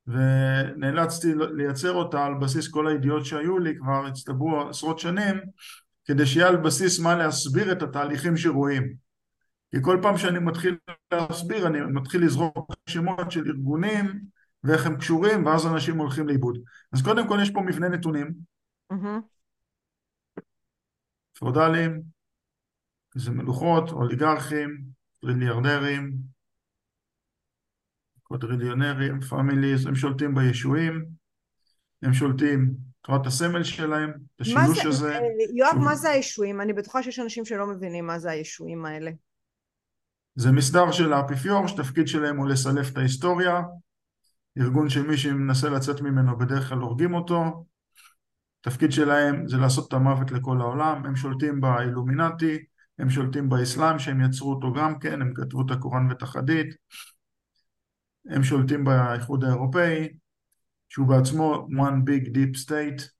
ונאלצתי 0.07 1.27
לייצר 1.35 1.91
אותה 1.91 2.25
על 2.25 2.33
בסיס 2.33 2.67
כל 2.67 2.87
הידיעות 2.87 3.25
שהיו 3.25 3.59
לי, 3.59 3.77
כבר 3.77 4.05
הצטברו 4.07 4.69
עשרות 4.69 4.99
שנים, 4.99 5.35
כדי 6.05 6.25
שיהיה 6.25 6.47
על 6.47 6.57
בסיס 6.57 6.99
מה 6.99 7.15
להסביר 7.15 7.71
את 7.71 7.81
התהליכים 7.81 8.37
שרואים. 8.37 8.93
כי 9.71 9.77
כל 9.81 9.99
פעם 10.01 10.17
שאני 10.17 10.39
מתחיל 10.39 10.77
להסביר 11.13 11.67
אני 11.67 11.79
מתחיל 11.81 12.25
לזרוק 12.25 12.71
שמות 12.89 13.31
של 13.31 13.47
ארגונים 13.47 14.21
ואיך 14.63 14.85
הם 14.85 14.97
קשורים 14.97 15.45
ואז 15.45 15.67
אנשים 15.67 15.97
הולכים 15.97 16.27
לאיבוד. 16.27 16.59
אז 16.93 17.01
קודם 17.01 17.27
כל 17.27 17.39
יש 17.41 17.49
פה 17.49 17.61
מבנה 17.61 17.89
נתונים. 17.89 18.33
פיאודלים, 21.33 22.01
זה 23.15 23.31
מלוכות, 23.31 23.89
אוליגרכים, 23.91 24.83
טריליארדרים, 25.21 26.36
קוודריליונרים, 28.27 29.21
families, 29.21 29.85
הם 29.85 29.95
שולטים 29.95 30.35
בישועים, 30.35 31.05
הם 32.01 32.13
שולטים, 32.13 32.73
תורת 33.01 33.27
הסמל 33.27 33.63
שלהם, 33.63 34.09
את 34.09 34.41
השילוש 34.41 34.85
הזה. 34.85 35.15
אה, 35.15 35.21
יואב, 35.55 35.77
מה 35.77 35.95
זה 35.95 36.09
הישועים? 36.09 36.61
אני 36.61 36.73
בטוחה 36.73 37.03
שיש 37.03 37.19
אנשים 37.19 37.45
שלא 37.45 37.67
מבינים 37.67 38.07
מה 38.07 38.19
זה 38.19 38.31
הישועים 38.31 38.85
האלה. 38.85 39.11
זה 40.35 40.51
מסדר 40.51 40.91
של 40.91 41.13
האפיפיור 41.13 41.67
שתפקיד 41.67 42.07
שלהם 42.07 42.37
הוא 42.37 42.47
לסלף 42.47 42.91
את 42.91 42.97
ההיסטוריה, 42.97 43.61
ארגון 44.57 44.89
שמי 44.89 45.17
שמנסה 45.17 45.69
לצאת 45.69 46.01
ממנו 46.01 46.37
בדרך 46.37 46.69
כלל 46.69 46.77
הורגים 46.77 47.13
אותו, 47.13 47.65
תפקיד 48.61 48.91
שלהם 48.91 49.47
זה 49.47 49.57
לעשות 49.57 49.87
את 49.87 49.93
המוות 49.93 50.31
לכל 50.31 50.61
העולם, 50.61 51.05
הם 51.05 51.15
שולטים 51.15 51.61
באילומינטי, 51.61 52.57
הם 52.99 53.09
שולטים 53.09 53.49
באסלאם 53.49 53.99
שהם 53.99 54.21
יצרו 54.21 54.53
אותו 54.53 54.73
גם 54.73 54.99
כן, 54.99 55.21
הם 55.21 55.33
כתבו 55.35 55.61
את 55.65 55.71
הקוראן 55.71 56.07
ואת 56.09 56.21
החדית, 56.21 56.75
הם 58.29 58.43
שולטים 58.43 58.83
באיחוד 58.83 59.43
האירופאי, 59.43 60.17
שהוא 60.89 61.07
בעצמו 61.07 61.67
one 61.71 62.09
big 62.09 62.27
deep 62.27 62.65
state. 62.65 63.17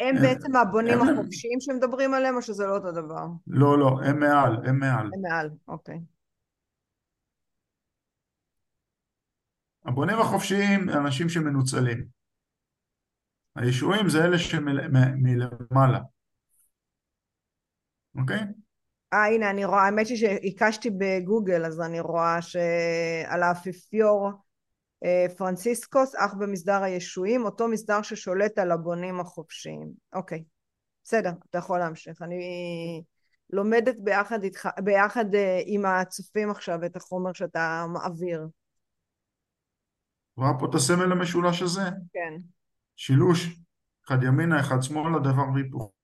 הם 0.00 0.16
בעצם 0.22 0.56
הבונים 0.56 0.98
החופשיים 1.02 1.60
שמדברים 1.60 2.14
עליהם 2.14 2.36
או 2.36 2.42
שזה 2.42 2.66
לא 2.66 2.76
אותו 2.76 2.92
דבר? 2.92 3.26
לא, 3.46 3.78
לא, 3.78 4.00
הם 4.04 4.20
מעל, 4.20 4.56
הם 4.66 4.78
מעל. 4.78 5.10
הם 5.14 5.20
מעל, 5.22 5.50
אוקיי. 5.68 6.00
הבונים 9.84 10.18
החופשיים 10.18 10.88
הם 10.88 11.06
אנשים 11.06 11.28
שמנוצלים. 11.28 12.06
הישועים 13.56 14.08
זה 14.08 14.24
אלה 14.24 14.38
שמלמעלה. 14.38 16.00
אוקיי? 18.18 18.40
אה 19.16 19.26
הנה 19.26 19.50
אני 19.50 19.64
רואה, 19.64 19.84
האמת 19.84 20.06
היא 20.06 20.16
שהקשתי 20.16 20.90
בגוגל 20.90 21.66
אז 21.66 21.80
אני 21.80 22.00
רואה 22.00 22.42
שעל 22.42 23.42
האפיפיור 23.42 24.30
אה, 25.04 25.26
פרנסיסקוס 25.36 26.14
אך 26.14 26.34
במסדר 26.34 26.82
הישועים 26.82 27.44
אותו 27.44 27.68
מסדר 27.68 28.02
ששולט 28.02 28.58
על 28.58 28.72
הבונים 28.72 29.20
החופשיים. 29.20 29.90
אוקיי 30.14 30.44
בסדר 31.04 31.30
אתה 31.50 31.58
יכול 31.58 31.78
להמשיך. 31.78 32.22
אני 32.22 33.02
לומדת 33.50 33.96
ביחד 34.00 34.42
איתך 34.42 34.68
ביחד 34.84 35.34
אה, 35.34 35.60
עם 35.66 35.86
הצופים 35.86 36.50
עכשיו 36.50 36.84
את 36.84 36.96
החומר 36.96 37.32
שאתה 37.32 37.86
מעביר. 37.92 38.46
רואה 40.36 40.50
פה 40.58 40.66
את 40.70 40.74
הסמל 40.74 41.12
המשולש 41.12 41.62
הזה? 41.62 41.82
כן. 42.12 42.34
שילוש 42.96 43.60
אחד 44.06 44.22
ימינה 44.22 44.60
אחד 44.60 44.82
שמאלה 44.82 45.18
דבר 45.18 45.44
והיפוך 45.54 45.95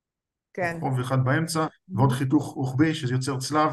כן. 0.54 0.78
ואחד 0.96 1.24
באמצע 1.24 1.66
ועוד 1.88 2.12
חיתוך 2.12 2.44
רוחבי 2.44 2.94
שזה 2.94 3.14
יוצר 3.14 3.38
צלב. 3.38 3.72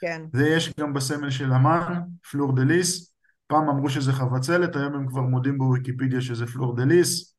כן. 0.00 0.22
זה 0.32 0.48
יש 0.48 0.72
גם 0.80 0.94
בסמל 0.94 1.30
של 1.30 1.52
אמן 1.52 2.00
פלור 2.30 2.56
דה 2.56 2.62
ליס. 2.62 3.12
פעם 3.46 3.68
אמרו 3.68 3.90
שזה 3.90 4.12
חבצלת, 4.12 4.76
היום 4.76 4.94
הם 4.94 5.08
כבר 5.08 5.20
מודים 5.20 5.58
בוויקיפדיה 5.58 6.20
שזה 6.20 6.46
פלור 6.46 6.76
דה 6.76 6.84
ליס, 6.84 7.36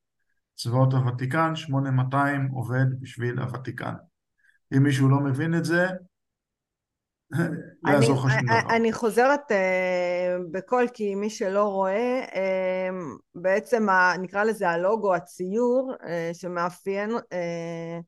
צבאות 0.55 0.93
הוותיקן, 0.93 1.55
8200 1.55 2.47
עובד 2.47 2.85
בשביל 3.01 3.39
הוותיקן. 3.39 3.93
אם 4.77 4.83
מישהו 4.83 5.09
לא 5.09 5.19
מבין 5.19 5.55
את 5.55 5.65
זה, 5.65 5.87
לא 7.83 7.91
יעזור 7.91 8.15
לך 8.15 8.21
שום 8.21 8.45
דבר. 8.45 8.75
אני 8.75 8.93
חוזרת 8.93 9.51
uh, 9.51 9.55
בקול 10.51 10.87
כי 10.93 11.15
מי 11.15 11.29
שלא 11.29 11.63
רואה, 11.63 12.25
uh, 12.25 12.35
בעצם 13.35 13.89
ה, 13.89 14.13
נקרא 14.21 14.43
לזה 14.43 14.69
הלוגו, 14.69 15.15
הציור, 15.15 15.93
uh, 16.01 16.07
שמאפיין 16.33 17.09
uh, 17.09 18.03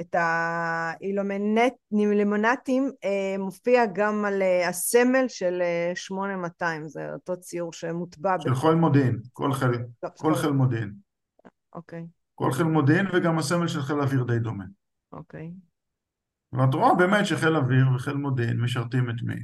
את 0.00 0.14
האילומינטים 0.14 2.90
אה, 3.04 3.38
מופיע 3.38 3.82
גם 3.94 4.24
על 4.24 4.42
אה, 4.42 4.68
הסמל 4.68 5.24
של 5.28 5.62
8200, 5.94 6.82
אה, 6.82 6.88
זה 6.88 7.12
אותו 7.12 7.40
ציור 7.40 7.72
שמוטבע. 7.72 8.36
של 8.40 8.54
חיל 8.54 8.74
מודיעין, 8.74 9.20
כל 9.32 9.52
חיל, 9.52 9.70
לא, 10.02 10.08
כל 10.16 10.34
חיל 10.34 10.50
מודיעין. 10.50 10.94
אוקיי. 11.74 12.06
כל 12.34 12.52
חיל 12.52 12.66
מודיעין 12.66 13.06
וגם 13.12 13.38
הסמל 13.38 13.68
של 13.68 13.82
חיל 13.82 14.00
אוויר 14.00 14.24
די 14.24 14.38
דומה. 14.38 14.64
אוקיי. 15.12 15.52
ואת 16.52 16.74
רואה 16.74 16.94
באמת 16.94 17.26
שחיל 17.26 17.56
אוויר 17.56 17.84
וחיל 17.94 18.14
מודיעין 18.14 18.60
משרתים 18.60 19.10
את 19.10 19.22
מי? 19.22 19.34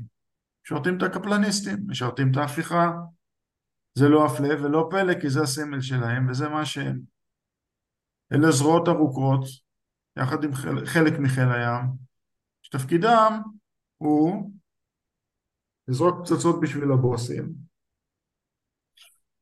משרתים 0.66 0.96
את 0.96 1.02
הקפלניסטים, 1.02 1.76
משרתים 1.86 2.30
את 2.30 2.36
ההפיכה. 2.36 2.92
זה 3.94 4.08
לא 4.08 4.26
הפלא 4.26 4.62
ולא 4.62 4.88
פלא 4.90 5.20
כי 5.20 5.30
זה 5.30 5.42
הסמל 5.42 5.80
שלהם 5.80 6.30
וזה 6.30 6.48
מה 6.48 6.66
שהם. 6.66 7.00
אלה 8.32 8.50
זרועות 8.50 8.88
ארוכות 8.88 9.67
יחד 10.18 10.44
עם 10.44 10.54
חלק, 10.54 10.84
חלק 10.84 11.18
מחיל 11.18 11.48
הים, 11.48 11.84
שתפקידם 12.62 13.40
הוא 13.96 14.52
לזרוק 15.88 16.20
פצצות 16.20 16.60
בשביל 16.60 16.92
הבוסים, 16.92 17.52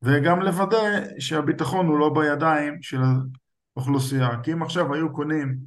וגם 0.03 0.41
לוודא 0.41 0.79
שהביטחון 1.19 1.87
הוא 1.87 1.99
לא 1.99 2.15
בידיים 2.15 2.83
של 2.83 3.01
האוכלוסייה. 3.77 4.29
כי 4.43 4.53
אם 4.53 4.63
עכשיו 4.63 4.95
היו 4.95 5.13
קונים 5.13 5.59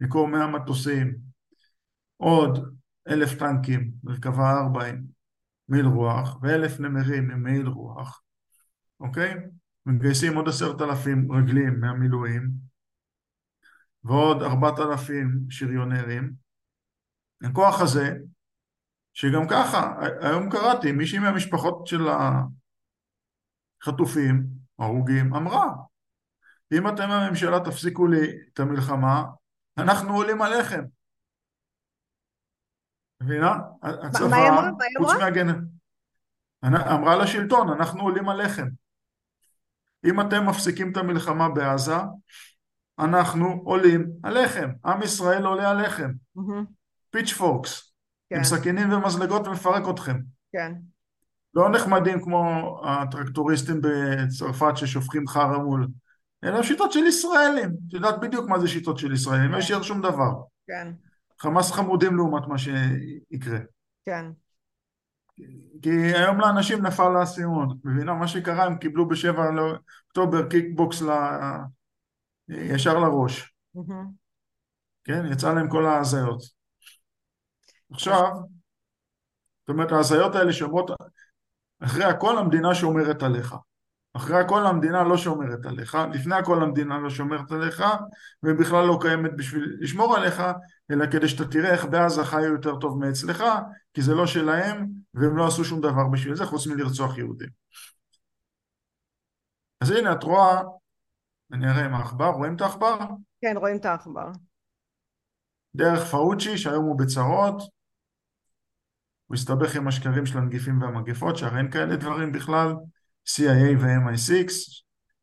מכל 0.00 0.26
מאה 0.26 0.46
מטוסים 0.46 1.16
עוד 2.16 2.76
אלף 3.08 3.38
טנקים, 3.38 3.90
מרכבה 4.04 4.50
ארבע 4.50 4.86
עם 4.86 5.02
מעיל 5.68 5.86
רוח, 5.86 6.38
ואלף 6.42 6.80
נמרים 6.80 7.30
עם 7.30 7.42
מעיל 7.42 7.66
רוח, 7.66 8.22
אוקיי? 9.00 9.34
מגייסים 9.86 10.36
עוד 10.36 10.48
עשרת 10.48 10.80
אלפים 10.80 11.32
רגלים 11.32 11.80
מהמילואים, 11.80 12.69
ועוד 14.04 14.42
ארבעת 14.42 14.78
אלפים 14.78 15.40
שריונרים. 15.50 16.32
הכוח 17.42 17.80
הזה, 17.80 18.16
שגם 19.12 19.48
ככה, 19.50 19.94
היום 20.20 20.50
קראתי, 20.50 20.92
מישהי 20.92 21.18
מהמשפחות 21.18 21.86
של 21.86 22.06
החטופים, 23.82 24.46
הרוגים, 24.78 25.34
אמרה, 25.34 25.66
אם 26.72 26.88
אתם 26.88 27.10
הממשלה 27.10 27.60
תפסיקו 27.64 28.06
לי 28.06 28.38
את 28.52 28.60
המלחמה, 28.60 29.24
אנחנו 29.78 30.14
עולים 30.14 30.42
עליכם. 30.42 30.84
מבינה? 33.22 33.58
הצבא? 33.82 34.70
חוץ 34.98 35.12
מהגן... 35.20 35.46
אמרה 36.64 37.16
לשלטון, 37.16 37.68
אנחנו 37.68 38.02
עולים 38.02 38.28
עליכם. 38.28 38.68
אם 40.04 40.20
אתם 40.20 40.48
מפסיקים 40.48 40.92
את 40.92 40.96
המלחמה 40.96 41.48
בעזה, 41.48 41.96
אנחנו 43.00 43.60
עולים 43.64 44.06
עליכם, 44.22 44.70
עם 44.84 45.02
ישראל 45.02 45.46
עולה 45.46 45.70
עליכם. 45.70 46.10
pitchforks, 47.10 47.92
כן. 48.30 48.36
עם 48.36 48.44
סכינים 48.44 48.92
ומזלגות 48.92 49.46
ומפרק 49.46 49.82
אתכם. 49.90 50.18
כן. 50.52 50.72
לא 51.54 51.70
נחמדים 51.70 52.22
כמו 52.22 52.44
הטרקטוריסטים 52.84 53.80
בצרפת 53.82 54.76
ששופכים 54.76 55.26
חרא 55.26 55.58
מול, 55.58 55.88
אלא 56.44 56.62
שיטות 56.62 56.92
של 56.92 57.06
ישראלים. 57.06 57.68
את 57.88 57.92
יודעת 57.92 58.20
בדיוק 58.20 58.48
מה 58.48 58.58
זה 58.58 58.68
שיטות 58.68 58.98
של 58.98 59.12
ישראלים, 59.12 59.46
לא 59.46 59.52
כן. 59.52 59.56
יישאר 59.56 59.82
שום 59.82 60.00
דבר. 60.00 60.32
כן. 60.66 60.92
חמאס 61.40 61.72
חמודים 61.72 62.16
לעומת 62.16 62.46
מה 62.48 62.58
שיקרה. 62.58 63.58
כן. 64.04 64.26
כי 65.82 65.90
היום 65.90 66.40
לאנשים 66.40 66.86
נפל 66.86 67.16
האסימון, 67.16 67.78
מבינה? 67.84 68.14
מה 68.14 68.28
שקרה, 68.28 68.64
הם 68.64 68.76
קיבלו 68.76 69.08
בשבע 69.08 69.50
לאוקטובר 69.50 70.48
kickbox 70.48 71.02
ל... 71.02 71.10
ישר 72.50 72.98
לראש, 72.98 73.54
כן? 75.04 75.26
יצא 75.32 75.54
להם 75.54 75.68
כל 75.68 75.86
ההזיות. 75.86 76.42
עכשיו, 77.92 78.30
זאת 79.60 79.68
אומרת 79.68 79.92
ההזיות 79.92 80.34
האלה 80.34 80.52
שאומרות, 80.52 80.90
אחרי 81.80 82.04
הכל 82.04 82.38
המדינה 82.38 82.74
שומרת 82.74 83.22
עליך. 83.22 83.54
אחרי 84.12 84.38
הכל 84.40 84.66
המדינה 84.66 85.04
לא 85.04 85.16
שומרת 85.16 85.66
עליך, 85.66 85.98
לפני 86.14 86.34
הכל 86.34 86.62
המדינה 86.62 86.98
לא 86.98 87.10
שומרת 87.10 87.52
עליך 87.52 87.84
ובכלל 88.42 88.86
לא 88.86 88.98
קיימת 89.00 89.30
בשביל 89.36 89.76
לשמור 89.80 90.16
עליך 90.16 90.42
אלא 90.90 91.06
כדי 91.06 91.28
שאתה 91.28 91.44
תראה 91.44 91.70
איך 91.70 91.84
בעזה 91.84 92.24
חיו 92.24 92.52
יותר 92.52 92.76
טוב 92.76 92.98
מאצלך 92.98 93.44
כי 93.94 94.02
זה 94.02 94.14
לא 94.14 94.26
שלהם 94.26 94.86
והם 95.14 95.36
לא 95.36 95.46
עשו 95.46 95.64
שום 95.64 95.80
דבר 95.80 96.08
בשביל 96.12 96.34
זה 96.34 96.46
חוץ 96.46 96.66
מלרצוח 96.66 97.18
יהודים. 97.18 97.48
אז 99.80 99.90
הנה 99.90 100.12
את 100.12 100.22
רואה, 100.22 100.62
אני 101.52 101.70
אראה 101.70 101.84
עם 101.84 101.94
העכבר, 101.94 102.30
רואים 102.30 102.56
את 102.56 102.60
העכבר? 102.60 102.98
כן 103.40 103.54
רואים 103.56 103.76
את 103.76 103.84
העכבר. 103.84 104.26
דרך 105.74 106.10
פאוצ'י 106.10 106.58
שהיום 106.58 106.84
הוא 106.84 106.98
בצרות. 106.98 107.62
הוא 109.26 109.34
הסתבך 109.34 109.76
עם 109.76 109.88
השקרים 109.88 110.26
של 110.26 110.38
הנגיפים 110.38 110.82
והמגפות 110.82 111.36
שהרי 111.36 111.58
אין 111.58 111.70
כאלה 111.70 111.96
דברים 111.96 112.32
בכלל. 112.32 112.74
CIA 113.28 113.78
ו-MI6, 113.80 114.50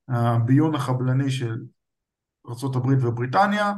הביון 0.09 0.75
החבלני 0.75 1.31
של 1.31 1.57
ארה"ב 2.47 3.05
ובריטניה, 3.05 3.73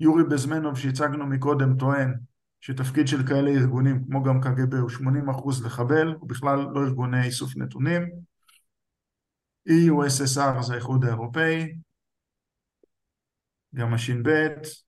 יורי 0.00 0.24
בזמנוב 0.24 0.78
שהצגנו 0.78 1.26
מקודם 1.26 1.76
טוען 1.76 2.14
שתפקיד 2.60 3.08
של 3.08 3.26
כאלה 3.26 3.50
ארגונים 3.50 4.04
כמו 4.04 4.22
גם 4.22 4.40
קג"ב 4.40 4.74
הוא 4.74 4.90
80% 4.90 5.66
לחבל, 5.66 6.14
הוא 6.20 6.28
בכלל 6.28 6.58
לא 6.58 6.80
ארגוני 6.80 7.24
איסוף 7.24 7.56
נתונים, 7.56 8.02
EUSSR 9.68 10.62
זה 10.62 10.72
האיחוד 10.72 11.04
האירופאי, 11.04 11.74
גם 13.74 13.94
הש"ב, 13.94 14.46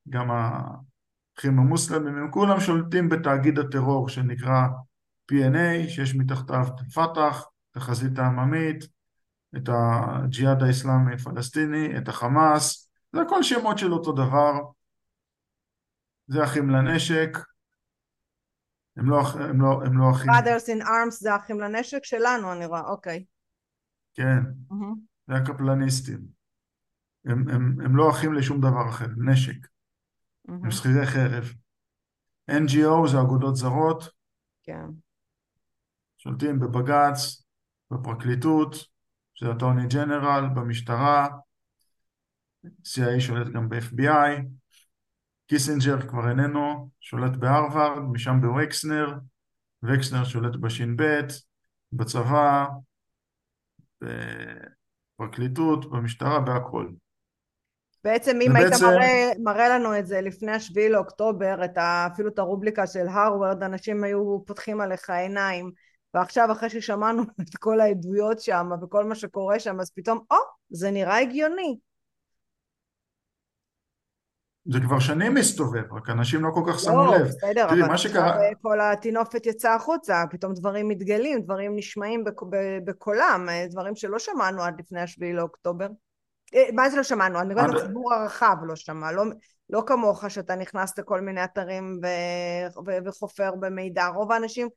גם 0.09 0.31
האחים 0.31 1.59
המוסלמים, 1.59 2.17
הם 2.17 2.31
כולם 2.31 2.61
שולטים 2.61 3.09
בתאגיד 3.09 3.59
הטרור 3.59 4.09
שנקרא 4.09 4.61
PNA, 5.33 5.89
שיש 5.89 6.15
מתחתיו 6.15 6.67
פת"ח, 6.95 7.47
את 7.71 7.77
החזית 7.77 8.19
העממית, 8.19 8.85
את 9.57 9.69
הג'יהאד 9.69 10.63
האסלאמי 10.63 11.15
הפלסטיני, 11.15 11.99
את 11.99 12.09
החמאס, 12.09 12.91
זה 13.13 13.21
הכל 13.21 13.43
שמות 13.43 13.79
של 13.79 13.93
אותו 13.93 14.13
דבר, 14.13 14.53
זה 16.27 16.45
אחים 16.45 16.71
לנשק, 16.71 17.39
הם 18.97 19.11
לא, 19.11 19.21
הם 19.35 19.61
לא, 19.61 19.83
הם 19.85 19.99
לא 19.99 20.11
אחים. 20.11 20.31
Brothers 20.31 20.79
in 20.79 20.85
arms 20.85 21.11
זה 21.11 21.37
אחים 21.37 21.61
לנשק 21.61 22.05
שלנו 22.05 22.53
אני 22.53 22.67
רואה, 22.67 22.81
אוקיי. 22.81 23.25
כן, 24.15 24.39
mm-hmm. 24.71 24.97
זה 25.29 25.35
הקפלניסטים. 25.35 26.36
הם, 27.27 27.49
הם, 27.49 27.81
הם 27.85 27.97
לא 27.97 28.11
אחים 28.11 28.33
לשום 28.33 28.61
דבר 28.61 28.89
אחר, 28.89 29.07
נשק. 29.17 29.67
Mm-hmm. 29.67 30.53
הם 30.53 30.71
שכירי 30.71 31.07
חרב. 31.07 31.53
NGO 32.51 33.09
זה 33.09 33.21
אגודות 33.21 33.57
זרות. 33.57 34.09
כן. 34.63 34.87
שולטים 36.19 36.61
בבג"ץ, 36.61 37.43
בפרקליטות, 37.91 38.75
שזה 39.35 39.51
attorney 39.51 39.87
general, 39.89 40.45
במשטרה, 40.55 41.29
CIA 42.67 43.21
שולט 43.21 43.47
גם 43.47 43.69
ב-FBI, 43.69 44.43
קיסינג'ר 45.47 46.09
כבר 46.09 46.29
איננו, 46.29 46.91
שולט 47.01 47.37
בהרווארד, 47.37 48.03
משם 48.13 48.41
בווקסנר, 48.41 49.19
וקסנר 49.83 50.25
שולט 50.25 50.57
בש"ב, 50.57 51.03
בצבא, 51.93 52.67
בפרקליטות, 55.19 55.91
במשטרה, 55.91 56.41
בהכל. 56.41 56.89
בעצם 58.07 58.39
אם 58.41 58.51
ובעצם... 58.51 58.65
היית 58.71 58.83
מראה, 58.83 59.31
מראה 59.39 59.69
לנו 59.69 59.99
את 59.99 60.07
זה 60.07 60.21
לפני 60.21 60.53
השביעי 60.53 60.89
לאוקטובר, 60.89 61.65
את 61.65 61.79
ה, 61.79 62.09
אפילו 62.13 62.29
את 62.29 62.39
הרובריקה 62.39 62.87
של 62.87 63.09
הרווארד, 63.09 63.63
אנשים 63.63 64.05
היו 64.05 64.39
פותחים 64.47 64.81
עליך 64.81 65.11
עיניים. 65.11 65.71
ועכשיו 66.15 66.53
אחרי 66.53 66.71
ששמענו 66.71 67.23
את 67.43 67.57
כל 67.59 67.81
העדויות 67.81 68.41
שם 68.41 68.71
וכל 68.83 69.05
מה 69.05 69.15
שקורה 69.15 69.59
שם 69.59 69.81
אז 69.81 69.91
פתאום 69.91 70.19
או 70.31 70.37
oh, 70.37 70.41
זה 70.71 70.91
נראה 70.91 71.19
הגיוני 71.19 71.77
זה 74.73 74.81
כבר 74.81 74.99
שנים 74.99 75.35
מסתובב, 75.35 75.93
רק 75.93 76.11
אנשים 76.11 76.45
לא 76.45 76.51
כל 76.55 76.63
כך 76.69 76.81
שמו 76.81 77.05
לא, 77.05 77.17
לב. 77.17 77.27
בסדר, 77.27 77.65
אבל 77.65 77.83
עכשיו 77.83 77.99
שקרה... 77.99 78.39
כל 78.63 78.81
הטינופת 78.81 79.47
יצאה 79.47 79.75
החוצה, 79.75 80.25
פתאום 80.31 80.53
דברים 80.55 80.89
מתגלים, 80.89 81.43
דברים 81.43 81.77
נשמעים 81.77 82.25
בקולם, 82.85 83.49
דברים 83.71 83.97
שלא 83.97 84.19
שמענו 84.19 84.63
עד 84.63 84.75
לפני 84.81 85.01
השביעי 85.01 85.33
לאוקטובר. 85.33 85.87
אה, 86.55 86.69
מה 86.73 86.91
זה 86.91 86.97
לא 86.97 87.03
שמענו? 87.03 87.41
אני 87.41 87.49
מדברת 87.49 87.71
על 87.71 87.77
הציבור 87.77 88.15
הרחב 88.15 88.57
לא 88.63 88.77
שמע, 88.77 89.13
לא, 89.13 89.23
לא 89.71 89.83
כמוך 89.87 90.31
שאתה 90.31 90.55
נכנס 90.57 90.99
לכל 90.99 91.21
מיני 91.21 91.45
אתרים 91.45 92.01
ו, 92.03 92.07
ו, 92.87 92.91
וחופר 93.05 93.51
במידע, 93.61 94.07
רוב 94.07 94.33
האנשים 94.33 94.69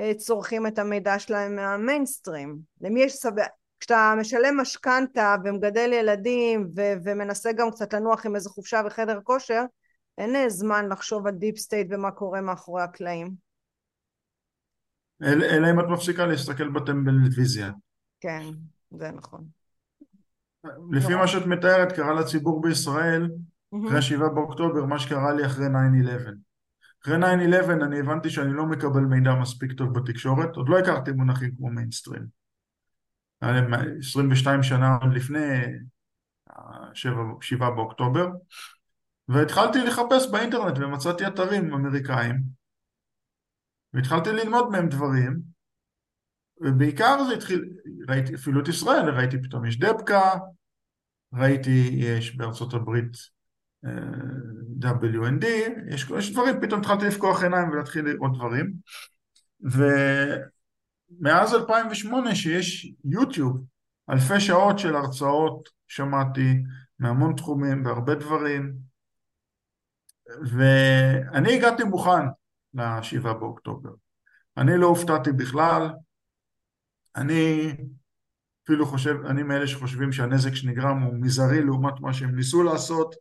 אה, 0.00 0.12
צורכים 0.14 0.66
את 0.66 0.78
המידע 0.78 1.18
שלהם 1.18 1.56
מהמיינסטרים. 1.56 2.58
למי 2.80 3.02
יש 3.02 3.12
סבבה? 3.12 3.44
כשאתה 3.80 4.14
משלם 4.20 4.60
משכנתה 4.60 5.36
ומגדל 5.44 5.92
ילדים 5.92 6.68
ו- 6.76 6.94
ומנסה 7.04 7.52
גם 7.52 7.70
קצת 7.70 7.94
לנוח 7.94 8.26
עם 8.26 8.36
איזה 8.36 8.50
חופשה 8.50 8.82
וחדר 8.86 9.20
כושר, 9.24 9.62
אין 10.18 10.48
זמן 10.48 10.88
לחשוב 10.88 11.26
על 11.26 11.34
דיפ 11.34 11.58
סטייט 11.58 11.86
ומה 11.90 12.10
קורה 12.10 12.40
מאחורי 12.40 12.82
הקלעים. 12.82 13.48
אלא 15.22 15.70
אם 15.70 15.80
את 15.80 15.84
מפסיקה 15.88 16.26
להסתכל 16.26 16.68
בטלוויזיה. 16.68 17.70
כן, 18.20 18.42
זה 18.90 19.10
נכון. 19.10 19.57
לפי 20.90 21.14
מה 21.14 21.26
שאת 21.26 21.46
מתארת 21.46 21.92
קרה 21.92 22.14
לציבור 22.14 22.62
בישראל 22.62 23.30
אחרי 23.86 24.02
7 24.02 24.28
באוקטובר 24.28 24.84
מה 24.84 24.98
שקרה 24.98 25.32
לי 25.32 25.46
אחרי 25.46 25.66
9-11 25.66 25.70
אחרי 27.02 27.16
9-11 27.16 27.70
אני 27.70 28.00
הבנתי 28.00 28.30
שאני 28.30 28.52
לא 28.52 28.66
מקבל 28.66 29.00
מידע 29.00 29.34
מספיק 29.34 29.72
טוב 29.72 29.98
בתקשורת, 29.98 30.56
עוד 30.56 30.68
לא 30.68 30.78
הכרתי 30.78 31.12
מונחים 31.12 31.50
כמו 31.56 31.70
מיינסטרים. 31.70 32.26
22 33.40 34.62
שנה 34.62 34.96
עוד 35.02 35.14
לפני 35.14 35.62
7 37.40 37.70
באוקטובר, 37.70 38.28
והתחלתי 39.28 39.78
לחפש 39.78 40.30
באינטרנט 40.32 40.78
ומצאתי 40.78 41.26
אתרים 41.26 41.74
אמריקאים, 41.74 42.42
והתחלתי 43.92 44.32
ללמוד 44.32 44.70
מהם 44.70 44.88
דברים, 44.88 45.40
ובעיקר 46.60 47.24
זה 47.28 47.34
התחיל, 47.34 47.64
ראיתי 48.08 48.34
אפילו 48.34 48.60
את 48.62 48.68
ישראל, 48.68 49.10
ראיתי 49.10 49.42
פתאום 49.42 49.64
יש 49.64 49.78
דבקה, 49.78 50.34
ראיתי 51.34 51.90
יש 51.92 52.36
בארצות 52.36 52.74
הברית 52.74 53.16
WND, 54.80 55.46
יש, 55.90 56.06
יש 56.18 56.32
דברים, 56.32 56.60
פתאום 56.60 56.80
התחלתי 56.80 57.04
לפקוח 57.06 57.42
עיניים 57.42 57.70
ולהתחיל 57.70 58.04
לראות 58.04 58.32
דברים. 58.34 58.72
ומאז 61.20 61.54
2008 61.54 62.34
שיש 62.34 62.92
יוטיוב, 63.04 63.64
אלפי 64.10 64.40
שעות 64.40 64.78
של 64.78 64.96
הרצאות 64.96 65.68
שמעתי 65.88 66.62
מהמון 66.98 67.36
תחומים 67.36 67.86
והרבה 67.86 68.14
דברים. 68.14 68.74
ואני 70.42 71.56
הגעתי 71.56 71.84
מוכן 71.84 72.26
לשבעה 72.74 73.34
באוקטובר. 73.34 73.90
אני 74.56 74.76
לא 74.76 74.86
הופתעתי 74.86 75.32
בכלל 75.32 75.90
אני 77.18 77.72
אפילו 78.64 78.86
חושב, 78.86 79.16
אני 79.26 79.42
מאלה 79.42 79.66
שחושבים 79.66 80.12
שהנזק 80.12 80.54
שנגרם 80.54 81.02
הוא 81.02 81.14
מזערי 81.20 81.62
לעומת 81.62 82.00
מה 82.00 82.12
שהם 82.12 82.36
ניסו 82.36 82.62
לעשות 82.62 83.14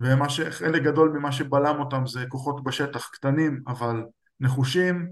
וחלק 0.00 0.82
גדול 0.82 1.10
ממה 1.10 1.32
שבלם 1.32 1.76
אותם 1.78 2.06
זה 2.06 2.24
כוחות 2.28 2.64
בשטח 2.64 3.10
קטנים 3.12 3.62
אבל 3.66 4.02
נחושים 4.40 5.08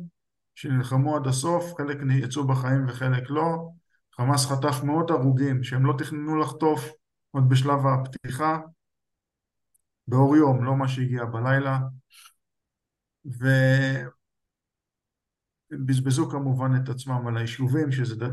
שנלחמו 0.55 1.17
עד 1.17 1.27
הסוף, 1.27 1.75
חלק 1.79 1.99
יצאו 2.11 2.47
בחיים 2.47 2.85
וחלק 2.89 3.31
לא. 3.31 3.69
חמאס 4.15 4.47
חטף 4.47 4.83
מאות 4.85 5.11
הרוגים 5.11 5.63
שהם 5.63 5.87
לא 5.87 5.95
תכננו 5.99 6.37
לחטוף 6.37 6.91
עוד 7.31 7.49
בשלב 7.49 7.87
הפתיחה, 7.87 8.59
באור 10.07 10.37
יום, 10.37 10.65
לא 10.65 10.77
מה 10.77 10.89
שהגיע 10.89 11.25
בלילה. 11.25 11.79
ובזבזו 15.71 16.31
כמובן 16.31 16.73
את 16.77 16.89
עצמם 16.89 17.27
על 17.27 17.37
היישובים, 17.37 17.93
שזה, 17.93 18.27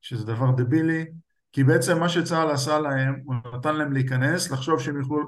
שזה 0.00 0.26
דבר 0.26 0.50
דבילי, 0.50 1.06
כי 1.52 1.64
בעצם 1.64 2.00
מה 2.00 2.08
שצה"ל 2.08 2.50
עשה 2.50 2.78
להם, 2.78 3.20
הוא 3.24 3.34
נתן 3.54 3.76
להם 3.76 3.92
להיכנס, 3.92 4.50
לחשוב 4.50 4.80
שהם 4.80 4.98
יוכלו 5.00 5.18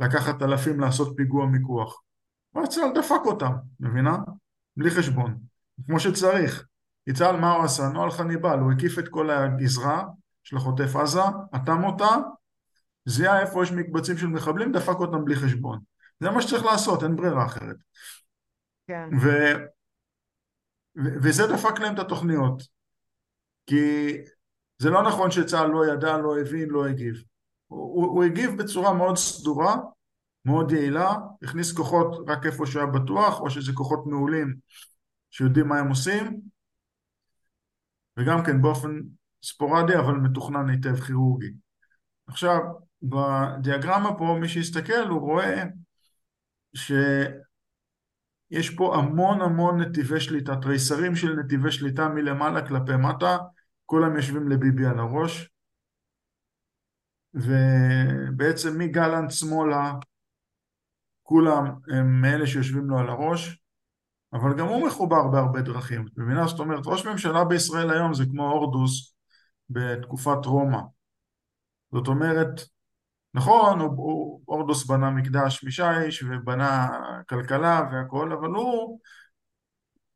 לקחת 0.00 0.42
אלפים 0.42 0.80
לעשות 0.80 1.16
פיגוע 1.16 1.46
מיקוח. 1.46 2.02
צה"ל 2.68 2.92
דפק 2.94 3.20
אותם, 3.26 3.52
מבינה? 3.80 4.16
בלי 4.76 4.90
חשבון, 4.90 5.38
כמו 5.86 6.00
שצריך. 6.00 6.66
כי 7.04 7.12
צה"ל 7.12 7.36
מה 7.36 7.52
הוא 7.52 7.64
עשה? 7.64 7.88
נוהל 7.88 8.10
חניבל, 8.10 8.58
הוא 8.58 8.72
הקיף 8.72 8.98
את 8.98 9.08
כל 9.08 9.30
הגזרה 9.30 10.04
של 10.44 10.56
החוטף 10.56 10.96
עזה, 10.96 11.20
אטם 11.56 11.84
אותה, 11.84 12.08
זיהה 13.04 13.40
איפה 13.40 13.62
יש 13.62 13.72
מקבצים 13.72 14.18
של 14.18 14.26
מחבלים, 14.26 14.72
דפק 14.72 14.96
אותם 14.96 15.24
בלי 15.24 15.36
חשבון. 15.36 15.78
זה 16.20 16.30
מה 16.30 16.42
שצריך 16.42 16.64
לעשות, 16.64 17.02
אין 17.02 17.16
ברירה 17.16 17.44
אחרת. 17.44 17.76
כן. 18.86 19.08
וזה 20.96 21.46
דפק 21.46 21.78
להם 21.80 21.94
את 21.94 21.98
התוכניות. 21.98 22.62
כי 23.66 24.16
זה 24.78 24.90
לא 24.90 25.02
נכון 25.02 25.30
שצה"ל 25.30 25.66
לא 25.66 25.86
ידע, 25.86 26.16
לא 26.16 26.38
הבין, 26.40 26.68
לא 26.68 26.86
הגיב. 26.86 27.22
הוא, 27.66 28.06
הוא 28.06 28.24
הגיב 28.24 28.62
בצורה 28.62 28.92
מאוד 28.92 29.16
סדורה, 29.16 29.76
מאוד 30.44 30.72
יעילה, 30.72 31.14
הכניס 31.42 31.72
כוחות 31.72 32.28
רק 32.28 32.46
איפה 32.46 32.66
שהיה 32.66 32.86
בטוח, 32.86 33.40
או 33.40 33.50
שזה 33.50 33.72
כוחות 33.72 34.06
מעולים 34.06 34.56
שיודעים 35.30 35.68
מה 35.68 35.78
הם 35.78 35.88
עושים, 35.88 36.40
וגם 38.16 38.44
כן 38.44 38.62
באופן 38.62 39.00
ספורדי 39.42 39.98
אבל 39.98 40.14
מתוכנן 40.14 40.68
היטב 40.68 41.00
כירורגי. 41.00 41.52
עכשיו, 42.26 42.58
בדיאגרמה 43.02 44.18
פה 44.18 44.36
מי 44.40 44.48
שיסתכל 44.48 45.08
הוא 45.08 45.20
רואה 45.20 45.64
שיש 48.52 48.70
פה 48.70 48.96
המון 48.96 49.40
המון 49.40 49.80
נתיבי 49.80 50.20
שליטה, 50.20 50.56
תריסרים 50.56 51.16
של 51.16 51.32
נתיבי 51.32 51.72
שליטה 51.72 52.08
מלמעלה 52.08 52.68
כלפי 52.68 52.96
מטה, 52.96 53.38
כולם 53.86 54.16
יושבים 54.16 54.48
לביבי 54.48 54.86
על 54.86 54.98
הראש, 54.98 55.50
ובעצם 57.34 58.78
מגלנט 58.78 59.30
שמאלה 59.30 59.92
כולם 61.22 61.64
הם 61.92 62.20
מאלה 62.20 62.46
שיושבים 62.46 62.90
לו 62.90 62.98
על 62.98 63.08
הראש, 63.08 63.62
אבל 64.32 64.58
גם 64.58 64.66
הוא 64.66 64.86
מחובר 64.86 65.28
בהרבה 65.28 65.60
דרכים. 65.60 66.06
מבינה? 66.16 66.46
זאת 66.46 66.60
אומרת, 66.60 66.82
ראש 66.86 67.06
ממשלה 67.06 67.44
בישראל 67.44 67.90
היום 67.90 68.14
זה 68.14 68.24
כמו 68.30 68.50
הורדוס 68.50 69.14
בתקופת 69.70 70.46
רומא. 70.46 70.80
זאת 71.92 72.06
אומרת, 72.06 72.60
נכון, 73.34 73.80
הוא, 73.80 74.40
הורדוס 74.44 74.86
בנה 74.86 75.10
מקדש 75.10 75.64
משיש 75.64 76.22
ובנה 76.22 76.88
כלכלה 77.28 77.82
והכל, 77.92 78.32
אבל 78.32 78.48
הוא, 78.48 79.00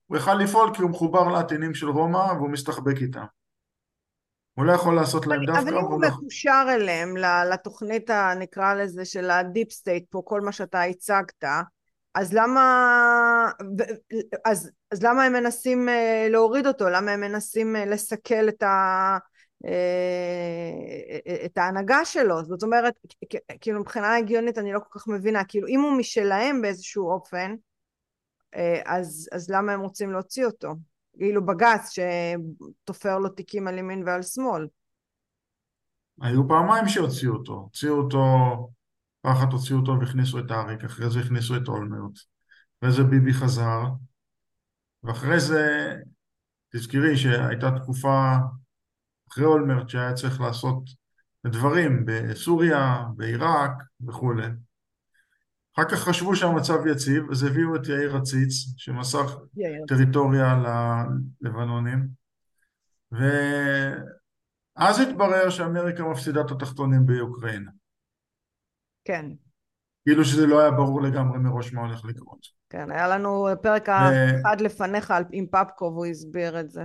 הוא 0.07 0.17
יכל 0.17 0.35
לפעול 0.35 0.75
כי 0.75 0.83
הוא 0.83 0.91
מחובר 0.91 1.29
לעטינים 1.29 1.75
של 1.75 1.89
רומא 1.89 2.33
והוא 2.33 2.51
מסתחבק 2.51 2.97
איתם. 3.01 3.25
הוא 4.55 4.65
לא 4.65 4.73
יכול 4.73 4.95
לעשות 4.95 5.27
להם 5.27 5.45
דווקא. 5.45 5.63
אבל 5.63 5.79
אם 5.79 5.85
הוא 5.85 6.01
מקושר 6.01 6.65
אליהם, 6.69 7.17
לתוכנית 7.53 8.11
נקרא 8.11 8.75
לזה 8.75 9.05
של 9.05 9.31
הדיפ 9.31 9.73
סטייט 9.73 10.05
פה, 10.11 10.23
כל 10.25 10.41
מה 10.41 10.53
שאתה 10.53 10.83
הצגת, 10.83 11.45
אז 12.15 12.33
למה, 12.33 13.51
אז, 14.45 14.71
אז 14.91 15.03
למה 15.03 15.25
הם 15.25 15.33
מנסים 15.33 15.89
אה, 15.89 16.27
להוריד 16.31 16.67
אותו? 16.67 16.89
למה 16.89 17.11
הם 17.11 17.21
מנסים 17.21 17.77
אה, 17.77 17.85
לסכל 17.85 18.49
את, 18.49 18.63
ה, 18.63 19.19
את 21.45 21.59
ההנהגה 21.59 22.05
שלו? 22.05 22.45
זאת 22.45 22.63
אומרת, 22.63 22.95
כאילו 23.61 23.81
מבחינה 23.81 24.17
הגיונית 24.17 24.59
אני 24.59 24.73
לא 24.73 24.79
כל 24.79 24.99
כך 24.99 25.09
מבינה, 25.09 25.45
כאילו 25.45 25.69
אם 25.69 25.81
הוא 25.81 25.99
משלהם 25.99 26.63
באיזשהו 26.63 27.11
אופן, 27.11 27.55
אז, 28.85 29.29
אז 29.33 29.51
למה 29.51 29.73
הם 29.73 29.81
רוצים 29.81 30.13
להוציא 30.13 30.47
אותו? 30.47 30.75
כאילו 31.17 31.47
בג"ץ 31.47 31.91
שתופר 31.91 33.19
לו 33.19 33.29
תיקים 33.29 33.69
על 33.69 33.79
ימין 33.79 34.03
ועל 34.07 34.23
שמאל. 34.23 34.67
היו 36.21 36.49
פעמיים 36.49 36.89
שהוציאו 36.89 37.33
אותו, 37.33 37.53
הוציאו 37.53 37.95
אותו, 37.95 38.25
אחת 39.23 39.53
הוציאו 39.53 39.79
אותו 39.79 40.01
והכניסו 40.01 40.39
את 40.39 40.51
אריק, 40.51 40.85
אחרי 40.85 41.11
זה 41.11 41.21
הכניסו 41.21 41.57
את 41.57 41.69
אולמרט, 41.69 42.19
אחרי 42.79 42.93
זה 42.93 43.05
ביבי 43.05 43.33
חזר, 43.33 43.83
ואחרי 45.03 45.41
זה, 45.41 45.95
תזכרי 46.73 47.17
שהייתה 47.17 47.71
תקופה 47.83 48.33
אחרי 49.31 49.45
אולמרט 49.45 49.89
שהיה 49.89 50.13
צריך 50.13 50.41
לעשות 50.41 50.85
דברים 51.47 52.07
בסוריה, 52.07 53.05
בעיראק 53.17 53.71
וכולי. 54.09 54.47
אחר 55.75 55.85
כך 55.85 55.99
חשבו 55.99 56.37
שהמצב 56.37 56.87
יציב, 56.87 57.31
אז 57.31 57.43
הביאו 57.43 57.77
את 57.77 57.87
יאיר 57.87 58.17
עציץ, 58.17 58.53
שמסר 58.77 59.27
טריטוריה 59.89 60.63
ללבנונים, 61.41 62.09
ואז 63.13 65.01
התברר 65.01 65.51
שאמריקה 65.51 66.03
מפסידה 66.03 66.41
את 66.41 66.51
התחתונים 66.51 67.07
באוקראינה. 67.07 67.71
כן. 69.05 69.27
כאילו 70.05 70.25
שזה 70.25 70.47
לא 70.47 70.61
היה 70.61 70.71
ברור 70.71 71.03
לגמרי 71.03 71.39
מראש 71.39 71.73
מה 71.73 71.81
הולך 71.81 72.05
לקרות. 72.05 72.47
כן, 72.71 72.91
היה 72.91 73.09
לנו 73.09 73.47
פרק 73.63 73.89
אחד 73.89 74.61
לפניך 74.61 75.15
עם 75.33 75.47
פפקו 75.47 75.85
והוא 75.85 76.07
הסביר 76.07 76.61
את 76.61 76.71
זה. 76.71 76.85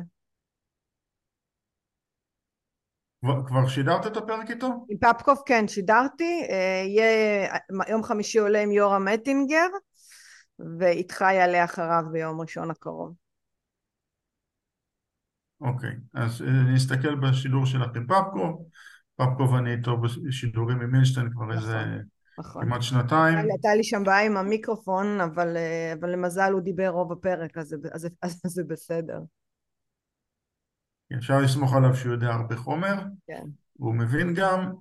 כבר 3.21 3.67
שידרת 3.67 4.07
את 4.07 4.17
הפרק 4.17 4.49
איתו? 4.49 4.67
עם 4.89 4.97
פפקוף 4.97 5.41
כן, 5.45 5.67
שידרתי. 5.67 6.47
אה, 6.49 6.83
יהיה, 6.85 7.49
יום 7.89 8.03
חמישי 8.03 8.39
עולה 8.39 8.61
עם 8.61 8.71
יורם 8.71 9.07
מטינגר, 9.07 9.67
ואיתך 10.79 11.21
יעלה 11.21 11.63
אחריו 11.63 12.03
ביום 12.11 12.41
ראשון 12.41 12.71
הקרוב. 12.71 13.13
אוקיי, 15.61 15.95
אז 16.13 16.41
אה, 16.41 16.47
אני 16.47 16.77
אסתכל 16.77 17.15
בשידור 17.15 17.65
שלך 17.65 17.95
עם 17.95 18.07
פפקוב. 18.07 18.65
פפקוב 19.15 19.55
אני 19.55 19.71
איתו 19.71 19.97
בשידורים 19.97 20.81
עם 20.81 20.91
מילשטיין 20.91 21.29
כבר 21.31 21.45
נכון, 21.45 21.57
איזה 21.57 21.77
נכון. 22.39 22.63
כמעט 22.63 22.81
שנתיים. 22.81 23.37
הייתה 23.37 23.75
לי 23.75 23.83
שם 23.83 24.03
בעיה 24.03 24.25
עם 24.25 24.37
המיקרופון, 24.37 25.21
אבל, 25.21 25.57
אה, 25.57 25.93
אבל 25.99 26.09
למזל 26.09 26.51
הוא 26.51 26.61
דיבר 26.61 26.89
רוב 26.89 27.11
הפרק, 27.11 27.57
אז, 27.57 27.75
אז, 27.93 28.05
אז, 28.21 28.41
אז 28.45 28.51
זה 28.51 28.63
בסדר. 28.67 29.19
אפשר 31.17 31.39
לסמוך 31.39 31.73
עליו 31.73 31.95
שהוא 31.95 32.11
יודע 32.11 32.33
הרבה 32.33 32.55
חומר, 32.57 32.93
כן. 33.27 33.43
הוא 33.73 33.95
מבין 33.95 34.33
גם, 34.33 34.71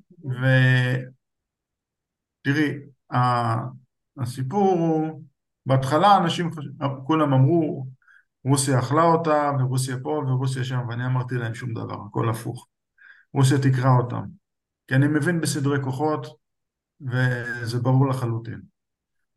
ותראי, 2.45 2.79
הסיפור 4.17 4.79
הוא, 4.79 5.23
בהתחלה 5.67 6.17
אנשים, 6.17 6.51
כולם 7.05 7.33
אמרו, 7.33 7.87
רוסיה 8.45 8.79
אכלה 8.79 9.03
אותה, 9.03 9.53
ורוסיה 9.61 9.97
פה, 10.03 10.23
ורוסיה 10.29 10.65
שם, 10.65 10.79
ואני 10.89 11.07
אמרתי 11.07 11.35
להם 11.35 11.55
שום 11.55 11.75
דבר, 11.75 12.03
הכל 12.09 12.31
הפוך. 12.31 12.69
רוסיה 13.35 13.59
תקרא 13.59 13.91
אותם. 13.99 14.23
כי 14.87 14.95
אני 14.95 15.09
מבין 15.09 15.41
בסדרי 15.41 15.83
כוחות, 15.83 16.27
וזה 17.01 17.79
ברור 17.83 18.09
לחלוטין, 18.09 18.61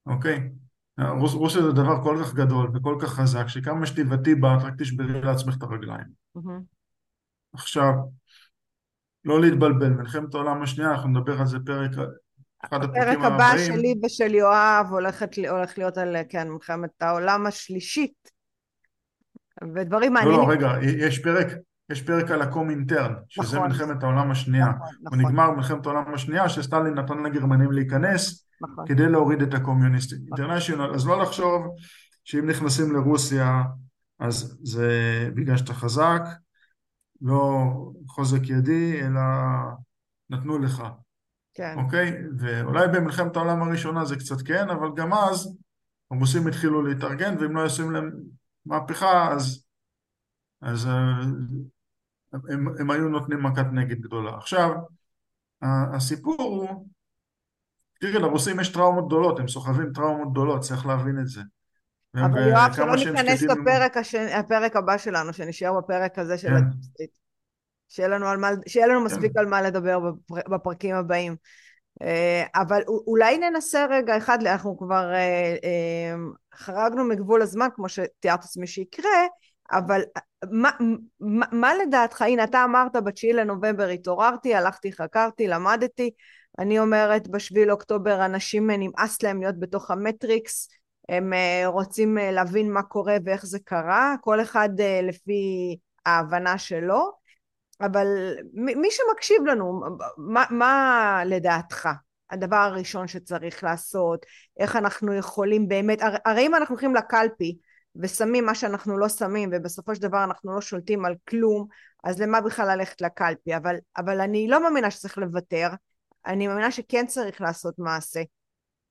אוקיי? 0.05 0.49
רוס, 0.97 1.33
רוסיה 1.33 1.61
זה 1.61 1.71
דבר 1.71 2.03
כל 2.03 2.17
כך 2.23 2.33
גדול 2.33 2.71
וכל 2.73 2.97
כך 3.01 3.09
חזק, 3.09 3.47
שכמה 3.47 3.85
שתיבתי 3.85 4.35
בה, 4.35 4.55
רק 4.55 4.73
תשברי 4.77 5.21
לעצמך 5.21 5.57
את 5.57 5.63
הרגליים. 5.63 6.07
Mm-hmm. 6.37 6.80
עכשיו, 7.53 7.93
לא 9.25 9.41
להתבלבל, 9.41 9.89
מלחמת 9.89 10.33
העולם 10.33 10.61
השנייה, 10.61 10.91
אנחנו 10.91 11.09
נדבר 11.09 11.39
על 11.39 11.45
זה 11.45 11.57
פרק, 11.65 11.91
אחד 12.65 12.83
הפרקים 12.83 13.01
הבאים. 13.01 13.21
הפרק 13.21 13.31
הבא 13.33 13.57
שלי 13.57 13.95
ושל 14.05 14.35
יואב 14.35 14.85
הולכת, 14.89 15.29
הולך 15.49 15.77
להיות 15.77 15.97
על, 15.97 16.15
כן, 16.29 16.49
מלחמת 16.49 17.01
העולם 17.01 17.45
השלישית, 17.45 18.31
ודברים 19.75 20.13
מעניינים. 20.13 20.39
לא, 20.39 20.47
לא, 20.47 20.53
רגע, 20.53 20.71
יש 20.81 21.19
פרק, 21.19 21.47
יש 21.91 22.01
פרק 22.01 22.31
על 22.31 22.41
הקומינטרן, 22.41 23.13
שזה 23.29 23.57
נכון, 23.57 23.69
מלחמת 23.69 24.03
העולם 24.03 24.31
השנייה. 24.31 24.67
נכון, 24.67 24.87
נכון. 25.03 25.19
הוא 25.19 25.29
נגמר 25.29 25.51
מלחמת 25.51 25.85
העולם 25.85 26.13
השנייה, 26.13 26.49
שסטלין 26.49 26.93
נתן 26.93 27.23
לגרמנים 27.23 27.71
להיכנס, 27.71 28.47
נכון. 28.61 28.87
כדי 28.87 29.09
להוריד 29.09 29.41
את 29.41 29.53
הקומיוניסטים. 29.53 30.19
נכון. 30.29 30.81
אז 30.93 31.07
לא 31.07 31.21
לחשוב 31.21 31.75
שאם 32.23 32.49
נכנסים 32.49 32.95
לרוסיה, 32.95 33.63
אז 34.19 34.59
זה 34.63 34.89
בגלל 35.33 35.57
שאתה 35.57 35.73
חזק, 35.73 36.21
לא 37.21 37.63
חוזק 38.07 38.49
ידי, 38.49 39.01
אלא 39.01 39.21
נתנו 40.29 40.59
לך. 40.59 40.83
כן. 41.53 41.75
אוקיי? 41.77 42.13
ואולי 42.39 42.87
במלחמת 42.87 43.35
העולם 43.35 43.61
הראשונה 43.61 44.05
זה 44.05 44.15
קצת 44.15 44.41
כן, 44.45 44.69
אבל 44.69 44.87
גם 44.95 45.13
אז 45.13 45.57
הרוסים 46.11 46.47
התחילו 46.47 46.81
להתארגן, 46.81 47.37
ואם 47.39 47.55
לא 47.55 47.61
יעשו 47.61 47.91
להם 47.91 48.11
מהפכה, 48.65 49.31
אז, 49.33 49.65
אז 50.61 50.87
אה, 50.87 51.21
הם, 52.33 52.67
הם 52.79 52.91
היו 52.91 53.09
נותנים 53.09 53.43
מכת 53.43 53.65
נגד 53.73 54.01
גדולה. 54.01 54.37
עכשיו, 54.37 54.69
הסיפור 55.95 56.35
הוא, 56.39 56.87
תראי, 57.99 58.13
לרוסים 58.13 58.59
יש 58.59 58.73
טראומות 58.73 59.07
גדולות, 59.07 59.39
הם 59.39 59.47
סוחבים 59.47 59.93
טראומות 59.93 60.31
גדולות, 60.31 60.61
צריך 60.61 60.85
להבין 60.85 61.19
את 61.19 61.27
זה. 61.27 61.41
אבל 62.15 62.47
יואב, 62.47 62.73
שלא 62.73 62.95
ניכנס 62.95 63.41
לפרק 63.41 63.97
השני, 63.97 64.33
הפרק 64.33 64.75
הבא 64.75 64.97
שלנו, 64.97 65.33
שנשאר 65.33 65.79
בפרק 65.79 66.19
הזה 66.19 66.37
של 66.37 66.47
כן. 66.47 66.53
ה 66.53 66.59
deep 66.59 66.82
state. 66.82 67.17
שיהיה 67.89 68.09
לנו, 68.09 68.25
מה, 68.39 68.49
שיהיה 68.67 68.87
לנו 68.87 69.03
מספיק 69.03 69.33
כן. 69.33 69.39
על 69.39 69.45
מה 69.45 69.61
לדבר 69.61 69.99
בפר, 69.99 70.49
בפרקים 70.49 70.95
הבאים. 70.95 71.35
אה, 72.01 72.43
אבל 72.55 72.81
אולי 73.07 73.37
ננסה 73.37 73.85
רגע 73.89 74.17
אחד, 74.17 74.47
אנחנו 74.47 74.77
כבר 74.77 75.13
אה, 75.13 75.55
אה, 75.63 76.15
חרגנו 76.55 77.03
מגבול 77.03 77.41
הזמן, 77.41 77.67
כמו 77.75 77.89
שתיארתי 77.89 78.43
לעצמי 78.43 78.67
שיקרה, 78.67 79.27
אבל 79.71 80.01
מה, 80.51 80.71
מה, 81.19 81.45
מה 81.51 81.75
לדעתך, 81.75 82.21
הנה 82.21 82.43
אתה 82.43 82.63
אמרת 82.63 82.95
בתשיעי 82.95 83.33
לנובמבר 83.33 83.87
התעוררתי, 83.87 84.55
הלכתי, 84.55 84.91
חקרתי, 84.91 85.47
למדתי, 85.47 86.11
אני 86.59 86.79
אומרת 86.79 87.27
בשביל 87.27 87.71
אוקטובר 87.71 88.25
אנשים 88.25 88.71
נמאס 88.71 89.23
להם 89.23 89.41
להיות 89.41 89.59
בתוך 89.59 89.91
המטריקס, 89.91 90.69
הם 91.09 91.33
אה, 91.33 91.63
רוצים 91.65 92.17
אה, 92.17 92.31
להבין 92.31 92.73
מה 92.73 92.83
קורה 92.83 93.17
ואיך 93.25 93.45
זה 93.45 93.59
קרה, 93.59 94.15
כל 94.21 94.41
אחד 94.41 94.69
אה, 94.79 95.01
לפי 95.03 95.77
ההבנה 96.05 96.57
שלו, 96.57 97.11
אבל 97.81 98.07
מי 98.53 98.87
שמקשיב 98.91 99.45
לנו, 99.45 99.81
מה, 100.17 100.45
מה 100.49 101.23
לדעתך 101.25 101.89
הדבר 102.29 102.55
הראשון 102.55 103.07
שצריך 103.07 103.63
לעשות, 103.63 104.25
איך 104.59 104.75
אנחנו 104.75 105.13
יכולים 105.13 105.67
באמת, 105.67 105.99
הרי 106.25 106.47
אם 106.47 106.55
אנחנו 106.55 106.73
הולכים 106.73 106.95
לקלפי 106.95 107.57
ושמים 107.95 108.45
מה 108.45 108.55
שאנחנו 108.55 108.97
לא 108.97 109.09
שמים 109.09 109.49
ובסופו 109.53 109.95
של 109.95 110.01
דבר 110.01 110.23
אנחנו 110.23 110.55
לא 110.55 110.61
שולטים 110.61 111.05
על 111.05 111.15
כלום 111.29 111.67
אז 112.03 112.21
למה 112.21 112.41
בכלל 112.41 112.77
ללכת 112.77 113.01
לקלפי? 113.01 113.55
אבל, 113.55 113.75
אבל 113.97 114.21
אני 114.21 114.47
לא 114.47 114.63
מאמינה 114.63 114.91
שצריך 114.91 115.17
לוותר 115.17 115.69
אני 116.25 116.47
מאמינה 116.47 116.71
שכן 116.71 117.05
צריך 117.07 117.41
לעשות 117.41 117.79
מעשה 117.79 118.21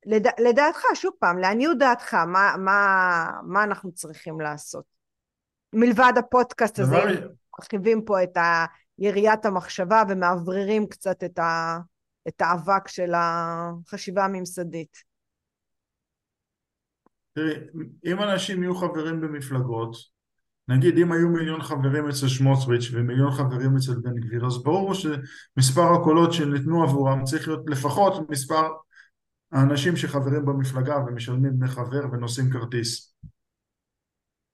לד... 0.07 0.27
לדעתך 0.39 0.81
שוב 0.95 1.13
פעם 1.19 1.39
לעניות 1.39 1.79
דעתך 1.79 2.15
מה, 2.15 2.55
מה, 2.59 3.31
מה 3.43 3.65
אנחנו 3.65 3.93
צריכים 3.93 4.41
לעשות? 4.41 4.85
מלבד 5.73 6.13
הפודקאסט 6.19 6.79
הזה 6.79 6.97
מרחיבים 7.59 8.05
פה 8.05 8.23
את 8.23 8.39
יריית 8.99 9.45
המחשבה 9.45 10.03
ומאווררים 10.09 10.87
קצת 10.87 11.25
את, 11.25 11.39
ה... 11.39 11.79
את 12.29 12.41
האבק 12.41 12.89
של 12.89 13.13
החשיבה 13.15 14.25
הממסדית. 14.25 15.11
תראי, 17.33 17.55
אם 18.07 18.23
אנשים 18.23 18.63
יהיו 18.63 18.75
חברים 18.75 19.21
במפלגות, 19.21 19.97
נגיד 20.69 20.99
אם 20.99 21.13
היו 21.13 21.29
מיליון 21.29 21.63
חברים 21.63 22.09
אצל 22.09 22.29
שמוצריץ' 22.29 22.91
ומיליון 22.93 23.31
חברים 23.31 23.77
אצל 23.77 23.95
בן 24.03 24.15
גביר, 24.15 24.47
אז 24.47 24.63
ברור 24.63 24.95
שמספר 24.95 25.93
הקולות 25.95 26.33
שניתנו 26.33 26.83
עבורם 26.83 27.25
צריך 27.25 27.49
להיות 27.49 27.65
לפחות 27.67 28.31
מספר 28.31 28.69
האנשים 29.53 29.97
שחברים 29.97 30.45
במפלגה 30.45 30.97
ומשלמים 30.97 31.51
דמי 31.51 31.69
חבר 31.69 32.13
ונושאים 32.13 32.51
כרטיס. 32.53 33.15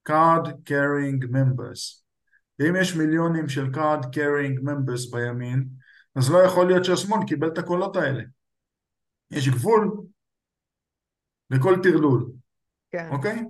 card 0.09 0.47
carrying 0.69 1.23
members. 1.33 2.03
ואם 2.59 2.77
יש 2.81 2.97
מיליונים 2.97 3.49
של 3.49 3.67
card 3.67 4.05
carrying 4.05 4.61
members 4.63 5.13
בימין, 5.13 5.69
אז 6.15 6.31
לא 6.31 6.39
יכול 6.39 6.67
להיות 6.67 6.85
שהשמאל 6.85 7.27
קיבל 7.27 7.49
את 7.49 7.59
הקולות 7.59 7.97
האלה. 7.97 8.23
יש 9.31 9.49
גבול 9.49 10.03
לכל 11.51 11.75
טרלול. 11.83 12.33
כן. 12.91 13.09
אוקיי? 13.13 13.45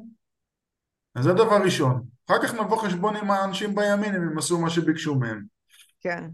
אז 1.14 1.24
זה 1.24 1.32
דבר 1.32 1.62
ראשון. 1.64 2.06
אחר 2.26 2.42
כך 2.42 2.54
נבוא 2.54 2.82
חשבון 2.82 3.16
עם 3.16 3.30
האנשים 3.30 3.74
בימין 3.74 4.14
אם 4.14 4.22
הם 4.22 4.38
עשו 4.38 4.60
מה 4.60 4.70
שביקשו 4.70 5.14
מהם. 5.14 5.44
כן. 6.00 6.30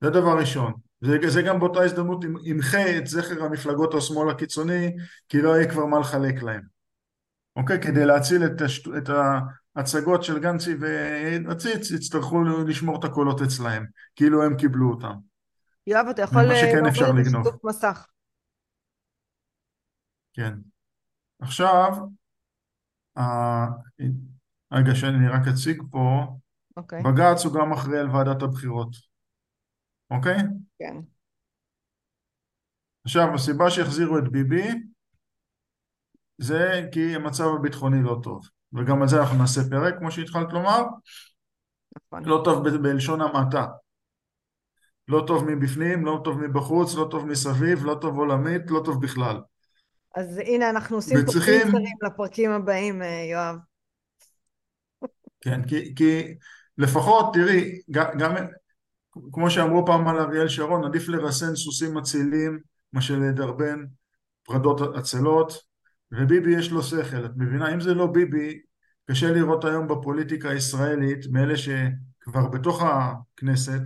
זה 0.00 0.10
דבר 0.10 0.38
ראשון. 0.38 0.85
זה, 1.00 1.18
זה 1.28 1.42
גם 1.42 1.60
באותה 1.60 1.80
הזדמנות 1.80 2.24
ימחה 2.44 2.98
את 2.98 3.06
זכר 3.06 3.44
המפלגות 3.44 3.94
השמאל 3.94 4.30
הקיצוני, 4.30 4.96
כי 5.28 5.42
לא 5.42 5.56
יהיה 5.56 5.70
כבר 5.70 5.86
מה 5.86 5.98
לחלק 6.00 6.42
להם. 6.42 6.62
אוקיי? 7.56 7.80
כדי 7.82 8.06
להציל 8.06 8.44
את, 8.44 8.60
השט... 8.60 8.88
את 8.98 9.08
ההצגות 9.76 10.24
של 10.24 10.38
גנצי 10.38 10.74
ועציץ, 10.80 11.90
יצטרכו 11.90 12.42
לשמור 12.42 12.98
את 12.98 13.04
הקולות 13.04 13.40
אצלהם, 13.42 13.86
כאילו 14.16 14.42
הם 14.42 14.56
קיבלו 14.56 14.90
אותם. 14.90 15.14
יואב, 15.86 16.06
אתה 16.10 16.22
יכול 16.22 16.42
להוריד 16.42 16.86
את 16.86 16.92
השיתוף 17.24 17.64
מסך. 17.64 18.06
כן. 20.32 20.54
עכשיו, 21.40 21.90
רגע 24.72 24.94
שאני 24.94 25.28
רק 25.28 25.48
אציג 25.48 25.82
פה, 25.90 26.26
okay. 26.26 26.32
אוקיי. 26.76 27.02
בג"ץ 27.02 27.44
הוא 27.44 27.54
גם 27.54 27.72
אחראי 27.72 27.98
על 27.98 28.10
ועדת 28.10 28.42
הבחירות, 28.42 29.15
אוקיי? 30.10 30.36
כן. 30.78 30.96
עכשיו, 33.04 33.34
הסיבה 33.34 33.70
שהחזירו 33.70 34.18
את 34.18 34.28
ביבי 34.28 34.68
זה 36.38 36.88
כי 36.92 37.14
המצב 37.14 37.44
הביטחוני 37.44 38.02
לא 38.02 38.20
טוב, 38.22 38.48
וגם 38.72 39.02
על 39.02 39.08
זה 39.08 39.20
אנחנו 39.20 39.38
נעשה 39.38 39.60
פרק, 39.70 39.98
כמו 39.98 40.10
שהתחלת 40.10 40.52
לומר. 40.52 40.82
נכון. 41.96 42.24
לא 42.24 42.42
טוב 42.44 42.68
ב- 42.68 42.82
בלשון 42.82 43.20
המעטה. 43.20 43.66
לא 45.08 45.24
טוב 45.26 45.44
מבפנים, 45.44 46.06
לא 46.06 46.20
טוב 46.24 46.40
מבחוץ, 46.40 46.94
לא 46.94 47.08
טוב 47.10 47.26
מסביב, 47.26 47.84
לא 47.84 47.98
טוב 48.00 48.18
עולמית, 48.18 48.62
לא 48.70 48.82
טוב 48.84 49.02
בכלל. 49.02 49.40
אז 50.16 50.38
הנה 50.38 50.70
אנחנו 50.70 50.96
עושים 50.96 51.18
וצריכים... 51.20 51.60
פה 51.60 51.66
פיצרים 51.66 51.96
לפרקים 52.02 52.50
הבאים, 52.50 53.02
אה, 53.02 53.26
יואב. 53.32 53.56
כן, 55.40 55.68
כי, 55.68 55.94
כי 55.94 56.34
לפחות, 56.78 57.34
תראי, 57.34 57.80
גם, 57.90 58.06
גם 58.18 58.34
כמו 59.32 59.50
שאמרו 59.50 59.86
פעם 59.86 60.08
על 60.08 60.18
אריאל 60.18 60.48
שרון, 60.48 60.84
עדיף 60.84 61.08
לרסן 61.08 61.54
סוסים 61.54 61.94
מצילים 61.94 62.58
מאשר 62.92 63.16
לדרבן 63.18 63.84
פרדות 64.42 64.96
עצלות, 64.96 65.52
וביבי 66.12 66.58
יש 66.58 66.70
לו 66.70 66.82
שכל, 66.82 67.24
את 67.24 67.30
מבינה? 67.36 67.74
אם 67.74 67.80
זה 67.80 67.94
לא 67.94 68.06
ביבי, 68.06 68.60
קשה 69.10 69.32
לראות 69.32 69.64
היום 69.64 69.88
בפוליטיקה 69.88 70.50
הישראלית, 70.50 71.26
מאלה 71.30 71.54
שכבר 71.56 72.48
בתוך 72.48 72.82
הכנסת 72.82 73.80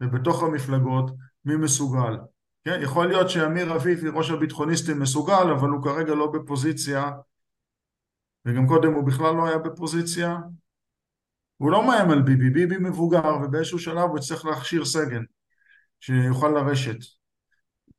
ובתוך 0.00 0.42
המפלגות, 0.42 1.10
מי 1.44 1.56
מסוגל. 1.56 2.16
כן? 2.64 2.78
יכול 2.82 3.06
להיות 3.06 3.30
שאמיר 3.30 3.76
אביבי, 3.76 4.08
ראש 4.08 4.30
הביטחוניסטים, 4.30 5.00
מסוגל, 5.00 5.50
אבל 5.58 5.68
הוא 5.68 5.84
כרגע 5.84 6.14
לא 6.14 6.32
בפוזיציה, 6.32 7.10
וגם 8.44 8.66
קודם 8.66 8.92
הוא 8.92 9.06
בכלל 9.06 9.34
לא 9.34 9.46
היה 9.46 9.58
בפוזיציה. 9.58 10.36
הוא 11.56 11.70
לא 11.70 11.86
מאיים 11.86 12.10
על 12.10 12.22
ביבי, 12.22 12.50
ביבי 12.50 12.76
מבוגר, 12.78 13.36
ובאיזשהו 13.42 13.78
שלב 13.78 14.10
הוא 14.10 14.18
יצטרך 14.18 14.44
להכשיר 14.44 14.84
סגן, 14.84 15.22
שיוכל 16.00 16.48
לרשת. 16.48 16.98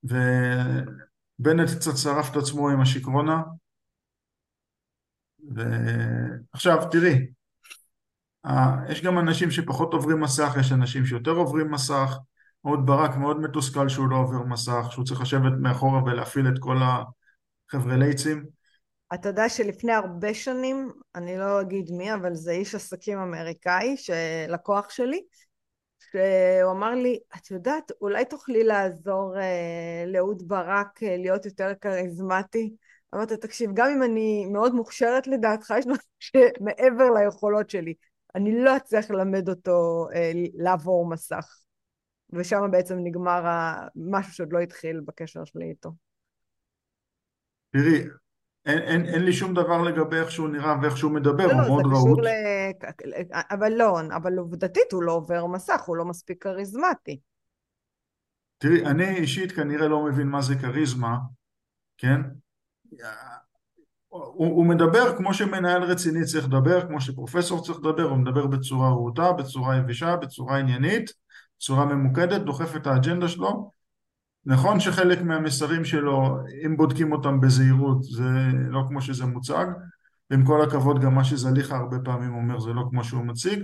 ובנט 0.04 1.70
קצת 1.78 1.98
שרף 1.98 2.32
את 2.32 2.36
עצמו 2.36 2.70
עם 2.70 2.82
השיכרונה. 2.82 3.42
ועכשיו 5.56 6.88
תראי, 6.92 7.28
יש 8.90 9.02
גם 9.04 9.20
אנשים 9.20 9.52
שפחות 9.52 9.94
עוברים 9.94 10.20
מסך, 10.20 10.56
יש 10.60 10.72
אנשים 10.72 11.06
שיותר 11.06 11.32
עוברים 11.32 11.72
מסך, 11.72 12.18
אהוד 12.66 12.86
ברק 12.86 13.16
מאוד 13.16 13.40
מתוסכל 13.40 13.90
שהוא 13.90 14.10
לא 14.10 14.16
עובר 14.16 14.44
מסך, 14.44 14.88
שהוא 14.92 15.06
צריך 15.06 15.22
לשבת 15.22 15.54
מאחורה 15.62 16.04
ולהפעיל 16.04 16.48
את 16.48 16.60
כל 16.60 16.78
החבר'ה 16.78 17.98
לייצים. 17.98 18.57
אתה 19.14 19.30
יודע 19.30 19.50
שלפני 19.50 19.94
הרבה 19.94 20.34
שנים, 20.34 20.92
אני 21.16 21.38
לא 21.38 21.62
אגיד 21.62 21.92
מי, 21.92 22.14
אבל 22.14 22.36
זה 22.36 22.52
איש 22.52 22.76
עסקים 22.76 23.20
אמריקאי, 23.20 23.96
לקוח 24.48 24.90
שלי, 24.90 25.22
שהוא 26.00 26.72
אמר 26.72 26.90
לי, 26.96 27.20
את 27.36 27.52
יודעת, 27.52 27.92
אולי 28.02 28.26
תוכלי 28.26 28.64
לעזור 28.64 29.40
אה, 29.40 30.04
לאהוד 30.08 30.44
ברק 30.48 31.04
אה, 31.04 31.18
להיות 31.18 31.46
יותר 31.46 31.74
כריזמטי? 31.82 32.76
אמרתי, 33.16 33.38
תקשיב, 33.38 33.72
גם 33.74 33.90
אם 33.96 34.04
אני 34.04 34.46
מאוד 34.46 34.74
מוכשרת 34.76 35.28
לדעתך, 35.28 35.74
יש 35.80 35.86
משהו 35.88 36.04
שמעבר 36.20 37.10
ליכולות 37.10 37.70
שלי. 37.70 37.94
אני 38.36 38.64
לא 38.64 38.78
אצליח 38.78 39.12
ללמד 39.12 39.50
אותו 39.50 40.08
אה, 40.16 40.32
לעבור 40.54 41.10
מסך. 41.10 41.46
ושם 42.34 42.72
בעצם 42.72 42.98
נגמר 43.04 43.44
משהו 43.96 44.34
שעוד 44.34 44.54
לא 44.54 44.60
התחיל 44.60 45.00
בקשר 45.06 45.46
שלי 45.46 45.70
איתו. 45.70 45.92
תראי, 47.72 48.04
אין, 48.68 48.78
אין, 48.78 49.06
אין 49.06 49.24
לי 49.24 49.34
שום 49.34 49.54
דבר 49.54 49.82
לגבי 49.82 50.18
איך 50.18 50.32
שהוא 50.32 50.50
נראה 50.50 50.76
ואיך 50.82 50.98
שהוא 50.98 51.12
מדבר, 51.12 51.48
לא, 51.48 51.54
הוא 51.54 51.62
מאוד 51.62 51.86
רהוט. 51.86 52.20
ל... 52.20 52.28
אבל 53.52 53.74
לא, 53.74 54.00
אבל 54.16 54.38
עובדתית 54.38 54.92
הוא 54.92 55.04
לא 55.04 55.12
עובר 55.12 55.46
מסך, 55.46 55.82
הוא 55.86 55.98
לא 55.98 56.06
מספיק 56.06 56.44
כריזמטי. 56.44 57.20
תראי, 58.58 58.86
אני 58.86 59.10
אישית 59.10 59.52
כנראה 59.52 59.88
לא 59.88 60.04
מבין 60.04 60.28
מה 60.28 60.42
זה 60.42 60.56
כריזמה, 60.56 61.18
כן? 61.98 62.22
הוא, 64.08 64.48
הוא 64.48 64.66
מדבר 64.66 65.18
כמו 65.18 65.34
שמנהל 65.34 65.84
רציני 65.84 66.26
צריך 66.26 66.46
לדבר, 66.46 66.88
כמו 66.88 67.02
שפרופסור 67.02 67.64
צריך 67.66 67.80
לדבר, 67.80 68.04
הוא 68.04 68.18
מדבר 68.18 68.48
בצורה 68.48 68.90
רהוטה, 68.90 69.32
בצורה 69.32 69.78
יבשה, 69.78 70.16
בצורה 70.16 70.58
עניינית. 70.58 71.14
בצורה 71.60 71.86
ממוקדת, 71.86 72.42
דוחף 72.42 72.76
את 72.76 72.88
האג'נדה 72.88 73.28
שלו. 73.28 73.72
נכון 74.50 74.80
שחלק 74.80 75.22
מהמסרים 75.22 75.86
שלו, 75.86 76.38
אם 76.66 76.78
בודקים 76.78 77.12
אותם 77.12 77.42
בזהירות, 77.42 78.04
זה 78.04 78.30
לא 78.70 78.84
כמו 78.88 79.02
שזה 79.02 79.26
מוצג, 79.26 79.66
ועם 80.30 80.46
כל 80.46 80.62
הכבוד 80.62 81.02
גם 81.02 81.16
מה 81.16 81.24
שזליכה 81.24 81.78
הרבה 81.78 81.98
פעמים 82.04 82.36
אומר 82.36 82.60
זה 82.60 82.70
לא 82.74 82.84
כמו 82.90 83.04
שהוא 83.04 83.26
מציג, 83.26 83.64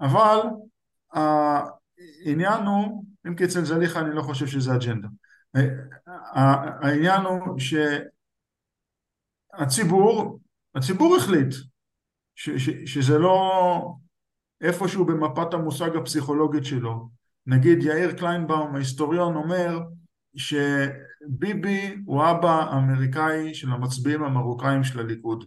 אבל 0.00 0.38
העניין 1.12 2.62
הוא, 2.62 3.04
אם 3.26 3.34
כי 3.34 3.44
אצל 3.44 3.64
זליכה 3.64 4.00
אני 4.00 4.14
לא 4.14 4.22
חושב 4.22 4.46
שזה 4.46 4.74
אג'נדה, 4.74 5.08
העניין 6.82 7.22
הוא 7.22 7.58
שהציבור, 9.58 10.40
הציבור 10.74 11.16
החליט 11.16 11.54
ש, 12.34 12.50
ש, 12.50 12.70
שזה 12.86 13.18
לא 13.18 13.94
איפשהו 14.60 15.04
במפת 15.04 15.54
המושג 15.54 15.96
הפסיכולוגית 15.96 16.64
שלו. 16.64 17.08
נגיד 17.46 17.82
יאיר 17.82 18.12
קליינבאום, 18.12 18.74
ההיסטוריון, 18.74 19.36
אומר 19.36 19.78
שביבי 20.36 21.96
הוא 22.04 22.22
אבא 22.30 22.70
האמריקאי 22.70 23.54
של 23.54 23.70
המצביעים 23.70 24.24
המרוקאים 24.24 24.84
של 24.84 25.00
הליכוד. 25.00 25.44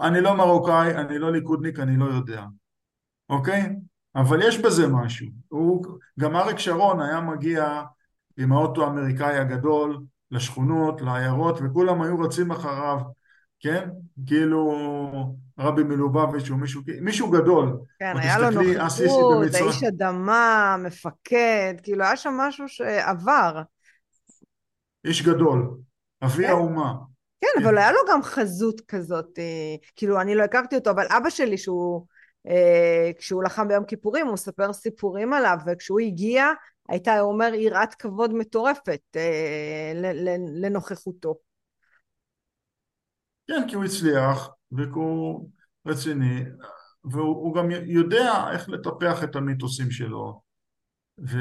אני 0.00 0.20
לא 0.20 0.36
מרוקאי, 0.36 0.94
אני 0.96 1.18
לא 1.18 1.32
ליכודניק, 1.32 1.78
אני 1.78 1.96
לא 1.96 2.04
יודע, 2.04 2.44
אוקיי? 3.28 3.76
אבל 4.14 4.38
יש 4.42 4.58
בזה 4.58 4.88
משהו. 4.88 5.26
הוא, 5.48 5.86
גם 6.20 6.36
אריק 6.36 6.58
שרון 6.58 7.00
היה 7.00 7.20
מגיע 7.20 7.82
עם 8.38 8.52
האוטו 8.52 8.84
האמריקאי 8.84 9.38
הגדול 9.38 10.02
לשכונות, 10.30 11.00
לעיירות, 11.00 11.58
וכולם 11.64 12.02
היו 12.02 12.20
רצים 12.20 12.50
אחריו 12.50 13.00
כן? 13.64 13.88
כאילו 14.26 14.74
רבי 15.58 15.82
מלובביץ' 15.82 16.50
או 16.50 16.56
מישהו, 16.56 16.82
מישהו 17.00 17.30
גדול. 17.30 17.78
כן, 17.98 18.16
היה 18.16 18.38
לו 18.38 18.50
נוכחות, 18.50 19.54
האיש 19.54 19.82
אדמה, 19.82 20.76
מפקד, 20.78 21.74
כאילו 21.82 22.04
היה 22.04 22.16
שם 22.16 22.30
משהו 22.30 22.68
שעבר. 22.68 23.62
איש 25.04 25.22
גדול, 25.22 25.76
אבי 26.24 26.42
כן. 26.42 26.50
האומה. 26.50 26.94
כן, 27.40 27.46
כן, 27.54 27.64
אבל 27.64 27.78
היה 27.78 27.92
לו 27.92 27.98
גם 28.10 28.22
חזות 28.22 28.80
כזאת, 28.80 29.38
אה, 29.38 29.74
כאילו, 29.96 30.20
אני 30.20 30.34
לא 30.34 30.42
הכרתי 30.42 30.76
אותו, 30.76 30.90
אבל 30.90 31.06
אבא 31.16 31.30
שלי, 31.30 31.58
שהוא, 31.58 32.06
אה, 32.48 33.10
כשהוא 33.18 33.44
לחם 33.44 33.68
ביום 33.68 33.84
כיפורים, 33.84 34.26
הוא 34.26 34.34
מספר 34.34 34.72
סיפורים 34.72 35.32
עליו, 35.32 35.58
וכשהוא 35.66 36.00
הגיע, 36.00 36.46
הייתה, 36.88 37.18
הוא 37.18 37.32
אומר, 37.32 37.54
יראת 37.54 37.94
כבוד 37.94 38.34
מטורפת 38.34 39.00
אה, 39.16 39.92
לנוכחותו. 40.60 41.34
כן, 43.46 43.62
כי 43.68 43.74
הוא 43.74 43.84
הצליח, 43.84 44.48
והוא 44.72 45.50
רציני, 45.86 46.44
והוא 47.04 47.54
גם 47.54 47.70
יודע 47.70 48.50
איך 48.52 48.68
לטפח 48.68 49.24
את 49.24 49.36
המיתוסים 49.36 49.90
שלו. 49.90 50.42
ו... 51.18 51.38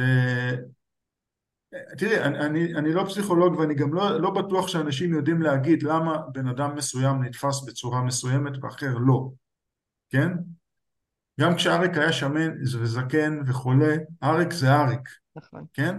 תראי, 1.98 2.24
אני, 2.24 2.40
אני, 2.40 2.76
אני 2.76 2.94
לא 2.94 3.04
פסיכולוג 3.04 3.56
ואני 3.56 3.76
גם 3.76 3.94
לא, 3.94 4.22
לא 4.22 4.32
בטוח 4.32 4.68
שאנשים 4.68 5.14
יודעים 5.14 5.42
להגיד 5.42 5.84
למה 5.84 6.18
בן 6.32 6.48
אדם 6.48 6.76
מסוים 6.76 7.24
נתפס 7.24 7.66
בצורה 7.68 8.02
מסוימת 8.02 8.64
ואחר 8.64 8.94
לא, 8.98 9.30
כן? 10.10 10.30
גם 11.40 11.56
כשאריק 11.56 11.98
היה 11.98 12.12
שמן 12.12 12.52
וזקן 12.62 13.40
וחולה, 13.48 13.96
אריק 14.24 14.54
זה 14.54 14.74
אריק, 14.74 15.10
נכון. 15.36 15.66
כן? 15.74 15.96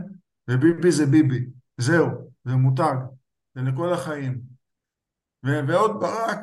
וביבי 0.51 0.93
זה 0.93 1.07
ביבי, 1.07 1.47
זהו, 1.79 2.09
זה 2.45 2.55
מותג, 2.55 2.95
זה 3.55 3.63
לכל 3.63 3.93
החיים. 3.93 4.54
ועוד 5.45 6.01
ברק, 6.01 6.39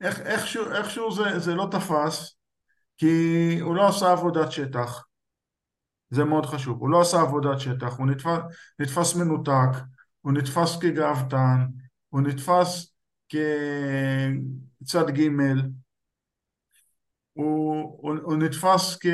איך, 0.00 0.20
איכשהו, 0.20 0.72
איכשהו 0.72 1.12
זה, 1.12 1.38
זה 1.38 1.54
לא 1.54 1.68
תפס, 1.70 2.36
כי 2.98 3.58
הוא 3.60 3.76
לא 3.76 3.88
עשה 3.88 4.12
עבודת 4.12 4.52
שטח, 4.52 5.04
זה 6.10 6.24
מאוד 6.24 6.46
חשוב, 6.46 6.78
הוא 6.80 6.90
לא 6.90 7.00
עשה 7.00 7.20
עבודת 7.20 7.60
שטח, 7.60 7.98
הוא 7.98 8.06
נתפס, 8.06 8.38
נתפס 8.78 9.16
מנותק, 9.16 9.78
הוא 10.20 10.32
נתפס 10.32 10.78
כגאוותן, 10.80 11.66
הוא 12.08 12.20
נתפס 12.20 12.94
כצד 13.28 15.10
ג', 15.10 15.28
הוא, 17.32 17.98
הוא, 18.00 18.16
הוא 18.22 18.36
נתפס 18.36 18.98
כ... 19.00 19.06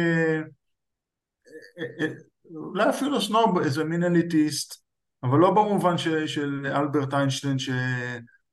אולי 2.55 2.91
אפילו 2.91 3.21
סנוב, 3.21 3.59
איזה 3.59 3.85
מין 3.85 4.05
אליטיסט, 4.05 4.85
אבל 5.23 5.39
לא 5.39 5.51
במובן 5.51 5.99
ש, 5.99 6.09
של 6.09 6.67
אלברט 6.67 7.15
איינשטיין 7.15 7.57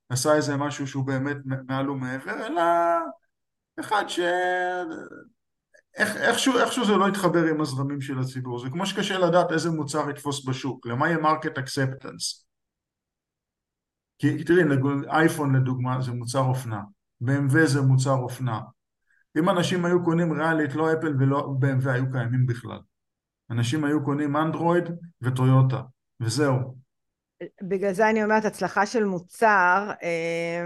שעשה 0.08 0.34
איזה 0.34 0.56
משהו 0.56 0.86
שהוא 0.86 1.06
באמת 1.06 1.36
מעל 1.66 1.90
ומעבר, 1.90 2.46
אלא 2.46 2.62
אחד 3.80 4.04
ש... 4.08 4.20
איך, 5.96 6.16
איכשהו, 6.16 6.58
איכשהו 6.58 6.84
זה 6.84 6.92
לא 6.92 7.08
יתחבר 7.08 7.44
עם 7.44 7.60
הזרמים 7.60 8.00
של 8.00 8.18
הציבור, 8.18 8.58
זה 8.58 8.70
כמו 8.70 8.86
שקשה 8.86 9.18
לדעת 9.18 9.52
איזה 9.52 9.70
מוצר 9.70 10.10
יתפוס 10.10 10.44
בשוק, 10.44 10.86
למה 10.86 11.06
יהיה 11.08 11.18
market 11.18 11.58
acceptance. 11.58 12.46
כי 14.18 14.44
תראי, 14.44 14.62
אייפון 15.08 15.56
לדוגמה 15.56 16.00
זה 16.00 16.12
מוצר 16.12 16.40
אופנה, 16.40 16.82
BMW 17.24 17.66
זה 17.66 17.80
מוצר 17.80 18.14
אופנה. 18.14 18.60
אם 19.38 19.50
אנשים 19.50 19.84
היו 19.84 20.04
קונים 20.04 20.32
ריאלית, 20.32 20.74
לא 20.74 20.92
אפל 20.92 21.14
ולא 21.18 21.54
BMW 21.60 21.90
היו 21.90 22.12
קיימים 22.12 22.46
בכלל. 22.46 22.78
אנשים 23.50 23.84
היו 23.84 24.04
קונים 24.04 24.36
אנדרואיד 24.36 24.84
וטויוטה, 25.22 25.82
וזהו. 26.20 26.85
בגלל 27.62 27.92
זה 27.92 28.10
אני 28.10 28.24
אומרת, 28.24 28.44
הצלחה 28.44 28.86
של 28.86 29.04
מוצר 29.04 29.90
אה, 30.02 30.62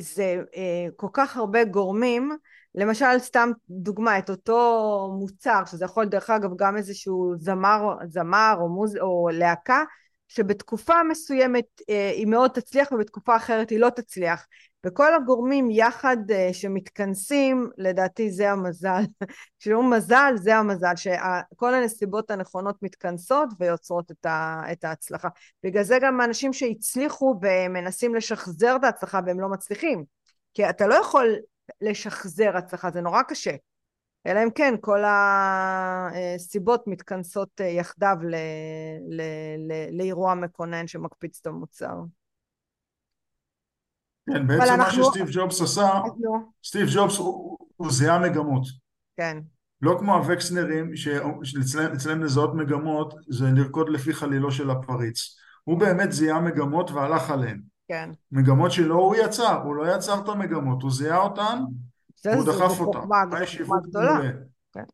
זה 0.00 0.42
אה, 0.56 0.86
כל 0.96 1.08
כך 1.12 1.36
הרבה 1.36 1.64
גורמים. 1.64 2.36
למשל 2.74 3.18
סתם 3.18 3.50
דוגמה 3.70 4.18
את 4.18 4.30
אותו 4.30 5.10
מוצר 5.18 5.64
שזה 5.66 5.84
יכול 5.84 6.04
דרך 6.04 6.30
אגב 6.30 6.50
גם 6.56 6.76
איזשהו 6.76 7.34
זמר, 7.38 7.96
זמר 8.08 8.54
או, 8.60 8.68
מוז, 8.68 8.96
או 8.96 9.28
להקה 9.32 9.84
שבתקופה 10.28 11.02
מסוימת 11.02 11.66
אה, 11.90 12.10
היא 12.10 12.26
מאוד 12.26 12.50
תצליח 12.50 12.92
ובתקופה 12.92 13.36
אחרת 13.36 13.70
היא 13.70 13.78
לא 13.78 13.90
תצליח 13.90 14.46
וכל 14.84 15.14
הגורמים 15.14 15.70
יחד 15.70 16.16
אה, 16.30 16.48
שמתכנסים 16.52 17.70
לדעתי 17.78 18.30
זה 18.30 18.50
המזל 18.50 19.02
כשאומרים 19.58 19.90
מזל 19.90 20.32
זה 20.36 20.56
המזל 20.56 20.96
שכל 20.96 21.74
הנסיבות 21.74 22.30
הנכונות 22.30 22.76
מתכנסות 22.82 23.48
ויוצרות 23.58 24.10
את, 24.10 24.26
את 24.72 24.84
ההצלחה 24.84 25.28
בגלל 25.62 25.82
זה 25.82 25.98
גם 26.02 26.20
האנשים 26.20 26.52
שהצליחו 26.52 27.40
ומנסים 27.42 28.14
לשחזר 28.14 28.76
את 28.76 28.84
ההצלחה 28.84 29.20
והם 29.26 29.40
לא 29.40 29.48
מצליחים 29.48 30.04
כי 30.54 30.70
אתה 30.70 30.86
לא 30.86 30.94
יכול 30.94 31.36
לשחזר 31.80 32.56
הצלחה, 32.56 32.90
זה 32.90 33.00
נורא 33.00 33.22
קשה. 33.22 33.54
אלא 34.26 34.42
אם 34.42 34.50
כן 34.50 34.74
כל 34.80 35.02
הסיבות 35.06 36.86
מתכנסות 36.86 37.60
יחדיו 37.60 38.16
ל, 38.22 38.34
ל, 39.08 39.22
לאירוע 39.98 40.34
מקונן 40.34 40.86
שמקפיץ 40.86 41.38
את 41.40 41.46
המוצר. 41.46 41.94
כן, 44.26 44.46
בעצם 44.46 44.64
מה 44.64 44.74
אנחנו... 44.74 45.04
שסטיב 45.04 45.26
ג'ובס 45.32 45.60
עשה, 45.60 46.00
לא. 46.20 46.30
סטיב 46.64 46.86
ג'ובס 46.94 47.16
הוא, 47.16 47.58
הוא 47.76 47.92
זיהה 47.92 48.18
מגמות. 48.18 48.62
כן. 49.16 49.38
לא 49.82 49.96
כמו 49.98 50.14
הווקסנרים, 50.14 50.96
שאצלם 51.44 52.22
לזהות 52.22 52.54
מגמות 52.54 53.14
זה 53.28 53.44
לרקוד 53.54 53.88
לפי 53.88 54.14
חלילו 54.14 54.52
של 54.52 54.70
הפריץ. 54.70 55.36
הוא 55.64 55.80
באמת 55.80 56.12
זיהה 56.12 56.40
מגמות 56.40 56.90
והלך 56.90 57.30
עליהן. 57.30 57.60
כן. 57.88 58.10
מגמות 58.32 58.72
שלא 58.72 58.94
הוא 58.94 59.16
יצר, 59.16 59.62
הוא 59.62 59.74
לא 59.74 59.94
יצר 59.96 60.20
את 60.20 60.28
המגמות, 60.28 60.82
הוא 60.82 60.90
זיהה 60.90 61.18
אותן, 61.18 61.58
הוא 62.34 62.46
דחף 62.46 62.80
אותן. 62.80 63.00
זה 63.30 63.46
חוכמה 63.58 63.76
גדולה. 63.88 64.20
כן, 64.72 64.84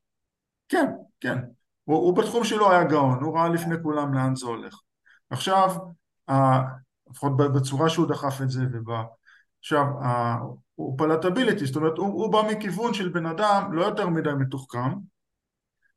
כן, 0.68 0.86
כן. 1.20 1.38
הוא, 1.84 1.96
הוא 1.96 2.16
בתחום 2.16 2.44
שלו 2.44 2.70
היה 2.70 2.84
גאון, 2.84 3.22
הוא 3.22 3.38
ראה 3.38 3.48
לפני 3.48 3.74
כולם 3.82 4.14
לאן 4.14 4.36
זה 4.36 4.46
הולך. 4.46 4.80
עכשיו, 5.30 5.76
לפחות 7.10 7.36
בצורה 7.36 7.88
שהוא 7.88 8.08
דחף 8.08 8.40
את 8.42 8.50
זה 8.50 8.62
ובא... 8.72 9.02
עכשיו, 9.60 9.84
הוא 10.74 10.98
פלטביליטי, 10.98 11.66
זאת 11.66 11.76
אומרת, 11.76 11.98
הוא, 11.98 12.06
הוא 12.06 12.32
בא 12.32 12.42
מכיוון 12.50 12.94
של 12.94 13.08
בן 13.08 13.26
אדם 13.26 13.72
לא 13.72 13.82
יותר 13.82 14.08
מדי 14.08 14.30
מתוחכם, 14.38 14.92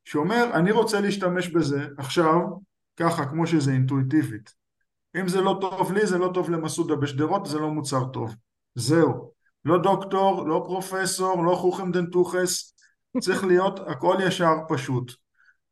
שאומר, 0.06 0.50
אני 0.54 0.72
רוצה 0.72 1.02
להשתמש 1.02 1.48
בזה 1.48 1.88
עכשיו, 1.98 2.40
ככה, 2.98 3.26
כמו 3.26 3.48
שזה 3.48 3.72
אינטואיטיבית. 3.72 4.54
אם 5.20 5.28
זה 5.28 5.42
לא 5.42 5.58
טוב 5.62 5.92
לי, 5.92 6.08
זה 6.08 6.18
לא 6.18 6.32
טוב 6.34 6.50
למסעודה 6.50 6.96
בשדרות, 6.96 7.46
זה 7.46 7.60
לא 7.60 7.72
מוצר 7.72 8.06
טוב. 8.06 8.36
זהו. 8.76 9.32
לא 9.66 9.78
דוקטור, 9.82 10.48
לא 10.48 10.64
פרופסור, 10.66 11.46
לא 11.46 11.56
חוכם 11.56 11.92
דנטוכס, 11.92 12.76
צריך 13.20 13.44
להיות 13.44 13.80
הכל 13.88 14.18
ישר 14.28 14.54
פשוט. 14.70 15.12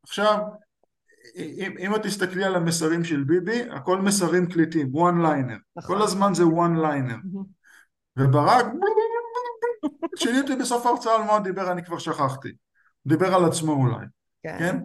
עכשיו, 0.02 0.38
אם, 1.36 1.74
אם 1.78 1.94
את 1.94 2.02
תסתכלי 2.02 2.44
על 2.44 2.54
המסרים 2.54 3.04
של 3.04 3.24
ביבי, 3.24 3.70
הכל 3.70 3.98
מסרים 3.98 4.46
קליטים, 4.46 4.92
one 4.94 5.24
liner. 5.24 5.58
נכון. 5.76 5.96
כל 5.96 6.02
הזמן 6.02 6.34
זה 6.34 6.42
one 6.42 6.78
liner. 6.78 7.46
וברק, 8.16 8.66
שיניתי 10.16 10.56
בסוף 10.56 10.86
ההרצאה 10.86 11.14
על 11.14 11.22
מה 11.22 11.32
הוא 11.32 11.40
דיבר, 11.40 11.72
אני 11.72 11.84
כבר 11.84 11.98
שכחתי. 11.98 12.48
דיבר 13.06 13.34
על 13.34 13.44
עצמו 13.44 13.72
אולי. 13.72 14.06
כן? 14.42 14.58
כן? 14.58 14.76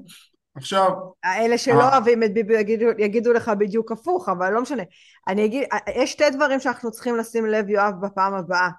עכשיו... 0.56 0.92
אלה 1.26 1.58
שלא 1.58 1.82
אה. 1.82 1.92
אוהבים 1.92 2.24
את 2.24 2.34
ביבי 2.34 2.60
יגידו, 2.60 2.86
יגידו 2.98 3.34
לך 3.34 3.52
בדיוק 3.60 3.92
הפוך, 3.92 4.30
אבל 4.30 4.54
לא 4.54 4.62
משנה. 4.62 4.84
אני 5.28 5.46
אגיד, 5.46 5.64
יש 5.96 6.12
שתי 6.12 6.30
דברים 6.30 6.60
שאנחנו 6.60 6.92
צריכים 6.92 7.16
לשים 7.16 7.46
לב, 7.46 7.70
יואב, 7.70 7.94
בפעם 8.02 8.34
הבאה. 8.34 8.70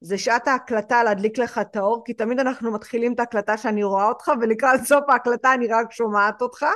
זה 0.00 0.18
שעת 0.18 0.48
ההקלטה 0.48 1.04
להדליק 1.04 1.38
לך 1.38 1.58
את 1.58 1.76
האור, 1.76 2.02
כי 2.04 2.14
תמיד 2.14 2.38
אנחנו 2.38 2.72
מתחילים 2.72 3.12
את 3.12 3.20
ההקלטה 3.20 3.56
שאני 3.56 3.84
רואה 3.84 4.08
אותך, 4.08 4.30
ולקראת 4.40 4.80
סוף 4.84 5.04
ההקלטה 5.08 5.54
אני 5.54 5.66
רק 5.66 5.92
שומעת 5.92 6.42
אותך. 6.42 6.66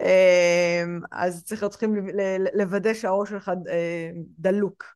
אמ, 0.00 1.00
אז 1.12 1.44
צריך 1.44 1.64
צריכים 1.64 2.08
לוודא 2.54 2.94
שהאור 2.94 3.26
שלך 3.26 3.48
אה, 3.48 4.10
דלוק. 4.38 4.93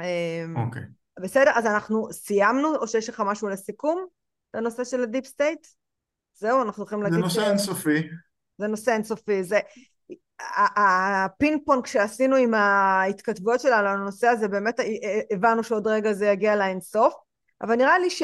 אמ, 0.00 0.56
אוקיי. 0.56 0.82
Okay. 0.82 1.22
בסדר, 1.22 1.50
אז 1.54 1.66
אנחנו 1.66 2.12
סיימנו, 2.12 2.76
או 2.76 2.88
שיש 2.88 3.08
לך 3.08 3.22
משהו 3.26 3.48
לסיכום? 3.48 4.06
לנושא 4.54 4.84
של 4.84 5.02
ה 5.02 5.07
deep 5.07 5.26
state? 5.26 5.66
זהו, 6.34 6.62
אנחנו 6.62 6.84
יכולים 6.84 7.02
להגיד... 7.02 7.18
זה 7.18 7.24
נושא 7.24 7.50
אינסופי. 7.50 8.08
זה 8.58 8.66
נושא 8.66 8.92
אינסופי. 8.92 9.44
זה... 9.44 9.60
הפינג 10.76 11.60
פונג 11.64 11.86
שעשינו 11.86 12.36
עם 12.36 12.54
ההתכתבויות 12.54 13.60
שלנו 13.60 13.88
על 13.88 14.00
הנושא 14.00 14.26
הזה, 14.26 14.48
באמת 14.48 14.80
הבנו 15.30 15.64
שעוד 15.64 15.86
רגע 15.86 16.12
זה 16.12 16.26
יגיע 16.26 16.56
לאינסוף, 16.56 17.14
אבל 17.62 17.74
נראה 17.74 17.98
לי 17.98 18.10
ש... 18.10 18.22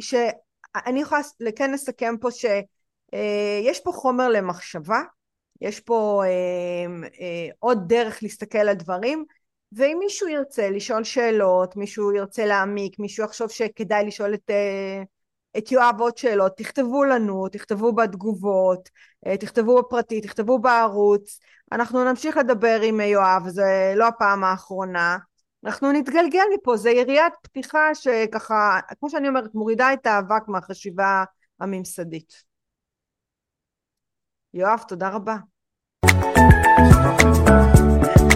שאני 0.00 1.00
יכולה 1.00 1.20
כן 1.56 1.72
לסכם 1.72 2.14
פה 2.20 2.30
שיש 2.30 3.80
פה 3.84 3.92
חומר 3.92 4.28
למחשבה, 4.28 5.00
יש 5.60 5.80
פה 5.80 6.22
אה, 6.24 7.08
אה, 7.20 7.48
עוד 7.58 7.78
דרך 7.88 8.22
להסתכל 8.22 8.58
על 8.58 8.74
דברים, 8.74 9.24
ואם 9.76 9.96
מישהו 9.98 10.28
ירצה 10.28 10.70
לשאול 10.70 11.04
שאלות, 11.04 11.76
מישהו 11.76 12.12
ירצה 12.12 12.46
להעמיק, 12.46 12.98
מישהו 12.98 13.24
יחשוב 13.24 13.50
שכדאי 13.50 14.06
לשאול 14.06 14.34
את... 14.34 14.50
אה, 14.50 15.02
את 15.58 15.72
יואב 15.72 16.00
עוד 16.00 16.18
שאלות, 16.18 16.56
תכתבו 16.56 17.04
לנו, 17.04 17.48
תכתבו 17.48 17.92
בתגובות, 17.92 18.88
אה, 19.26 19.36
תכתבו 19.36 19.78
בפרטי, 19.82 20.20
תכתבו 20.20 20.58
בערוץ, 20.58 21.38
אנחנו 21.72 22.04
נמשיך 22.04 22.36
לדבר 22.36 22.80
עם 22.82 23.00
יואב, 23.00 23.48
זה 23.48 23.92
לא 23.96 24.06
הפעם 24.06 24.44
האחרונה, 24.44 25.18
אנחנו 25.64 25.92
נתגלגל 25.92 26.44
מפה, 26.54 26.76
זה 26.76 26.90
יריית 26.90 27.32
פתיחה 27.42 27.94
שככה, 27.94 28.80
כמו 29.00 29.10
שאני 29.10 29.28
אומרת, 29.28 29.54
מורידה 29.54 29.92
את 29.92 30.06
האבק 30.06 30.48
מהחשיבה 30.48 31.24
הממסדית. 31.60 32.32
יואב, 34.54 34.84
תודה 34.88 35.08
רבה. 35.08 35.36